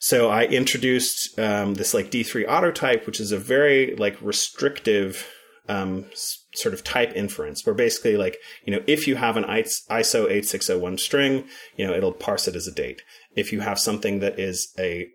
So 0.00 0.30
I 0.30 0.44
introduced 0.44 1.38
um, 1.38 1.74
this 1.74 1.92
like 1.92 2.10
D3 2.10 2.46
auto 2.48 2.70
type, 2.70 3.04
which 3.06 3.20
is 3.20 3.32
a 3.32 3.38
very 3.38 3.96
like 3.96 4.16
restrictive 4.22 5.26
um, 5.68 6.06
sort 6.14 6.74
of 6.74 6.84
type 6.84 7.12
inference, 7.14 7.64
where 7.64 7.74
basically 7.74 8.16
like 8.16 8.38
you 8.64 8.72
know 8.72 8.82
if 8.86 9.06
you 9.06 9.16
have 9.16 9.36
an 9.36 9.44
ISO 9.44 10.30
8601 10.30 10.98
string, 10.98 11.44
you 11.76 11.86
know 11.86 11.92
it'll 11.92 12.12
parse 12.12 12.48
it 12.48 12.56
as 12.56 12.66
a 12.66 12.72
date. 12.72 13.02
If 13.36 13.52
you 13.52 13.60
have 13.60 13.78
something 13.78 14.20
that 14.20 14.38
is 14.38 14.72
a 14.78 15.08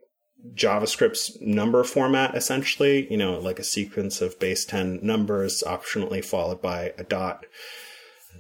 JavaScript's 0.54 1.40
number 1.42 1.84
format, 1.84 2.36
essentially, 2.36 3.10
you 3.10 3.18
know, 3.18 3.40
like 3.40 3.60
a 3.60 3.64
sequence 3.64 4.22
of 4.22 4.40
base 4.40 4.66
10 4.66 5.00
numbers, 5.02 5.64
optionally 5.66 6.24
followed 6.24 6.62
by 6.62 6.94
a 6.98 7.04
dot, 7.04 7.46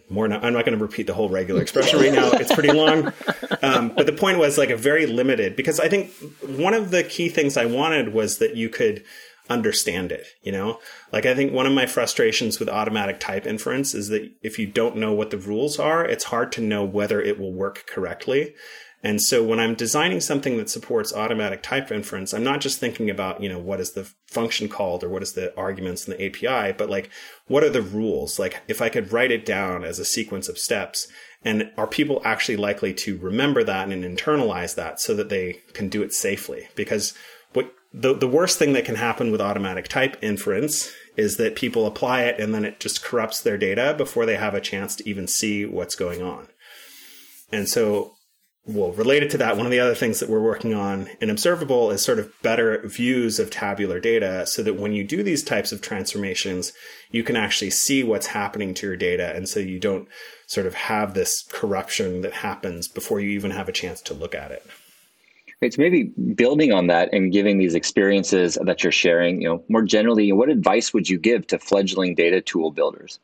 more. 0.09 0.27
Not, 0.27 0.43
I'm 0.43 0.53
not 0.53 0.65
going 0.65 0.77
to 0.77 0.83
repeat 0.83 1.07
the 1.07 1.13
whole 1.13 1.29
regular 1.29 1.61
expression 1.61 1.99
right 1.99 2.13
now. 2.13 2.31
It's 2.31 2.53
pretty 2.53 2.71
long. 2.71 3.11
Um, 3.61 3.93
but 3.95 4.07
the 4.07 4.13
point 4.13 4.39
was 4.39 4.57
like 4.57 4.71
a 4.71 4.75
very 4.75 5.05
limited 5.05 5.55
because 5.55 5.79
I 5.79 5.87
think 5.87 6.11
one 6.41 6.73
of 6.73 6.91
the 6.91 7.01
key 7.01 7.29
things 7.29 7.55
I 7.55 7.65
wanted 7.65 8.13
was 8.13 8.39
that 8.39 8.57
you 8.57 8.67
could 8.67 9.05
understand 9.49 10.11
it, 10.11 10.27
you 10.41 10.51
know? 10.51 10.79
Like 11.11 11.25
I 11.25 11.35
think 11.35 11.51
one 11.51 11.65
of 11.65 11.73
my 11.73 11.85
frustrations 11.85 12.59
with 12.59 12.69
automatic 12.69 13.19
type 13.19 13.45
inference 13.45 13.93
is 13.93 14.09
that 14.09 14.31
if 14.41 14.57
you 14.57 14.67
don't 14.67 14.97
know 14.97 15.13
what 15.13 15.31
the 15.31 15.37
rules 15.37 15.79
are, 15.79 16.05
it's 16.05 16.25
hard 16.25 16.51
to 16.53 16.61
know 16.61 16.83
whether 16.83 17.21
it 17.21 17.39
will 17.39 17.53
work 17.53 17.85
correctly. 17.87 18.55
And 19.05 19.21
so 19.21 19.43
when 19.43 19.59
I'm 19.59 19.75
designing 19.75 20.21
something 20.21 20.55
that 20.57 20.69
supports 20.69 21.13
automatic 21.13 21.61
type 21.61 21.91
inference, 21.91 22.33
I'm 22.33 22.43
not 22.43 22.61
just 22.61 22.79
thinking 22.79 23.09
about, 23.09 23.43
you 23.43 23.49
know, 23.49 23.59
what 23.59 23.81
is 23.81 23.91
the 23.91 24.09
function 24.27 24.69
called 24.69 25.03
or 25.03 25.09
what 25.09 25.21
is 25.21 25.33
the 25.33 25.55
arguments 25.57 26.07
in 26.07 26.15
the 26.15 26.25
API, 26.25 26.71
but 26.77 26.89
like, 26.89 27.09
what 27.47 27.65
are 27.65 27.69
the 27.69 27.81
rules? 27.81 28.39
Like, 28.39 28.61
if 28.69 28.81
I 28.81 28.87
could 28.87 29.11
write 29.11 29.31
it 29.31 29.45
down 29.45 29.83
as 29.83 29.99
a 29.99 30.05
sequence 30.05 30.47
of 30.47 30.57
steps, 30.57 31.09
and 31.43 31.69
are 31.77 31.85
people 31.85 32.21
actually 32.23 32.55
likely 32.55 32.93
to 32.93 33.17
remember 33.17 33.61
that 33.65 33.89
and 33.89 34.05
internalize 34.05 34.75
that 34.75 35.01
so 35.01 35.13
that 35.15 35.27
they 35.27 35.59
can 35.73 35.89
do 35.89 36.01
it 36.01 36.13
safely? 36.13 36.69
Because 36.73 37.13
what 37.51 37.73
the, 37.93 38.13
the 38.13 38.27
worst 38.27 38.57
thing 38.57 38.73
that 38.73 38.85
can 38.85 38.95
happen 38.95 39.31
with 39.31 39.41
automatic 39.41 39.87
type 39.87 40.17
inference 40.21 40.91
is 41.15 41.37
that 41.37 41.55
people 41.55 41.85
apply 41.85 42.23
it 42.23 42.39
and 42.39 42.53
then 42.53 42.65
it 42.65 42.79
just 42.79 43.03
corrupts 43.03 43.41
their 43.41 43.57
data 43.57 43.93
before 43.95 44.25
they 44.25 44.35
have 44.35 44.55
a 44.55 44.61
chance 44.61 44.95
to 44.95 45.07
even 45.07 45.27
see 45.27 45.65
what's 45.65 45.95
going 45.95 46.21
on. 46.21 46.47
And 47.51 47.69
so 47.69 48.13
well, 48.65 48.93
related 48.93 49.29
to 49.31 49.37
that, 49.39 49.57
one 49.57 49.65
of 49.65 49.73
the 49.73 49.81
other 49.81 49.93
things 49.93 50.21
that 50.21 50.29
we're 50.29 50.41
working 50.41 50.73
on 50.73 51.09
in 51.19 51.29
Observable 51.29 51.91
is 51.91 52.01
sort 52.01 52.17
of 52.17 52.31
better 52.41 52.81
views 52.87 53.37
of 53.37 53.51
tabular 53.51 53.99
data 53.99 54.45
so 54.47 54.63
that 54.63 54.77
when 54.77 54.93
you 54.93 55.03
do 55.03 55.21
these 55.21 55.43
types 55.43 55.73
of 55.73 55.81
transformations, 55.81 56.71
you 57.11 57.23
can 57.23 57.35
actually 57.35 57.71
see 57.71 58.03
what's 58.03 58.27
happening 58.27 58.73
to 58.75 58.87
your 58.87 58.95
data. 58.95 59.35
And 59.35 59.49
so 59.49 59.59
you 59.59 59.79
don't 59.79 60.07
sort 60.47 60.65
of 60.65 60.75
have 60.75 61.13
this 61.13 61.43
corruption 61.51 62.21
that 62.21 62.35
happens 62.35 62.87
before 62.87 63.19
you 63.19 63.31
even 63.31 63.51
have 63.51 63.67
a 63.67 63.73
chance 63.73 64.01
to 64.03 64.13
look 64.13 64.33
at 64.33 64.51
it. 64.51 64.65
It's 65.63 65.77
maybe 65.77 66.03
building 66.03 66.71
on 66.71 66.87
that 66.87 67.13
and 67.13 67.31
giving 67.31 67.57
these 67.57 67.75
experiences 67.75 68.57
that 68.61 68.83
you're 68.83 68.91
sharing, 68.91 69.41
you 69.41 69.49
know, 69.49 69.63
more 69.69 69.81
generally, 69.81 70.31
what 70.31 70.49
advice 70.49 70.93
would 70.93 71.09
you 71.09 71.17
give 71.17 71.47
to 71.47 71.59
fledgling 71.59 72.15
data 72.15 72.41
tool 72.41 72.71
builders? 72.71 73.19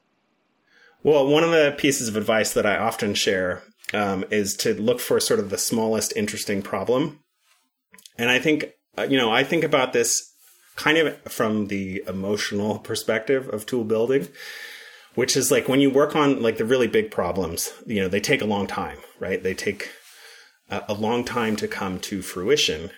Well, 1.04 1.28
one 1.28 1.44
of 1.44 1.52
the 1.52 1.76
pieces 1.78 2.08
of 2.08 2.16
advice 2.16 2.54
that 2.54 2.66
I 2.66 2.78
often 2.78 3.14
share 3.14 3.64
um, 3.94 4.26
is 4.32 4.56
to 4.58 4.74
look 4.74 5.00
for 5.00 5.20
sort 5.20 5.40
of 5.40 5.50
the 5.50 5.58
smallest 5.58 6.14
interesting 6.16 6.62
problem. 6.62 7.20
And 8.18 8.30
I 8.30 8.40
think, 8.40 8.74
uh, 8.98 9.08
you 9.10 9.18
know, 9.18 9.32
I 9.32 9.44
think 9.44 9.64
about 9.64 9.94
this 9.94 10.34
kind 10.76 10.98
of 10.98 11.18
from 11.32 11.68
the 11.68 12.04
emotional 12.08 12.80
perspective 12.80 13.50
of 13.50 13.66
tool 13.66 13.84
building, 13.84 14.28
which 15.16 15.36
is 15.36 15.52
like 15.52 15.68
when 15.68 15.82
you 15.82 15.90
work 15.90 16.16
on 16.16 16.42
like 16.42 16.58
the 16.58 16.66
really 16.66 16.88
big 16.88 17.12
problems, 17.12 17.74
you 17.86 18.02
know, 18.02 18.08
they 18.08 18.20
take 18.20 18.42
a 18.42 18.46
long 18.46 18.68
time, 18.68 18.98
right? 19.20 19.42
They 19.42 19.54
take 19.54 19.90
a, 20.70 20.94
long 20.94 21.24
time 21.24 21.56
to 21.58 21.68
come 21.68 22.00
to 22.00 22.22
fruition. 22.22 22.92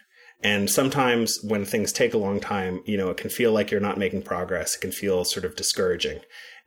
And 0.44 0.70
sometimes 0.70 1.40
when 1.44 1.66
things 1.66 1.92
take 1.92 2.14
a 2.14 2.18
long 2.18 2.40
time, 2.40 2.82
you 2.86 2.98
know, 2.98 3.10
it 3.10 3.18
can 3.18 3.30
feel 3.30 3.52
like 3.52 3.72
you're 3.72 3.80
not 3.80 3.98
making 3.98 4.24
progress. 4.24 4.76
It 4.76 4.82
can 4.82 4.92
feel 4.92 5.24
sort 5.24 5.46
of 5.46 5.56
discouraging. 5.56 6.20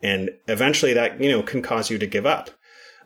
And 0.03 0.31
eventually 0.47 0.93
that, 0.95 1.21
you 1.21 1.31
know, 1.31 1.43
can 1.43 1.63
cause 1.63 1.91
you 1.91 1.99
to 1.99 2.07
give 2.07 2.27
up. 2.27 2.51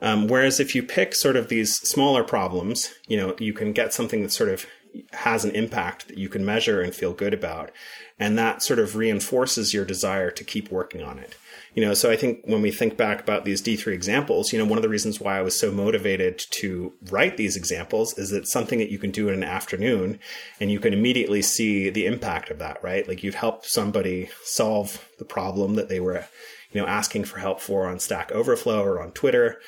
Um, 0.01 0.29
whereas 0.29 0.61
if 0.61 0.75
you 0.75 0.83
pick 0.83 1.15
sort 1.15 1.37
of 1.37 1.49
these 1.49 1.77
smaller 1.77 2.23
problems, 2.23 2.93
you 3.09 3.17
know, 3.17 3.35
you 3.39 3.53
can 3.53 3.73
get 3.73 3.93
something 3.93 4.23
that 4.23 4.33
sort 4.33 4.51
of 4.51 4.67
has 5.13 5.45
an 5.45 5.51
impact 5.53 6.09
that 6.09 6.19
you 6.19 6.29
can 6.29 6.45
measure 6.45 6.81
and 6.81 6.95
feel 6.95 7.13
good 7.13 7.35
about. 7.35 7.71
And 8.19 8.39
that 8.39 8.63
sort 8.63 8.79
of 8.79 8.97
reinforces 8.97 9.75
your 9.75 9.85
desire 9.85 10.31
to 10.31 10.45
keep 10.45 10.71
working 10.71 11.03
on 11.03 11.19
it. 11.19 11.37
You 11.79 11.87
know, 11.87 11.95
so 11.95 12.11
I 12.11 12.17
think 12.17 12.41
when 12.43 12.61
we 12.61 12.73
think 12.73 12.97
back 12.97 13.21
about 13.21 13.45
these 13.45 13.63
D3 13.63 13.93
examples, 13.93 14.53
you 14.53 14.59
know, 14.59 14.65
one 14.65 14.79
of 14.79 14.83
the 14.83 14.89
reasons 14.89 15.21
why 15.21 15.39
I 15.39 15.43
was 15.43 15.57
so 15.57 15.71
motivated 15.71 16.43
to 16.55 16.93
write 17.09 17.37
these 17.37 17.57
examples 17.57 18.19
is 18.19 18.31
that 18.31 18.49
something 18.49 18.81
that 18.81 18.91
you 18.91 18.99
can 18.99 19.13
do 19.13 19.29
in 19.29 19.35
an 19.35 19.45
afternoon 19.45 20.19
and 20.59 20.73
you 20.73 20.81
can 20.81 20.93
immediately 20.93 21.41
see 21.41 21.89
the 21.89 22.07
impact 22.07 22.51
of 22.51 22.59
that, 22.59 22.83
right? 22.83 23.07
Like 23.07 23.23
you've 23.23 23.37
helped 23.37 23.67
somebody 23.67 24.29
solve 24.43 25.09
the 25.21 25.25
problem 25.25 25.77
that 25.77 25.89
they 25.89 26.01
were, 26.01 26.27
you 26.73 26.81
know, 26.81 26.87
asking 26.89 27.27
for 27.27 27.39
help 27.39 27.61
for 27.61 27.87
on 27.87 28.01
Stack 28.01 28.33
Overflow 28.33 28.83
or 28.83 29.01
on 29.01 29.13
Twitter 29.13 29.61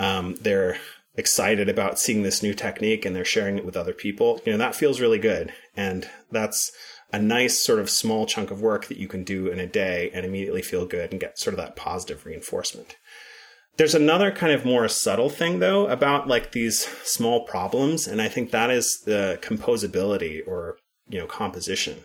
um, 0.00 0.34
they're 0.40 0.78
excited 1.14 1.68
about 1.68 1.98
seeing 1.98 2.22
this 2.22 2.42
new 2.42 2.54
technique 2.54 3.04
and 3.04 3.14
they're 3.14 3.24
sharing 3.24 3.58
it 3.58 3.64
with 3.64 3.76
other 3.76 3.92
people, 3.92 4.40
you 4.44 4.50
know, 4.52 4.58
that 4.58 4.74
feels 4.74 5.00
really 5.00 5.18
good. 5.18 5.52
And 5.76 6.08
that's 6.30 6.72
a 7.12 7.18
nice 7.18 7.58
sort 7.58 7.78
of 7.78 7.90
small 7.90 8.26
chunk 8.26 8.50
of 8.50 8.62
work 8.62 8.86
that 8.86 8.96
you 8.96 9.06
can 9.06 9.22
do 9.22 9.48
in 9.48 9.60
a 9.60 9.66
day 9.66 10.10
and 10.14 10.24
immediately 10.24 10.62
feel 10.62 10.86
good 10.86 11.10
and 11.10 11.20
get 11.20 11.38
sort 11.38 11.52
of 11.52 11.58
that 11.58 11.76
positive 11.76 12.24
reinforcement. 12.24 12.96
There's 13.76 13.94
another 13.94 14.30
kind 14.30 14.52
of 14.52 14.64
more 14.64 14.86
subtle 14.88 15.30
thing 15.30 15.58
though 15.58 15.86
about 15.86 16.28
like 16.28 16.52
these 16.52 16.86
small 17.04 17.44
problems. 17.44 18.06
And 18.06 18.20
I 18.20 18.28
think 18.28 18.50
that 18.50 18.70
is 18.70 19.02
the 19.04 19.38
composability 19.42 20.46
or, 20.46 20.76
you 21.08 21.18
know, 21.18 21.26
composition 21.26 22.04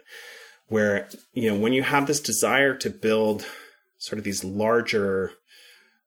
where, 0.67 1.09
you 1.33 1.49
know, 1.49 1.57
when 1.57 1.73
you 1.73 1.83
have 1.83 2.07
this 2.07 2.19
desire 2.19 2.75
to 2.75 2.89
build 2.89 3.45
sort 3.97 4.17
of 4.17 4.25
these 4.25 4.43
larger 4.43 5.31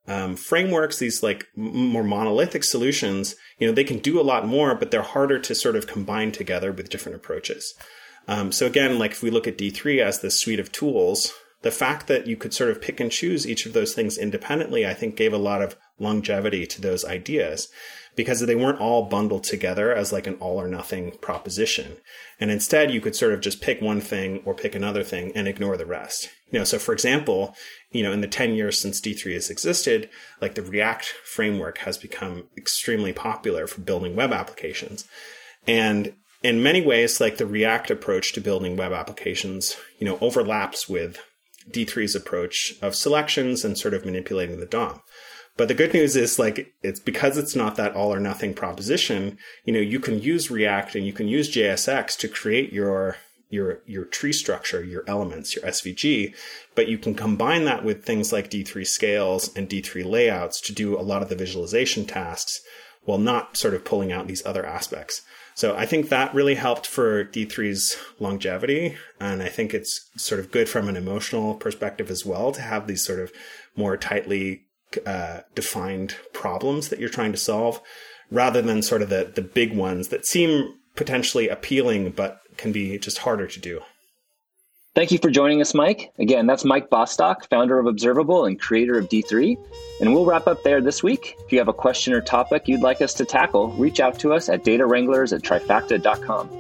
um, 0.07 0.37
frameworks, 0.37 0.99
these 0.99 1.23
like 1.23 1.47
more 1.57 2.03
monolithic 2.05 2.65
solutions, 2.65 3.37
you 3.59 3.67
know, 3.67 3.73
they 3.73 3.85
can 3.85 3.99
do 3.99 4.21
a 4.21 4.23
lot 4.23 4.47
more, 4.47 4.75
but 4.75 4.91
they're 4.91 5.03
harder 5.03 5.39
to 5.39 5.55
sort 5.55 5.77
of 5.77 5.87
combine 5.87 6.33
together 6.33 6.73
with 6.73 6.91
different 6.91 7.17
approaches. 7.17 7.75
Um, 8.29 8.53
so 8.53 8.67
again, 8.67 8.99
like 8.99 9.13
if 9.13 9.23
we 9.23 9.31
look 9.31 9.49
at 9.49 9.59
D3 9.59 10.01
as 10.01 10.21
this 10.21 10.39
suite 10.39 10.61
of 10.61 10.73
tools, 10.73 11.33
the 11.63 11.71
fact 11.71 12.07
that 12.07 12.27
you 12.27 12.37
could 12.37 12.55
sort 12.55 12.71
of 12.71 12.81
pick 12.81 13.01
and 13.01 13.11
choose 13.11 13.47
each 13.47 13.67
of 13.67 13.73
those 13.73 13.93
things 13.93 14.17
independently, 14.17 14.87
I 14.87 14.95
think 14.95 15.17
gave 15.17 15.33
a 15.33 15.39
lot 15.39 15.63
of 15.63 15.77
longevity 15.99 16.67
to 16.67 16.81
those 16.81 17.05
ideas 17.05 17.69
because 18.17 18.41
they 18.41 18.57
weren't 18.57 18.81
all 18.81 19.07
bundled 19.07 19.45
together 19.45 19.95
as 19.95 20.13
like 20.13 20.27
an 20.27 20.35
all 20.37 20.61
or 20.61 20.69
nothing 20.69 21.13
proposition. 21.21 21.97
And 22.41 22.51
instead, 22.51 22.91
you 22.91 23.01
could 23.01 23.15
sort 23.15 23.33
of 23.33 23.41
just 23.41 23.61
pick 23.61 23.81
one 23.81 24.01
thing 24.01 24.43
or 24.45 24.55
pick 24.55 24.75
another 24.75 25.03
thing 25.03 25.33
and 25.35 25.47
ignore 25.47 25.77
the 25.77 25.87
rest. 25.87 26.29
You 26.51 26.59
know, 26.59 26.65
so 26.65 26.79
for 26.79 26.93
example, 26.93 27.55
you 27.93 28.03
know, 28.03 28.13
in 28.13 28.21
the 28.21 28.27
10 28.27 28.55
years 28.55 28.81
since 28.81 29.01
D3 29.01 29.35
has 29.35 29.51
existed, 29.51 30.09
like 30.41 30.55
the 30.55 30.63
React 30.63 31.15
framework 31.25 31.79
has 31.79 31.99
become 31.99 32.49
extremely 32.57 33.13
popular 33.13 33.67
for 33.67 33.81
building 33.81 34.17
web 34.17 34.33
applications. 34.33 35.07
And 35.67 36.15
in 36.43 36.63
many 36.63 36.81
ways, 36.81 37.21
like 37.21 37.37
the 37.37 37.47
React 37.47 37.91
approach 37.91 38.33
to 38.33 38.41
building 38.41 38.77
web 38.77 38.93
applications, 38.93 39.77
you 39.99 40.07
know, 40.07 40.19
overlaps 40.21 40.89
with 40.89 41.19
D3's 41.71 42.15
approach 42.15 42.75
of 42.81 42.95
selections 42.95 43.65
and 43.65 43.77
sort 43.77 43.95
of 43.95 44.05
manipulating 44.05 44.61
the 44.61 44.67
DOM. 44.67 45.03
But 45.57 45.69
the 45.69 45.75
good 45.75 45.93
news 45.93 46.17
is 46.17 46.39
like 46.39 46.73
it's 46.83 47.01
because 47.01 47.37
it's 47.37 47.55
not 47.55 47.77
that 47.77 47.95
all 47.95 48.15
or 48.15 48.21
nothing 48.21 48.55
proposition, 48.55 49.37
you 49.65 49.73
know, 49.73 49.81
you 49.81 50.01
can 50.01 50.21
use 50.21 50.51
React 50.51 50.95
and 50.95 51.07
you 51.07 51.13
can 51.13 51.29
use 51.29 51.55
JSX 51.55 52.17
to 52.19 52.29
create 52.29 52.73
your 52.73 53.17
your 53.51 53.83
your 53.85 54.05
tree 54.05 54.33
structure, 54.33 54.83
your 54.83 55.05
elements, 55.07 55.55
your 55.55 55.65
SVG, 55.65 56.35
but 56.75 56.89
you 56.89 56.97
can 56.97 57.15
combine 57.15 57.65
that 57.65 57.85
with 57.85 58.05
things 58.05 58.33
like 58.33 58.49
D3 58.49 58.87
scales 58.87 59.55
and 59.55 59.69
D3 59.69 60.05
layouts 60.05 60.61
to 60.63 60.73
do 60.73 60.99
a 60.99 61.03
lot 61.03 61.21
of 61.21 61.29
the 61.29 61.37
visualization 61.37 62.07
tasks 62.07 62.63
while 63.05 63.19
not 63.19 63.57
sort 63.57 63.75
of 63.75 63.85
pulling 63.85 64.13
out 64.13 64.29
these 64.29 64.45
other 64.47 64.65
aspects. 64.65 65.23
So 65.61 65.77
I 65.77 65.85
think 65.85 66.09
that 66.09 66.35
really 66.35 66.55
helped 66.55 66.87
for 66.87 67.27
D3's 67.27 67.95
longevity. 68.19 68.97
And 69.21 69.43
I 69.43 69.51
think 69.51 69.75
it's 69.75 70.09
sort 70.17 70.41
of 70.41 70.51
good 70.51 70.71
from 70.71 70.89
an 70.89 70.97
emotional 70.97 71.55
perspective 71.55 72.11
as 72.11 72.25
well 72.25 72.51
to 72.53 72.63
have 72.63 72.87
these 72.87 73.05
sort 73.05 73.19
of 73.21 73.31
more 73.77 73.99
tightly 73.99 74.63
uh, 75.05 75.41
defined 75.55 76.17
problems 76.33 76.89
that 76.89 76.99
you're 76.99 77.11
trying 77.11 77.33
to 77.33 77.39
solve 77.39 77.79
rather 78.31 78.63
than 78.63 78.81
sort 78.81 79.03
of 79.03 79.11
the, 79.11 79.31
the 79.35 79.43
big 79.43 79.77
ones 79.77 80.09
that 80.09 80.27
seem 80.27 80.77
potentially 80.97 81.51
appealing 81.51 82.13
but 82.13 82.39
can 82.57 82.73
be 82.73 82.99
just 82.99 83.19
harder 83.19 83.47
to 83.47 83.61
do. 83.61 83.83
Thank 84.95 85.13
you 85.13 85.19
for 85.19 85.31
joining 85.31 85.61
us, 85.61 85.73
Mike. 85.73 86.13
Again, 86.19 86.47
that's 86.47 86.65
Mike 86.65 86.91
Bostock, 86.91 87.49
founder 87.49 87.79
of 87.79 87.87
Observable 87.87 88.45
and 88.45 88.61
creator 88.61 88.99
of 88.99 89.09
D3. 89.09 89.57
And 90.01 90.13
we'll 90.13 90.27
wrap 90.27 90.49
up 90.49 90.65
there 90.65 90.81
this 90.81 91.01
week. 91.01 91.37
If 91.45 91.53
you 91.53 91.59
have 91.59 91.69
a 91.69 91.73
question 91.73 92.13
or 92.13 92.21
topic 92.21 92.67
you'd 92.67 92.81
like 92.81 93.01
us 93.01 93.15
to 93.15 93.25
tackle, 93.25 93.69
reach 93.73 94.01
out 94.01 94.19
to 94.19 94.33
us 94.33 94.49
at 94.49 94.65
datawranglers 94.65 95.33
at 95.33 95.43
trifacta.com. 95.43 96.51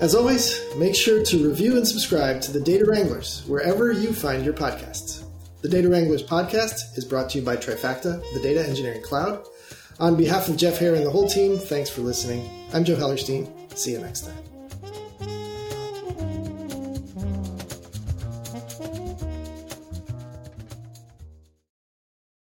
As 0.00 0.14
always, 0.14 0.60
make 0.76 0.96
sure 0.96 1.24
to 1.24 1.48
review 1.48 1.76
and 1.76 1.86
subscribe 1.86 2.40
to 2.42 2.52
the 2.52 2.60
Data 2.60 2.84
Wranglers 2.84 3.44
wherever 3.46 3.92
you 3.92 4.12
find 4.12 4.44
your 4.44 4.52
podcasts. 4.52 5.24
The 5.62 5.68
Data 5.68 5.88
Wranglers 5.88 6.22
podcast 6.22 6.98
is 6.98 7.04
brought 7.04 7.30
to 7.30 7.38
you 7.38 7.44
by 7.44 7.56
Trifacta, 7.56 8.22
the 8.34 8.40
data 8.40 8.66
engineering 8.68 9.02
cloud. 9.02 9.46
On 9.98 10.16
behalf 10.16 10.48
of 10.48 10.56
Jeff 10.56 10.78
Heer 10.78 10.94
and 10.94 11.06
the 11.06 11.10
whole 11.10 11.28
team, 11.28 11.56
thanks 11.56 11.88
for 11.88 12.02
listening. 12.02 12.68
I'm 12.74 12.84
Joe 12.84 12.96
Hellerstein. 12.96 13.48
See 13.78 13.92
you 13.92 13.98
next 13.98 14.22
time. 14.22 14.45